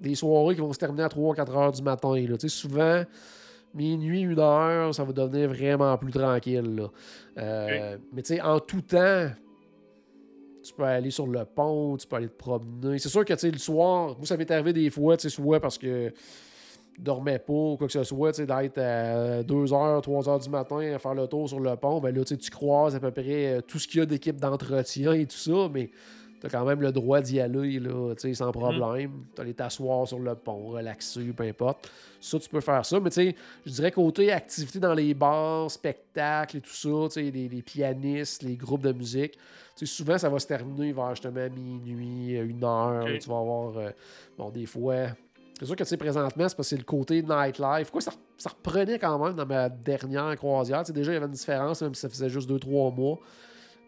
[0.00, 2.14] des soirées qui vont se terminer à 3-4 heures du matin.
[2.14, 2.36] Là.
[2.46, 3.04] Souvent,
[3.78, 6.76] minuit, une heure, ça va devenir vraiment plus tranquille.
[6.76, 6.90] Là.
[7.38, 9.30] Euh, mais tu sais, en tout temps,
[10.62, 12.98] tu peux aller sur le pont, tu peux aller te promener.
[12.98, 15.34] C'est sûr que tu sais, le soir, moi, ça m'est arrivé des fois, tu sais,
[15.34, 16.12] soit parce que
[16.96, 20.50] je dormais pas ou quoi que ce soit, tu sais, d'être à 2h, 3h du
[20.50, 23.58] matin à faire le tour sur le pont, ben là, tu croises à peu près
[23.58, 25.90] euh, tout ce qu'il y a d'équipe d'entretien et tout ça, mais
[26.40, 29.10] T'as quand même le droit d'y aller là, sans problème.
[29.10, 29.24] Mm.
[29.34, 31.90] Tu aller t'asseoir sur le pont, relaxer, peu importe.
[32.20, 33.00] Ça, tu peux faire ça.
[33.00, 38.42] Mais je dirais côté activité dans les bars, spectacles et tout ça, les, les pianistes,
[38.42, 39.36] les groupes de musique,
[39.86, 43.04] souvent ça va se terminer vers justement minuit, une heure.
[43.04, 43.90] Tu vas avoir, euh,
[44.36, 45.08] bon, des fois.
[45.58, 47.90] C'est sûr que tu sais, présentement, c'est parce que c'est le côté nightlife.
[47.90, 50.84] Quoi, ça, ça reprenait quand même dans ma dernière croisière.
[50.84, 53.18] déjà, il y avait une différence, même si ça faisait juste 2-3 mois.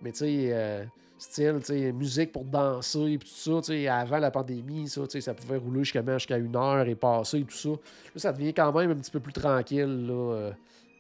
[0.03, 0.85] Mais tu sais, euh,
[1.21, 1.61] style,
[1.93, 3.61] musique pour danser et tout ça.
[3.95, 7.69] Avant la pandémie, ça, ça pouvait rouler jusqu'à une heure et passer et tout ça.
[7.69, 7.77] Là,
[8.17, 10.53] ça devient quand même un petit peu plus tranquille là, euh,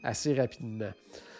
[0.02, 0.90] assez rapidement.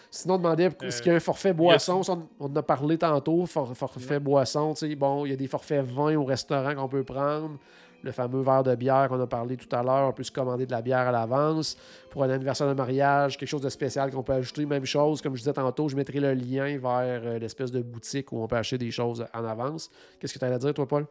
[0.09, 2.01] Sinon, on demandait est-ce qu'il y a un forfait boisson?
[2.39, 3.45] on en a parlé tantôt.
[3.45, 4.73] forfait boisson.
[4.97, 7.57] Bon, il y a des forfaits vin au restaurant qu'on peut prendre
[8.03, 10.09] le fameux verre de bière qu'on a parlé tout à l'heure.
[10.09, 11.77] On peut se commander de la bière à l'avance.
[12.09, 14.65] Pour un anniversaire de mariage, quelque chose de spécial qu'on peut ajouter.
[14.65, 18.31] Même chose, comme je disais tantôt, je mettrai le lien vers euh, l'espèce de boutique
[18.31, 19.89] où on peut acheter des choses en avance.
[20.19, 21.05] Qu'est-ce que tu as à dire, toi, Paul?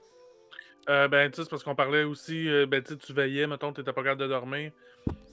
[0.89, 3.93] Euh, ben, tu sais, parce qu'on parlait aussi, euh, ben, tu veillais, mettons, tu n'étais
[3.93, 4.73] pas capable de dormir.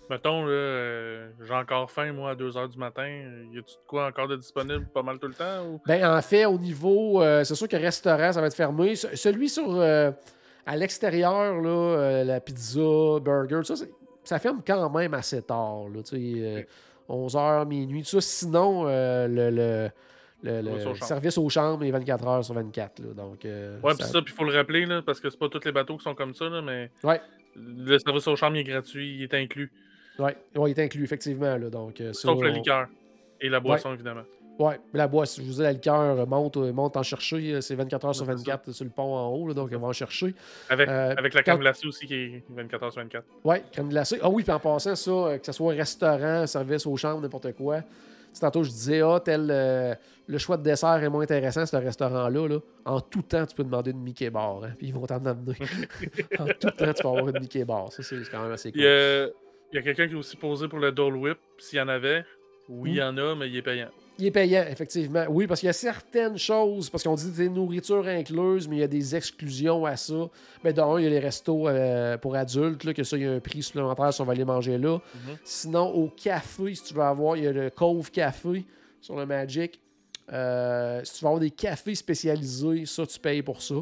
[0.09, 3.07] Mettons, là, j'ai encore faim, moi, à 2 h du matin.
[3.51, 5.65] Y a-tu de quoi encore de disponible pas mal tout le temps?
[5.65, 5.81] Ou...
[5.85, 8.95] Ben, en fait, au niveau, c'est sûr que restaurant, ça va être fermé.
[8.95, 9.81] Celui sur
[10.67, 13.75] à l'extérieur, là, euh, la pizza, burger, ça,
[14.23, 15.85] ça ferme quand même assez tard.
[15.87, 16.01] Là,
[17.09, 18.21] 11h, minuit, tout ça.
[18.21, 19.89] Sinon, euh, le,
[20.43, 22.99] le, service aux chambres est 24 h sur 24.
[22.99, 25.39] Là, donc, euh, ouais, puis ça, puis il faut le rappeler, là, parce que c'est
[25.39, 27.21] pas tous les bateaux qui sont comme ça, là, mais ouais.
[27.55, 29.71] le service aux chambres est gratuit, il est inclus.
[30.19, 31.55] Oui, ouais, il est inclus, effectivement.
[31.55, 32.87] Là, donc, Sauf le liqueur
[33.39, 34.23] et la boisson, évidemment.
[34.59, 37.61] Oui, la boisson, je vous dis, la liqueur monte, monte en chercher.
[37.61, 40.33] C'est 24 heures sur 24 sur le pont en haut, donc elle va en chercher.
[40.69, 43.25] Avec, euh, avec la crème glacée aussi qui est 24 heures sur 24.
[43.43, 44.19] Oui, crème glacée.
[44.21, 47.53] Ah oui, puis en passant, ça, euh, que ce soit restaurant, service aux chambres, n'importe
[47.53, 47.81] quoi.
[48.39, 49.93] tantôt, je disais, ah, tel, euh,
[50.25, 52.47] le choix de dessert est moins intéressant, ce restaurant-là.
[52.47, 52.59] Là.
[52.85, 54.63] En tout temps, tu peux demander une Mickey Bar.
[54.63, 55.53] Hein, puis ils vont t'en amener.
[56.39, 57.91] en tout temps, tu peux avoir une Mickey Bar.
[57.91, 58.81] Ça, c'est quand même assez cool.
[58.81, 61.89] Il y a, quelqu'un qui a aussi posé pour le Dole Whip, s'il y en
[61.89, 62.25] avait.
[62.69, 63.89] Oui, il y en a, mais il est payant.
[64.19, 65.25] Il est payant, effectivement.
[65.29, 68.79] Oui, parce qu'il y a certaines choses, parce qu'on dit des nourritures incluses, mais il
[68.79, 70.29] y a des exclusions à ça.
[70.63, 73.31] Mais d'un, il y a les restos euh, pour adultes, que ça, il y a
[73.33, 74.95] un prix supplémentaire si on va aller manger là.
[74.97, 75.37] Mhm.
[75.43, 78.65] Sinon, au café, si tu veux avoir, il y a le Cove Café
[79.01, 79.79] sur le Magic.
[80.33, 83.75] Euh, si tu veux avoir des cafés spécialisés, ça, tu payes pour ça.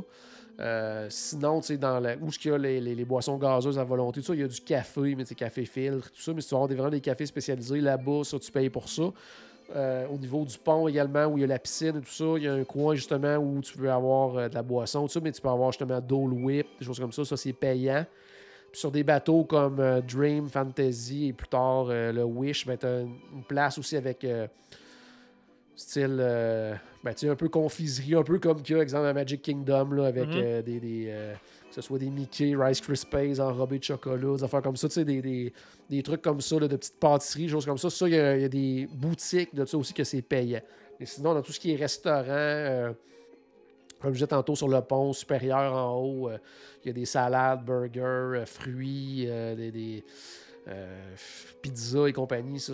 [0.60, 4.22] Euh, sinon, tu sais, dans la, où il y a les, boissons gazeuses à volonté,
[4.22, 6.34] tout ça, il y a du café, mais c'est café filtre, tout ça.
[6.34, 9.12] Mais si tu veux avoir vraiment des cafés spécialisés là-bas, ça, tu payes pour ça.
[9.76, 12.26] Euh, au niveau du pont également, où il y a la piscine et tout ça,
[12.38, 15.14] il y a un coin justement où tu peux avoir euh, de la boisson, tout
[15.14, 18.06] ça, mais tu peux avoir justement Dole Whip, des choses comme ça, ça c'est payant.
[18.72, 22.86] Puis sur des bateaux comme euh, Dream, Fantasy et plus tard le Wish, ben, tu
[22.86, 24.26] as une place aussi avec
[25.76, 26.18] style
[27.04, 30.06] ben, un peu confiserie, un peu comme qu'il y a, exemple, à Magic Kingdom, là,
[30.06, 30.62] avec mm-hmm.
[30.62, 31.34] des
[31.76, 35.06] ce soit des Mickey, Rice Krispies enrobés de chocolat, des affaires comme ça, tu sais,
[35.06, 35.54] des,
[35.90, 37.90] des, trucs comme ça, de petites pâtisseries, choses comme ça.
[37.90, 40.62] Ça, il y, a des boutiques de ça aussi que c'est payant.
[41.00, 42.94] Mais sinon, dans tout ce qui est restaurant, euh,
[44.00, 46.38] comme je disais tantôt sur le pont supérieur en haut, euh,
[46.84, 50.04] il y a des salades, burgers, euh, fruits, des, des
[51.62, 52.60] pizza et compagnie.
[52.60, 52.74] Ça,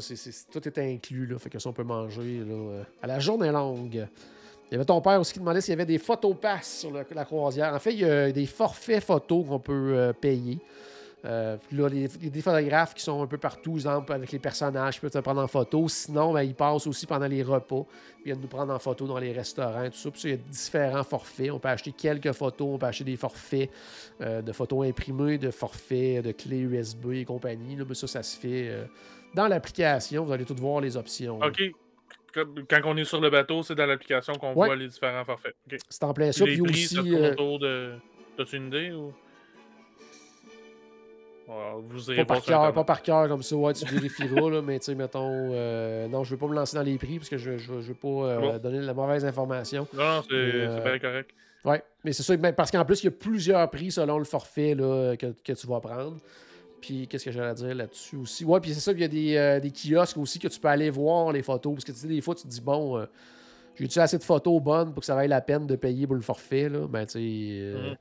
[0.51, 1.25] tout est inclus.
[1.25, 4.07] Là, fait que ça, on peut manger là, à la journée longue.
[4.71, 7.25] Il y avait ton père aussi qui demandait s'il y avait des photopasses sur la
[7.25, 7.73] croisière.
[7.73, 10.59] En fait, il y a des forfaits photos qu'on peut euh, payer.
[11.25, 14.39] Euh, là, il y a des photographes qui sont un peu partout, exemple, avec les
[14.39, 15.89] personnages, qui peuvent te prendre en photo.
[15.89, 17.85] Sinon, ben, ils passent aussi pendant les repas.
[18.19, 20.09] Ils viennent nous prendre en photo dans les restaurants, tout ça.
[20.09, 21.51] Puis il y a différents forfaits.
[21.51, 23.69] On peut acheter quelques photos, on peut acheter des forfaits
[24.21, 27.77] euh, de photos imprimées, de forfaits de clés USB et compagnie.
[27.85, 28.71] mais ça, ça se fait
[29.35, 30.23] dans l'application.
[30.23, 31.39] Vous allez tout voir les options.
[31.41, 31.61] OK
[32.33, 34.67] quand on est sur le bateau, c'est dans l'application qu'on Ouais.
[34.67, 35.55] voit les différents forfaits.
[35.89, 36.45] C'est en plein ça.
[36.45, 36.95] les Puis prix aussi.
[36.95, 37.93] se euh, autour de.
[38.37, 39.13] T'as-tu une idée ou?
[41.47, 41.55] Ouais,
[41.89, 44.79] vous irez Pas par cœur, pas par cœur comme ça, ouais, tu vérifieras, là, mais
[44.79, 47.37] tu sais, mettons, euh, non, je veux pas me lancer dans les prix parce que
[47.37, 48.57] je, je, je veux pas euh, Bon.
[48.57, 49.85] donner la mauvaise information.
[49.93, 51.31] Non, non, c'est euh, bien correct.
[51.65, 54.23] Ouais, mais c'est ça, ben, parce qu'en plus, il y a plusieurs prix selon le
[54.23, 56.17] forfait là, que, que tu vas prendre.
[56.81, 58.43] Puis, qu'est-ce que j'allais dire là-dessus aussi?
[58.43, 60.67] Ouais, puis c'est ça, il y a des, euh, des kiosques aussi que tu peux
[60.67, 61.75] aller voir les photos.
[61.75, 63.05] Parce que tu sais, des fois, tu te dis, bon, euh,
[63.75, 66.21] j'ai-tu assez de photos bonnes pour que ça vaille la peine de payer pour le
[66.21, 66.67] forfait?
[66.69, 66.87] Là?
[66.87, 67.95] Ben, tu sais, euh, Mhm.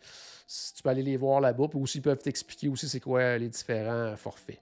[0.46, 1.68] si tu peux aller les voir là-bas.
[1.68, 4.58] Puis aussi, ils peuvent t'expliquer aussi c'est quoi les différents forfaits.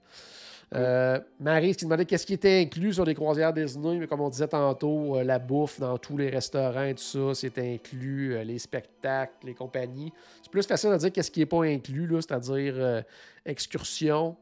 [0.75, 4.29] Euh, Marie, qui demandait qu'est-ce qui était inclus sur les croisières Disney, mais comme on
[4.29, 8.43] disait tantôt, euh, la bouffe dans tous les restaurants et tout ça, c'est inclus, euh,
[8.43, 10.13] les spectacles, les compagnies.
[10.43, 13.01] C'est plus facile de dire qu'est-ce qui n'est pas inclus, c'est-à-dire euh,
[13.45, 14.37] excursions,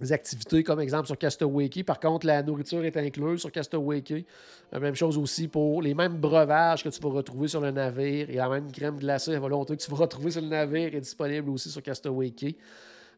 [0.00, 1.82] des activités comme exemple sur Castaway Key.
[1.82, 4.26] Par contre, la nourriture est incluse sur Castaway Key.
[4.72, 8.28] La même chose aussi pour les mêmes breuvages que tu vas retrouver sur le navire
[8.28, 11.00] et la même crème glacée à volonté que tu vas retrouver sur le navire est
[11.00, 12.56] disponible aussi sur Castaway Key.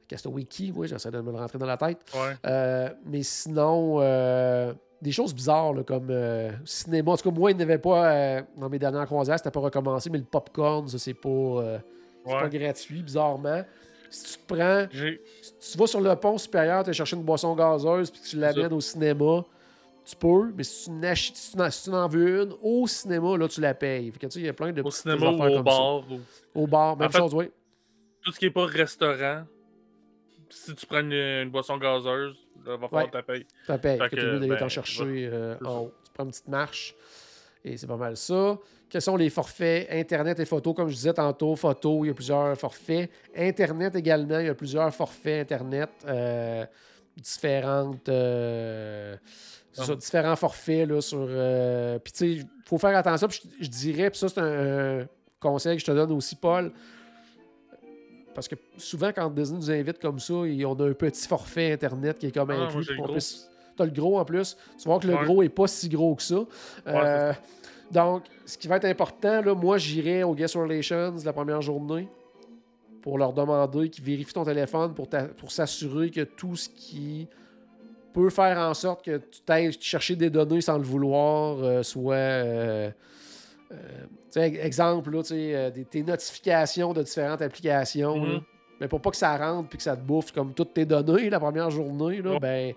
[0.09, 1.99] Castaway Key, oui, j'essaie de me le rentrer dans la tête.
[2.15, 2.35] Ouais.
[2.47, 4.73] Euh, mais sinon, euh,
[5.03, 7.13] des choses bizarres là, comme euh, cinéma.
[7.13, 10.09] En tout cas, moi, il n'y avait pas dans mes dernières croisières, c'était pas recommencé,
[10.11, 11.29] mais le popcorn, ça, c'est pas,
[12.25, 12.41] c'est Ouais.
[12.41, 13.63] pas gratuit, bizarrement.
[14.11, 17.23] Si tu te prends, si tu vas sur le pont supérieur, tu vas chercher une
[17.25, 19.45] boisson gazeuse puis tu l'amènes au cinéma,
[20.05, 21.53] tu peux, mais si tu, n'ach- si
[21.91, 24.11] tu en- veux une, au cinéma, là, tu la payes.
[24.13, 25.99] Fait que, tu sais, il y a plein de Au cinéma ou au bar.
[26.09, 26.21] ou-
[26.55, 27.51] Au bar, même En fait, chose, oui.
[28.25, 29.43] Tout ce qui n'est pas restaurant,
[30.51, 33.11] si tu prends une, une boisson gazeuse, là, va falloir Ouais.
[33.11, 33.47] que tu payes.
[33.47, 33.65] Tu.
[33.67, 35.93] Fait que que, ben, t'en chercher euh, en haut.
[36.05, 36.95] Tu prends une petite marche
[37.65, 38.59] et c'est pas mal ça.
[38.89, 40.75] Quels sont les forfaits Internet et photos?
[40.75, 43.11] Comme je disais tantôt, photos, il y a plusieurs forfaits.
[43.37, 45.91] Internet également, il y a plusieurs forfaits Internet.
[46.07, 46.65] euh,
[47.17, 48.09] différentes.
[48.09, 49.17] euh,
[49.73, 49.95] ça, Ah.
[49.97, 51.27] différents forfaits là, sur.
[51.29, 53.27] euh, puis tu sais, il faut faire attention.
[53.29, 55.07] puis je, je dirais, puis ça, c'est un
[55.41, 56.73] conseil que je te donne aussi, Paul.
[58.37, 61.73] Parce que souvent, quand Disney nous invite comme ça, et on a un petit forfait
[61.73, 62.87] Internet qui est comme Ah, inclus.
[63.75, 64.57] T'as le gros en plus.
[64.79, 65.25] Tu vois que le Ouais.
[65.25, 66.45] gros est pas si gros que ça.
[66.87, 67.33] Euh,
[67.91, 72.09] donc, ce qui va être important, là, moi, j'irai au Guest Relations la première journée
[73.01, 75.09] pour leur demander qu'ils vérifient ton téléphone pour,
[75.51, 77.29] s'assurer que tout ce qui
[78.13, 82.15] peut faire en sorte que tu t'ailles chercher des données sans le vouloir euh, soit.
[82.15, 82.91] euh,
[84.43, 88.17] exemple, là, euh, des- tes notifications de différentes applications.
[88.19, 88.33] Mhm.
[88.33, 88.41] là.
[88.79, 91.31] mais pour pas que ça rentre puis que ça te bouffe comme toutes tes données
[91.31, 92.39] la première journée, là, Ouais.
[92.39, 92.75] ben,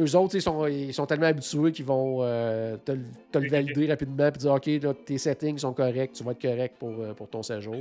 [0.00, 3.44] eux autres, ils sont, ils sont tellement habitués qu'ils vont euh, te, le- te le
[3.46, 6.74] Ok, valider rapidement et dire OK, là, tes settings sont corrects, tu vas être correct
[6.80, 7.76] pour, euh, pour ton séjour.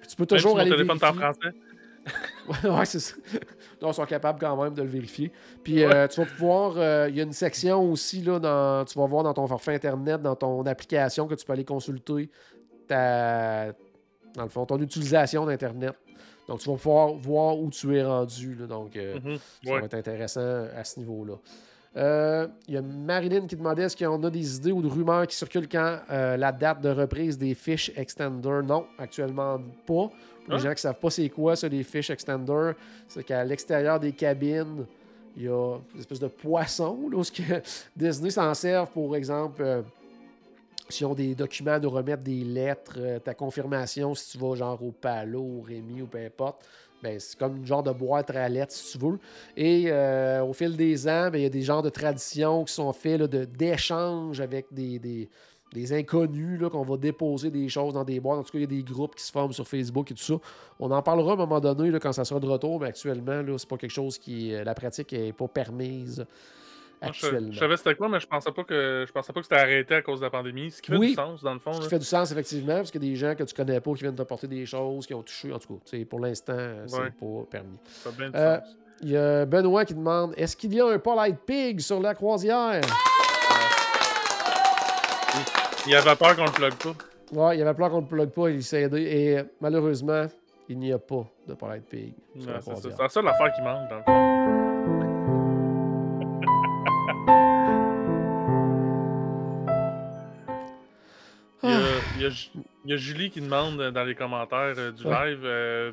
[0.00, 1.48] Puis tu peux Même toujours mon aller téléphone est en français.
[2.64, 3.14] ouais, c'est ça.
[3.80, 5.32] Donc, ils sont capables quand même de le vérifier.
[5.62, 6.74] Puis euh, tu vas pouvoir.
[6.76, 9.74] euh, Il y a une section aussi, là, dans, tu vas voir dans ton forfait
[9.74, 12.30] Internet, dans ton application, que tu peux aller consulter
[12.86, 13.72] ta,
[14.34, 15.94] dans le fond, ton utilisation d'Internet.
[16.46, 18.54] Donc, tu vas pouvoir voir où tu es rendu.
[18.54, 18.66] là.
[18.66, 19.36] donc, euh, Mhm.
[19.64, 19.80] ça Ouais.
[19.80, 21.34] va être intéressant à ce niveau-là.
[21.96, 25.26] Euh, Il y a Marilyn qui demandait est-ce qu'on a des idées ou de rumeurs
[25.28, 28.60] qui circulent quand euh, la date de reprise des fiches extender?
[28.64, 30.10] Non, actuellement pas.
[30.48, 30.58] Les Ah.
[30.58, 32.72] gens qui ne savent pas c'est quoi ça, les fiches extender,
[33.08, 34.84] c'est qu'à l'extérieur des cabines,
[35.36, 37.42] il y a une espèce de poisson là, où ce que
[37.96, 39.82] Disney s'en servent, pour exemple, euh,
[40.88, 44.54] s'ils ont des documents à nous remettre, des lettres, euh, ta confirmation, si tu vas
[44.54, 46.66] genre au Palo, au Rémi ou peu importe,
[47.02, 49.18] ben, c'est comme une genre de boîte à lettres, si tu veux.
[49.56, 52.72] Et euh, au fil des ans, ben, il y a des genres de traditions qui
[52.74, 55.28] sont de- d'échanges avec des, des-
[55.74, 58.38] des inconnus, là, qu'on va déposer des choses dans des boîtes.
[58.38, 60.22] En tout cas, il y a des groupes qui se forment sur Facebook et tout
[60.22, 60.34] ça.
[60.80, 63.42] On en parlera à un moment donné là, quand ça sera de retour, mais actuellement,
[63.42, 64.52] là, c'est pas quelque chose qui.
[64.64, 66.18] La pratique n'est pas permise
[67.02, 67.52] Moi, je, actuellement.
[67.52, 69.94] je savais c'était quoi, mais je pensais pas que je pensais pas que c'était arrêté
[69.96, 70.70] à cause de la pandémie.
[70.70, 71.08] Ce qui fait Oui.
[71.08, 71.72] du sens, dans le fond.
[71.72, 71.90] Ce qui là.
[71.90, 74.02] fait du sens, effectivement, parce qu'il y a des gens que tu connais pas qui
[74.02, 75.52] viennent t'apporter des choses, qui ont touché.
[75.52, 77.10] En tout cas, pour l'instant, euh, c'est Ouais.
[77.10, 77.76] pas permis.
[77.84, 78.76] Ça fait bien du Euh, sens.
[79.02, 82.14] Il y a Benoît qui demande Est-ce qu'il y a un Polite Pig sur la
[82.14, 82.80] croisière?
[85.86, 86.94] Il avait peur qu'on le plug pas.
[87.32, 89.02] Ouais, il y avait peur qu'on le plug pas, il s'est aidé.
[89.02, 90.26] Et euh, malheureusement,
[90.68, 92.58] il n'y a pas de Polite Pig Ouais, c'est ça.
[92.60, 92.92] croisière.
[92.96, 95.24] C'est la seule affaire qui manque, dans le fond.
[101.62, 101.78] Il y, a,
[102.16, 102.50] il y a Ju-
[102.84, 105.30] il y a Julie qui demande dans les commentaires euh, du Ouais.
[105.30, 105.92] live euh,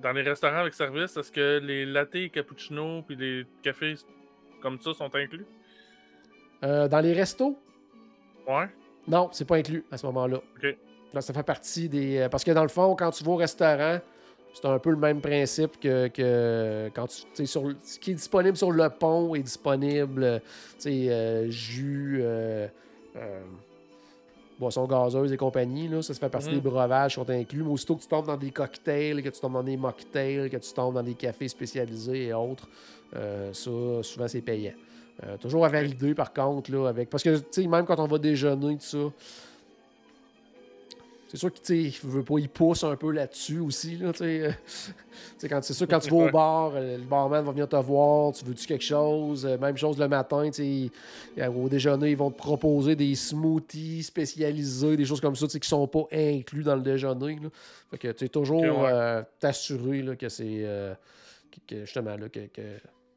[0.00, 3.94] dans les restaurants avec service, est-ce que les lattés, cappuccinos puis les cafés
[4.60, 5.44] comme ça sont inclus?
[6.62, 7.58] Euh, dans les restos?
[8.46, 8.68] Ouais.
[9.08, 10.40] Non, c'est pas inclus à ce moment-là.
[11.12, 12.18] Là, ça fait partie des.
[12.18, 13.98] euh, Parce que dans le fond, quand tu vas au restaurant,
[14.54, 17.46] C'est un peu le même principe que, que quand tu.
[17.46, 20.22] Sur, ce qui est disponible sur le pont est disponible.
[20.22, 20.38] euh,
[20.78, 22.68] Tu sais, euh, jus, euh,
[23.16, 23.40] euh,
[24.58, 25.88] boissons gazeuses et compagnie.
[25.88, 26.54] Là, ça, ça fait partie Mhm.
[26.56, 27.62] des breuvages qui sont inclus.
[27.62, 30.58] Mais aussitôt que tu tombes dans des cocktails, que tu tombes dans des mocktails, que
[30.58, 32.68] tu tombes dans des cafés spécialisés et autres,
[33.14, 33.70] ça,
[34.02, 34.74] souvent, c'est payant.
[35.24, 37.08] Euh, toujours à valider, par contre, là, avec.
[37.10, 38.98] Parce que, tu sais, même quand on va déjeuner, tout ça.
[41.28, 43.96] C'est sûr qu'il veut pas, il pousse un peu là-dessus aussi.
[43.96, 44.12] Là,
[45.48, 48.34] quand, c'est sûr, quand tu vas au bar, euh, le barman va venir te voir,
[48.34, 49.46] tu veux-tu quelque chose?
[49.46, 50.90] Euh, même chose le matin, tu sais, il-
[51.38, 55.52] il- au déjeuner, ils vont te proposer des smoothies spécialisés, des choses comme ça, tu
[55.52, 57.36] sais, qui sont pas inclus dans le déjeuner.
[57.42, 57.48] Là.
[57.90, 58.90] Fait que tu sais, toujours Ok, ouais.
[58.92, 60.92] euh, t'assurer là, que c'est euh,
[61.50, 62.60] que, que, justement là, que, que,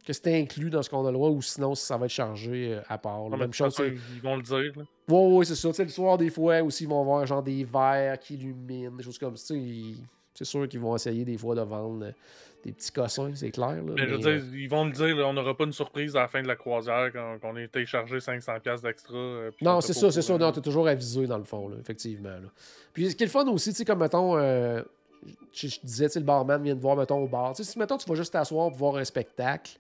[0.06, 2.74] que c'est inclus dans ce qu'on a le droit ou sinon ça va être chargé
[2.76, 3.30] euh, à part.
[3.30, 3.76] de Même chose,
[4.16, 4.72] ils vont le dire.
[4.78, 4.84] là.
[5.08, 5.70] Ouais, ouais, c'est ça.
[5.70, 8.96] Tu sais, le soir, des fois, aussi, ils vont avoir genre des verres qui illuminent,
[8.96, 9.54] des choses comme ça.
[9.56, 9.98] ils-
[10.34, 12.12] C'est sûr qu'ils vont essayer des fois de vendre euh,
[12.64, 13.76] des petits cossins, c'est clair.
[13.76, 16.16] Là, Mais je veux dire, ils vont le dire, là, on n'aura pas une surprise
[16.18, 19.16] à la fin de la croisière quand, quand on été chargé 500$ d'extra.
[19.16, 20.38] euh, Non, c'est ça, c'est ça.
[20.38, 22.30] Non, t'es toujours avisé dans le fond, là, effectivement.
[22.30, 22.50] là.
[22.94, 24.82] Puis ce qui est le fun aussi, tu sais, comme mettons, euh,
[25.54, 27.56] je, je disais, le barman vient te voir, mettons, au bar.
[27.56, 29.78] Si mettons, tu vas juste t'asseoir pour voir un spectacle,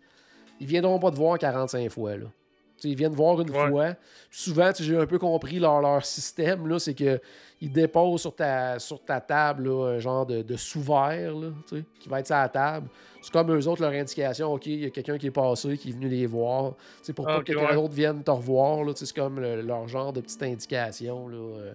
[0.59, 2.25] ils viendront pas te voir 45 fois, là.
[2.83, 3.69] Ils viennent voir une Ouais.
[3.69, 3.93] fois.
[4.29, 7.19] Souvent, j'ai un peu compris leur, leur système, là, c'est que
[7.61, 11.33] ils déposent sur ta, sur ta table là, un genre de, de sous-verre
[11.99, 12.89] qui va être sur la table.
[13.21, 15.89] C'est comme eux autres, leur indication, OK, il y a quelqu'un qui est passé, qui
[15.89, 16.73] est venu les voir.
[17.01, 17.75] Sais, pour Ah, pas ok, que quelqu'un ouais.
[17.75, 21.27] d'autre vienne te revoir, c'est comme le- leur genre de petite indication.
[21.29, 21.73] Là, euh,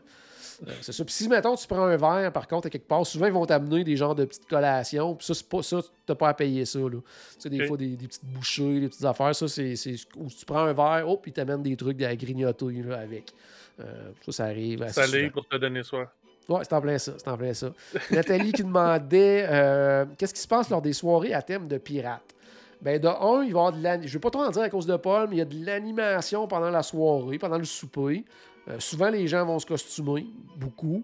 [0.81, 1.05] c'est ça.
[1.05, 3.47] Puis si, mettons, tu prends un verre, par contre, à quelque part, souvent, ils vont
[3.47, 5.15] t'amener des genres de petites collations.
[5.15, 6.79] Puis ça, c'est pas ça, t'as pas à payer ça.
[6.79, 6.89] Là.
[6.91, 7.01] Tu
[7.39, 9.35] sais, des fois, des, des petites bouchées, des petites affaires.
[9.35, 9.75] Ça, c'est.
[10.17, 13.33] où tu prends un verre, hop, puis ils t'amènent des trucs à grignoter là, avec.
[13.81, 14.83] Euh, ça, ça arrive.
[14.83, 16.09] assez Salé pour te donner soif.
[16.49, 17.13] Ouais, c'est en plein ça.
[17.17, 17.73] C'est en plein ça.
[18.11, 22.35] Nathalie qui demandait euh, qu'est-ce qui se passe lors des soirées à thème de pirates?
[22.83, 24.09] Ben, de un, il va y avoir de l'animation.
[24.09, 25.65] Je vais pas trop en dire à cause de Paul, mais il y a de
[25.65, 28.25] l'animation pendant la soirée, pendant le souper.
[28.69, 30.27] Euh, souvent, les gens vont se costumer,
[30.57, 31.03] beaucoup.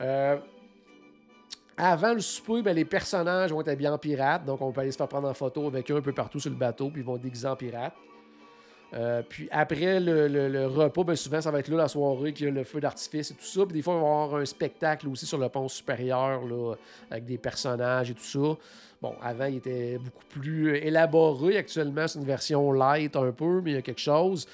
[0.00, 0.36] Euh,
[1.76, 4.92] avant le souper, ben, les personnages vont être habillés en pirates, donc on peut aller
[4.92, 7.04] se faire prendre en photo avec eux un peu partout sur le bateau, puis ils
[7.04, 7.94] vont être déguisés en pirates.
[8.94, 12.32] Euh, puis après le, le- le repas, ben souvent ça va être là la soirée
[12.32, 13.66] qu'il le feu d'artifice et tout ça.
[13.66, 16.40] Puis des fois, il va avoir un spectacle aussi sur le pont supérieur
[17.10, 18.56] avec des personnages et tout ça.
[19.02, 21.58] Bon, avant, il était beaucoup plus élaboré.
[21.58, 24.48] Actuellement, c'est une version light un peu, mais il y a quelque chose.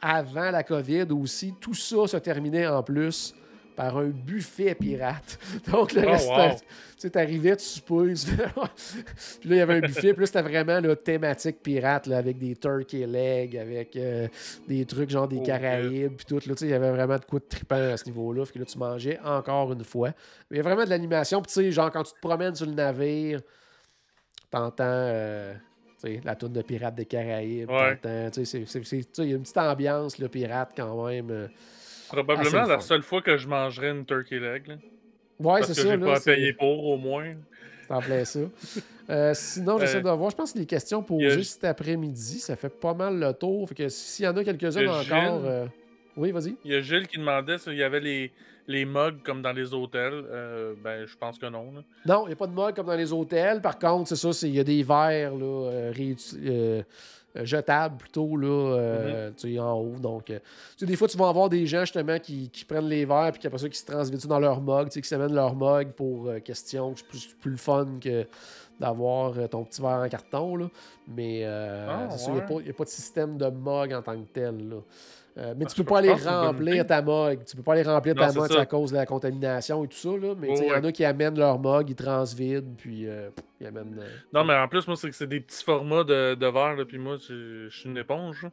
[0.00, 3.34] Avant la COVID aussi, tout ça se terminait en plus
[3.76, 5.38] par un buffet pirate.
[5.70, 6.54] Donc, le Oh, restaurant, wow.
[6.56, 6.64] tu
[6.96, 10.80] sais, t'arrivais, tu soupais, puis là, il y avait un buffet, puis là, c'était vraiment
[10.80, 14.26] là, thématique pirate, là, avec des turkey legs, avec euh,
[14.66, 17.18] des trucs genre des Oh, Caraïbes, puis tout, là, tu sais, il y avait vraiment
[17.18, 20.08] de quoi de trippant à ce niveau-là, fait que là, tu mangeais encore une fois.
[20.50, 22.56] Mais il y a vraiment de l'animation, puis tu sais, genre, quand tu te promènes
[22.56, 23.40] sur le navire,
[24.50, 24.82] t'entends...
[24.86, 25.54] euh,
[26.24, 27.98] la tourne de Pirates des Caraïbes, Ouais.
[28.04, 28.12] il y
[29.32, 31.30] a une petite ambiance, le pirate, quand même.
[31.30, 31.48] euh.
[32.08, 34.66] Probablement la seule fois que je mangerais une turkey leg.
[34.66, 34.74] là.
[35.40, 37.34] Ouais, parce c'est que ça, j'ai là, pas à payer pour, au moins.
[37.86, 38.40] C'est en plein ça.
[39.10, 40.30] Euh, sinon, j'essaie Euh, de voir.
[40.30, 43.68] Je pense que les questions posées a- cet après-midi, ça fait pas mal le tour.
[43.68, 45.02] Fait que s'il y en a quelques-unes encore.
[45.02, 45.14] Gilles.
[45.44, 45.66] euh,
[46.16, 46.56] Oui, vas-y.
[46.64, 48.32] Il y a Gilles qui demandait s'il y avait les,
[48.68, 50.24] les mugs comme dans les hôtels.
[50.30, 51.72] Euh, ben, je pense que non.
[51.74, 51.82] là.
[52.06, 53.60] Non, il n'y a pas de mug comme dans les hôtels.
[53.60, 56.82] Par contre, c'est ça, c'est- il y a des verres là, euh, réuti- euh,
[57.36, 58.80] euh, jetables plutôt là, Mm-hmm.
[58.80, 59.96] euh, tu sais, en haut.
[60.00, 62.88] Donc, euh, tu sais, des fois, tu vas avoir des gens justement qui, qui prennent
[62.88, 65.34] les verres puis après ça, qui se transvitent dans leur mug, tu sais, qui s'amènent
[65.34, 66.94] leur mug pour euh, question.
[66.96, 68.26] C'est plus, plus le fun que
[68.80, 70.56] d'avoir euh, ton petit verre en carton.
[70.56, 70.66] Là.
[71.08, 72.48] Mais euh, Ah, c'est ça, il n'y a, ouais.
[72.54, 74.68] pas- il y a pas de système de mug en tant que tel.
[74.68, 74.76] Là.
[75.38, 77.44] Euh, mais Ah, tu peux pas aller remplir ta mug.
[77.44, 79.96] Tu peux pas aller remplir Non, ta mug à cause de la contamination et tout
[79.96, 80.08] ça.
[80.08, 80.34] Là.
[80.36, 84.00] Mais il y en a qui amènent leur mug, ils transvident, puis euh, ils amènent.
[84.00, 86.74] euh, Non, mais en plus, moi, c'est que c'est des petits formats de, de verre.
[86.74, 88.46] là, Puis moi, je, suis une éponge.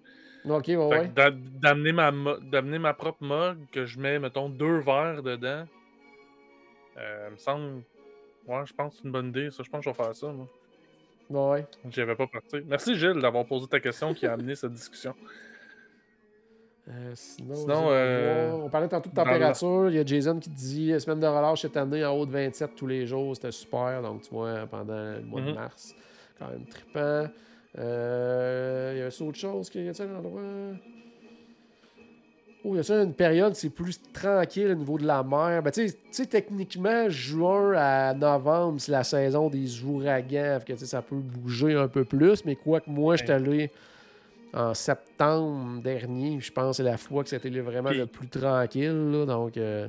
[0.47, 1.11] Ok, ouais, ouais.
[1.15, 5.65] d'amener ma, propre mug, que je mets, mettons, deux verres dedans,
[6.97, 7.81] euh, me semble.
[8.47, 9.49] Ouais, je pense que c'est une bonne idée.
[9.49, 10.27] Ça, je pense que je vais faire ça.
[10.27, 10.47] Moi.
[11.31, 11.65] Ouais.
[11.89, 12.57] J'y avais pas parti.
[12.67, 15.15] Merci, Gilles, d'avoir posé ta question qui a amené cette discussion.
[16.87, 17.55] Euh, sinon,
[17.89, 19.89] euh, on parlait tantôt de température.
[19.89, 22.31] Il y a Jason qui dit euh, semaine de relâche cette année en haut de
[22.31, 23.35] 27 tous les jours.
[23.35, 24.01] C'était super.
[24.03, 25.53] Donc, tu vois, pendant le mois de Mhm.
[25.55, 25.95] mars,
[26.37, 27.25] quand même trippant.
[27.79, 30.41] Euh, il y a aussi autre chose qu'il y a un endroit?
[32.63, 35.61] Oh, il y a une période, c'est plus tranquille au niveau de la mer.
[35.61, 40.59] Ben, tu sais- techniquement, juin à novembre, c'est la saison des ouragans.
[40.65, 42.43] Fait que, ça peut bouger un peu plus.
[42.45, 43.71] Mais quoi que moi, j'étais allé
[44.55, 49.11] en septembre dernier, je pense que c'est la fois que c'était vraiment le plus tranquille.
[49.11, 49.25] là.
[49.25, 49.87] donc, euh,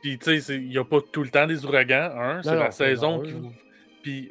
[0.00, 2.10] Puis, tu sais, il n'y a pas tout le temps des ouragans.
[2.16, 3.52] Un, c'est la saison qui vous.
[4.02, 4.30] Puis,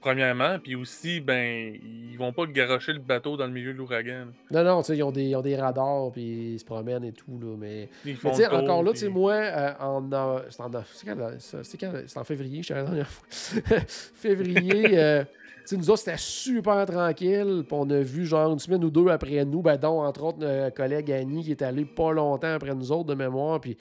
[0.00, 4.26] premièrement, puis aussi, ben, ils vont pas garocher le bateau dans le milieu de l'ouragan.
[4.50, 7.04] Non, non, tu sais, ils ont, des, ils ont des radars, puis ils se promènent
[7.04, 7.88] et tout, là, mais...
[8.04, 10.10] Ils font tour, encore là, tu sais, moi, euh, en...
[10.12, 13.26] euh, c'est en, février, je suis la dernière fois.
[13.86, 15.24] février, euh,
[15.70, 19.08] sais, nous autres, c'était super tranquille, puis on a vu, genre, une semaine ou deux
[19.08, 22.74] après nous, ben, dont, entre autres, notre collègue Annie, qui est allé pas longtemps après
[22.74, 23.76] nous autres, de mémoire, puis...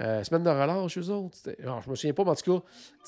[0.00, 1.36] euh, semaine de relâche, eux autres.
[1.62, 2.58] Alors, je me souviens pas, mais en tout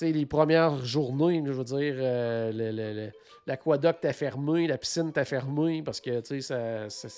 [0.00, 3.10] cas, les premières journées, je veux dire, euh, le- le- le-
[3.46, 7.08] l'aquadoc t'a fermé, la piscine t'a fermé parce que, tu sais, ça, ça-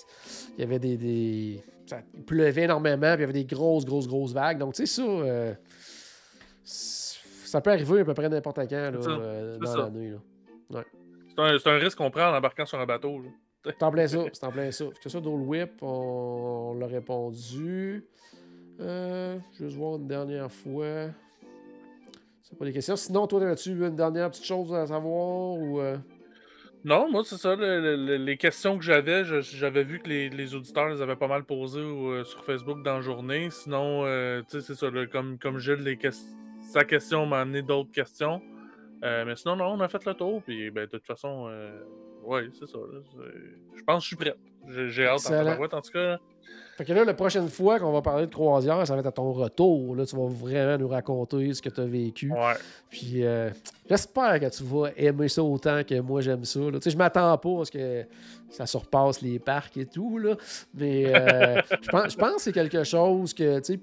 [0.57, 0.97] il y avait des.
[0.97, 4.59] des- ça pleuvait énormément, puis il y avait des grosses, grosses, grosses vagues.
[4.59, 5.03] Donc, tu sais, ça.
[5.03, 5.55] euh,
[6.65, 8.91] ça peut arriver à peu près n'importe quand là,
[9.21, 10.11] euh, dans l'année.
[10.11, 10.19] là.
[11.29, 13.23] C'est un, c'est un risque qu'on prend en embarquant sur un bateau.
[13.65, 14.85] C'est en plein ça, c'est en plein ça.
[15.03, 18.05] Que ça, Dole Whip, on, on l'a répondu.
[18.81, 21.07] Euh, juste voir une dernière fois.
[22.43, 22.97] C'est pas des questions.
[22.97, 25.81] Sinon, toi, as-tu une dernière petite chose à savoir ou.
[25.81, 25.97] euh,
[26.85, 27.57] Non, moi, c'est ça.
[27.57, 31.17] le- le- le- les questions que j'avais, j'avais vu que les, les auditeurs les avaient
[31.17, 33.49] pas mal posées euh, sur Facebook dans la journée.
[33.51, 34.91] Sinon, euh, tu sais, c'est ça.
[34.91, 35.99] là, comme, comme Gilles, les
[36.61, 38.43] sa question m'a amené d'autres questions.
[39.05, 40.43] Euh, mais sinon, non, on a fait le tour.
[40.43, 41.71] Puis, ben, de toute façon, euh,
[42.25, 42.79] ouais, c'est ça.
[43.77, 44.35] Je pense que je suis prêt.
[44.89, 45.45] J'ai hâte en Excellent.
[45.45, 46.19] tabarouette, en tout cas.
[46.77, 49.13] Fait que là, la prochaine fois qu'on va parler de croisière, ça va être à
[49.13, 49.95] ton retour.
[49.95, 52.33] Là, tu vas vraiment nous raconter ce que tu as vécu.
[52.33, 52.55] Ouais.
[52.91, 53.51] Puis euh,
[53.89, 56.59] j'espère que tu vas aimer ça autant que moi j'aime ça.
[56.59, 56.73] là.
[56.73, 58.05] Tu sais, je m'attends pas à ce que
[58.51, 60.19] ça surpasse les parcs et tout.
[60.19, 60.37] Là.
[60.75, 63.81] Mais euh, je pense, je pense que c'est quelque chose que, tu sais,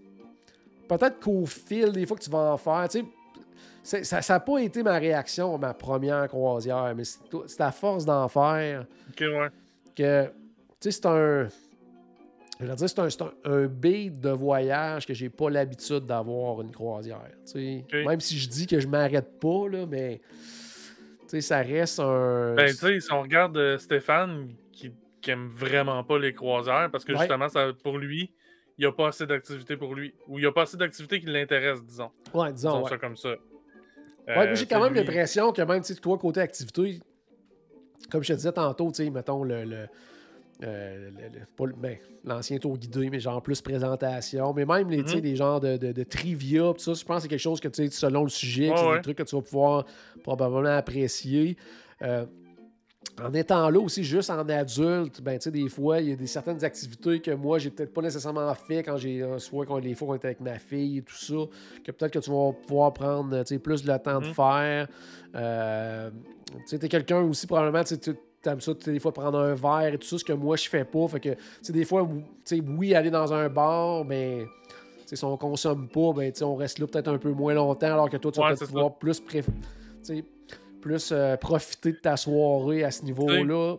[0.90, 3.06] peut-être qu'au fil des fois que tu vas en faire, tu sais,
[3.84, 8.28] ça n'a pas été ma réaction à ma première croisière, mais c'est à force d'en
[8.28, 8.86] faire
[9.20, 9.50] ouais.
[9.96, 10.32] que, tu
[10.80, 11.48] sais, c'est un.
[12.60, 16.72] Je veux dire, c'est un, c'est un, de voyage que j'ai pas l'habitude d'avoir une
[16.72, 17.20] croisière.
[17.46, 17.86] tu sais.
[17.86, 18.06] Ok.
[18.08, 20.22] Même si je dis que je m'arrête pas, là, mais
[21.24, 22.54] tu sais, ça reste un.
[22.54, 24.92] Ben, tu sais, si on regarde euh, Stéphane, qui,
[25.22, 27.20] qui aime vraiment pas les croisières, parce que Ouais.
[27.20, 28.32] justement, ça, pour lui,
[28.78, 30.14] il n'y a pas assez d'activités pour lui.
[30.28, 32.12] Ou il n'y a pas assez d'activités qui l'intéressent, disons.
[32.34, 32.70] ouais, disons.
[32.74, 33.36] Disons Ouais, ça comme ça.
[34.28, 37.00] Ouais, Euh, moi, j'ai quand même l'impression que même, toi, côté activité,
[38.10, 39.64] comme je te disais tantôt, tu sais, mettons le.
[39.66, 39.88] le
[40.64, 41.10] euh,
[41.78, 45.20] ben, l'ancien tour guidé, mais genre plus présentation, mais même les, Mhm.
[45.22, 47.68] des genres de, de, de trivia, pis ça, je pense que c'est quelque chose que,
[47.68, 48.96] tu sais, selon le sujet, Ouais, c'est ouais.
[48.98, 49.86] des trucs que tu vas pouvoir
[50.24, 51.58] probablement apprécier.
[52.04, 52.26] Euh,
[53.24, 56.16] en étant là aussi juste en adulte, ben, tu sais, des fois, il y a
[56.16, 59.78] des certaines activités que moi, j'ai peut-être pas nécessairement fait quand j'ai, euh, soit quand
[59.78, 61.36] les fois qu'on était avec ma fille et tout ça,
[61.84, 64.34] que peut-être que tu vas pouvoir prendre, tu sais, plus le temps de Mhm.
[64.34, 64.88] faire.
[65.36, 66.10] Euh,
[66.52, 68.16] tu sais, t'es quelqu'un aussi, probablement, tu sais, tu
[68.50, 70.84] aimes ça, des fois, prendre un verre et tout ça, ce que moi, je fais
[70.86, 71.08] pas.
[71.08, 74.46] Fait que, tu sais, des fois, ou- tu sais, oui, aller dans un bar, mais...
[75.02, 77.32] tu sais, Si on consomme pas, ben, tu sais, on reste là peut-être un peu
[77.32, 78.66] moins longtemps, alors que toi, tu vas peut-être ça.
[78.68, 79.52] pouvoir plus, préf- tu
[80.04, 80.24] sais,
[80.82, 83.78] plus euh, profiter de ta soirée à ce niveau-là.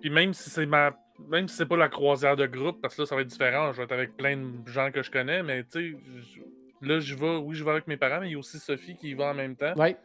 [0.00, 0.96] Puis même si c'est ma.
[1.28, 3.72] Même si c'est pas la croisière de groupe, parce que là, ça va être différent,
[3.72, 5.96] je vais être avec plein de gens que je connais, mais tu sais,
[6.80, 8.94] là, je vais, oui, je vais avec mes parents, mais il y a aussi Sophie
[8.94, 9.74] qui y va en même temps.
[9.74, 9.96] Ouais.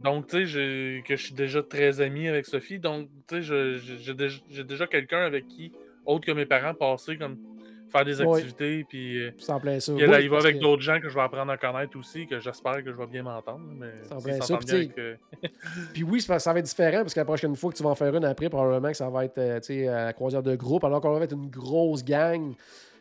[0.00, 2.78] Donc, tu sais, que je suis déjà très ami avec Sophie.
[2.78, 5.72] Donc, tu sais, j'ai déjà, déjà quelqu'un avec qui,
[6.06, 7.36] autre que mes parents, passer comme
[7.90, 8.84] faire des activités.
[8.88, 9.30] Puis, euh,
[9.80, 9.92] ça.
[9.92, 11.98] puis Oui, elle y va avec que- d'autres gens que je vais apprendre à connaître
[11.98, 13.60] aussi, que j'espère que je vais bien m'entendre.
[13.78, 13.86] Mais
[14.20, 15.14] plein ça, bien avec, euh,
[15.94, 17.94] Puis oui, ça va être différent parce que la prochaine fois que tu vas en
[17.94, 20.54] faire une après, probablement que ça va être euh, tu sais, à la croisière de
[20.56, 22.54] groupe, alors qu'on va être une grosse gang.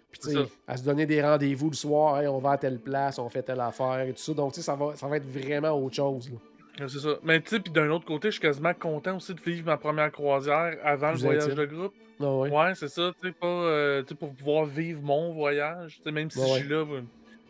[0.10, 0.36] Puis
[0.68, 3.44] à se donner des rendez-vous le soir, Hey, on va à telle place, on fait
[3.44, 4.34] telle affaire et tout ça.
[4.34, 6.30] Donc tu sais, ça va, ça va être vraiment autre chose.
[6.32, 6.38] là.
[6.80, 7.18] Ouais, C'est ça.
[7.24, 9.78] Mais tu sais, puis d'un autre côté, je suis quasiment content aussi de vivre ma
[9.78, 11.56] première croisière avant Plus le voyage intime.
[11.56, 11.94] de groupe.
[12.20, 12.50] Ah ouais.
[12.50, 13.12] Ouais, c'est ça.
[13.22, 15.98] Tu sais, pas euh, pour pouvoir vivre mon voyage.
[15.98, 16.60] Tu sais, même si je ouais.
[16.60, 16.86] suis là,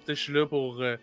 [0.07, 0.97] je suis là pour, euh,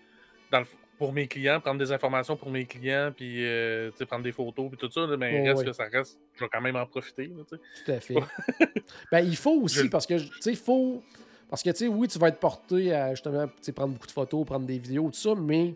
[0.51, 0.69] dans le f-
[0.99, 4.79] pour mes clients, prendre des informations pour mes clients, puis euh, prendre des photos, puis
[4.79, 5.07] tout ça.
[5.07, 5.65] là, mais Ouais, reste ouais.
[5.67, 7.27] que ça reste, je vais quand même en profiter.
[7.27, 7.43] là.
[7.49, 8.15] Tout à fait.
[9.13, 11.03] ben, il faut aussi, Je- parce que, tu sais, il faut.
[11.51, 14.47] Parce que, tu sais, oui, tu vas être porté à justement prendre beaucoup de photos,
[14.47, 15.75] prendre des vidéos, tout ça, mais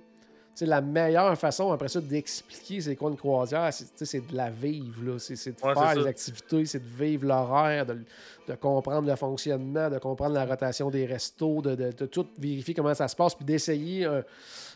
[0.59, 4.51] tu sais, la meilleure façon après ça d'expliquer c'est quoi une croisière, c'est de la
[4.51, 5.05] vivre.
[5.05, 5.19] là.
[5.19, 7.99] C'est c'est de Ouais, faire les activités, c'est de vivre l'horaire, de,
[8.49, 12.75] de comprendre le fonctionnement, de comprendre la rotation des restos, de, de- de tout vérifier
[12.75, 14.23] comment ça se passe, puis d'essayer euh,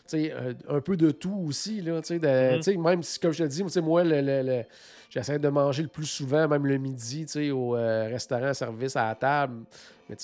[0.07, 0.33] sais,
[0.69, 1.81] un, peu de tout aussi.
[1.81, 2.63] Là, de- Mhm.
[2.63, 4.65] sais, même si, comme je te dis, moi, le, le- le-
[5.11, 9.15] j'essaie de manger le plus souvent, même le midi, au euh, restaurant, service à la
[9.17, 9.65] table.
[10.09, 10.17] Mais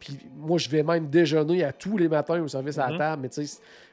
[0.00, 2.98] puis moi, je vais même déjeuner à tous les matins au service à la Mhm.
[2.98, 3.22] table.
[3.22, 3.46] Mais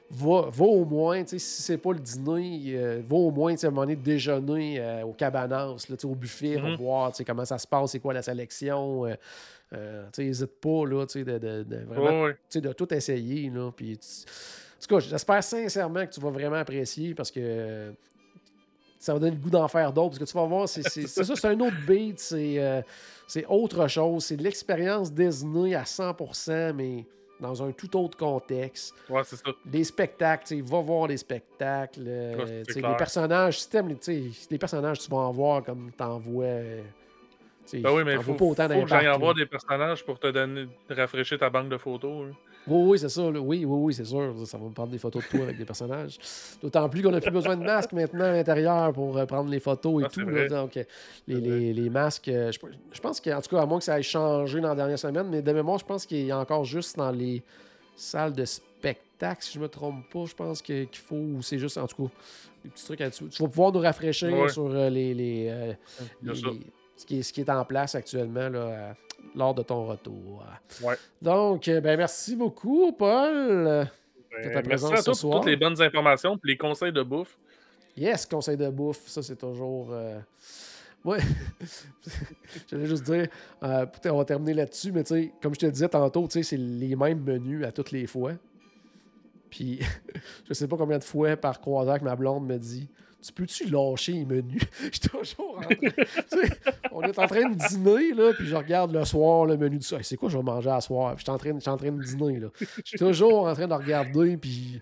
[0.09, 3.69] va, va au moins, si c'est pas le dîner, euh, va au moins, à un
[3.69, 6.75] moment donné, déjeuner euh, au cabanas, là, au buffet, pour Mhm.
[6.77, 9.05] voir, comment ça se passe, c'est quoi la sélection.
[9.05, 9.15] euh,
[9.73, 13.97] euh, n'hésite pas, là, de, de- de vraiment, de tout essayer, là, puis...
[13.97, 14.07] tu-
[14.77, 17.93] En tout cas, j'espère sincèrement que tu vas vraiment apprécier, parce que
[18.99, 21.23] ça va donner le goût d'en faire d'autres, parce que tu vas voir, c'est ça,
[21.35, 22.81] c'est un autre beat, c'est euh,
[23.49, 27.05] autre chose, c'est de l'expérience Disney à 100%, mais
[27.39, 29.51] dans un tout autre contexte Ouais, c'est ça.
[29.72, 32.03] les spectacles, tu sais, va voir les spectacles.
[32.05, 35.64] euh, Ouais, les personnages, si t'aimes les, tu sais, les personnages, tu vas en voir
[35.64, 36.45] comme t'en vois.
[36.45, 36.81] euh,
[37.73, 40.27] Ben oui, mais faut, pas autant faut que j'aille en voir des personnages pour te
[40.27, 42.27] donner, rafraîchir ta banque de photos.
[42.27, 42.34] là.
[42.68, 43.22] Oui, oui, c'est ça.
[43.31, 43.39] là.
[43.39, 44.34] Oui, oui, oui, c'est sûr.
[44.45, 46.18] Ça va me prendre des photos de toi avec des personnages.
[46.61, 49.60] D'autant plus qu'on n'a plus besoin de masque maintenant à l'intérieur pour euh, prendre les
[49.60, 50.22] photos et Ah, tout.
[50.30, 50.48] là.
[50.48, 50.84] donc, euh,
[51.27, 52.60] les, les- les masques, euh, je,
[52.91, 55.27] je pense qu'en tout cas, à moins que ça ait changé dans la dernière semaine,
[55.30, 57.41] mais de mémoire, je pense qu'il y a encore juste dans les
[57.95, 61.77] salles de spectacle, si je me trompe pas, je pense qu'il faut, ou c'est juste,
[61.77, 62.11] en tout cas,
[62.64, 63.26] des petits trucs là-dessus.
[63.30, 64.49] Tu vas pouvoir nous rafraîchir Ouais.
[64.49, 65.76] sur euh, les, les,
[66.98, 68.95] ce, qui est, ce qui est en place actuellement là,
[69.38, 70.43] lors de ton retour.
[70.81, 70.95] Ouais.
[71.22, 73.88] Donc, euh, ben, merci beaucoup, Paul.
[74.31, 75.31] Ben, ta merci présence à ce toi soir.
[75.31, 77.38] pour toutes les bonnes informations et les conseils de bouffe.
[77.95, 79.88] Yes, conseil de bouffe, ça c'est toujours.
[79.91, 80.19] euh,
[81.05, 81.19] Ouais,
[82.69, 83.27] j'allais juste dire,
[83.64, 86.34] euh, peut-être on va terminer là-dessus, mais tu sais, comme je te disais tantôt, tu
[86.34, 88.34] sais, c'est les mêmes menus à toutes les fois.
[89.49, 89.80] Puis,
[90.49, 92.89] je sais pas combien de fois par croiseur que ma blonde me dit
[93.26, 94.61] Tu peux-tu lâcher les menus?
[94.80, 95.76] Je suis toujours en train.
[96.91, 99.85] on est en train de dîner, là, puis je regarde le soir le menu du
[99.85, 100.02] soir.
[100.03, 101.15] C'est quoi je vais manger à soir?
[101.18, 102.48] Je suis en train, je suis en train de dîner, là.
[102.60, 104.80] Je suis toujours en train de regarder, puis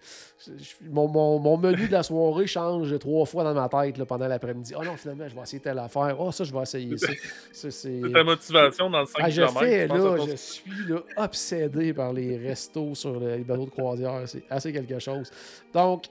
[0.91, 4.27] mon, mon- mon menu de la soirée change trois fois dans ma tête là, pendant
[4.27, 4.73] l'après-midi.
[4.77, 6.15] Oh non, finalement, je vais essayer telle affaire.
[6.19, 7.07] Oh, ça, je vais essayer ça.
[7.53, 8.01] Ça, c'est.
[8.13, 9.59] Ta motivation dans le 5 Ah, je km.
[9.59, 13.69] fais, là, ton- je suis là, obsédé par les restos sur le- les bateaux de
[13.71, 14.21] croisière.
[14.27, 15.31] C'est assez quelque chose.
[15.73, 16.03] Donc,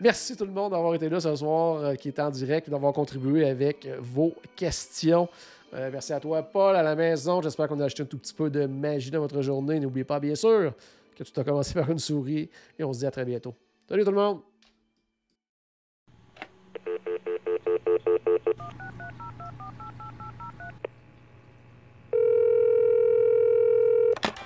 [0.00, 2.92] merci tout le monde d'avoir été là ce soir, euh, qui est en direct, d'avoir
[2.92, 5.28] contribué avec euh, vos questions.
[5.74, 7.40] Euh, merci à toi, Paul, à la maison.
[7.42, 9.78] J'espère qu'on a acheté un tout petit peu de magie dans votre journée.
[9.78, 10.72] N'oubliez pas, bien sûr,
[11.16, 12.50] que tu as commencé par une souris.
[12.78, 13.54] Et on se dit à très bientôt.
[13.88, 14.40] Salut tout le monde!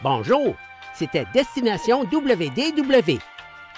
[0.02, 0.54] Bonjour,
[0.94, 3.33] c'était Destination WDW.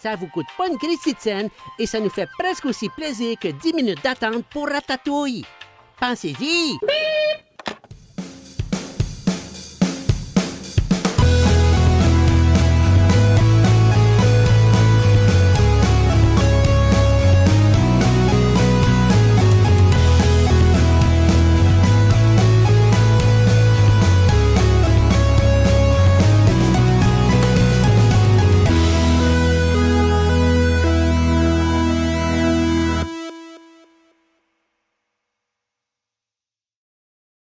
[0.00, 1.48] Ça vous coûte pas une Christie de scène
[1.78, 5.44] et ça nous fait presque aussi plaisir que 10 minutes d'attente pour Ratatouille.
[5.98, 6.78] Pensez-y!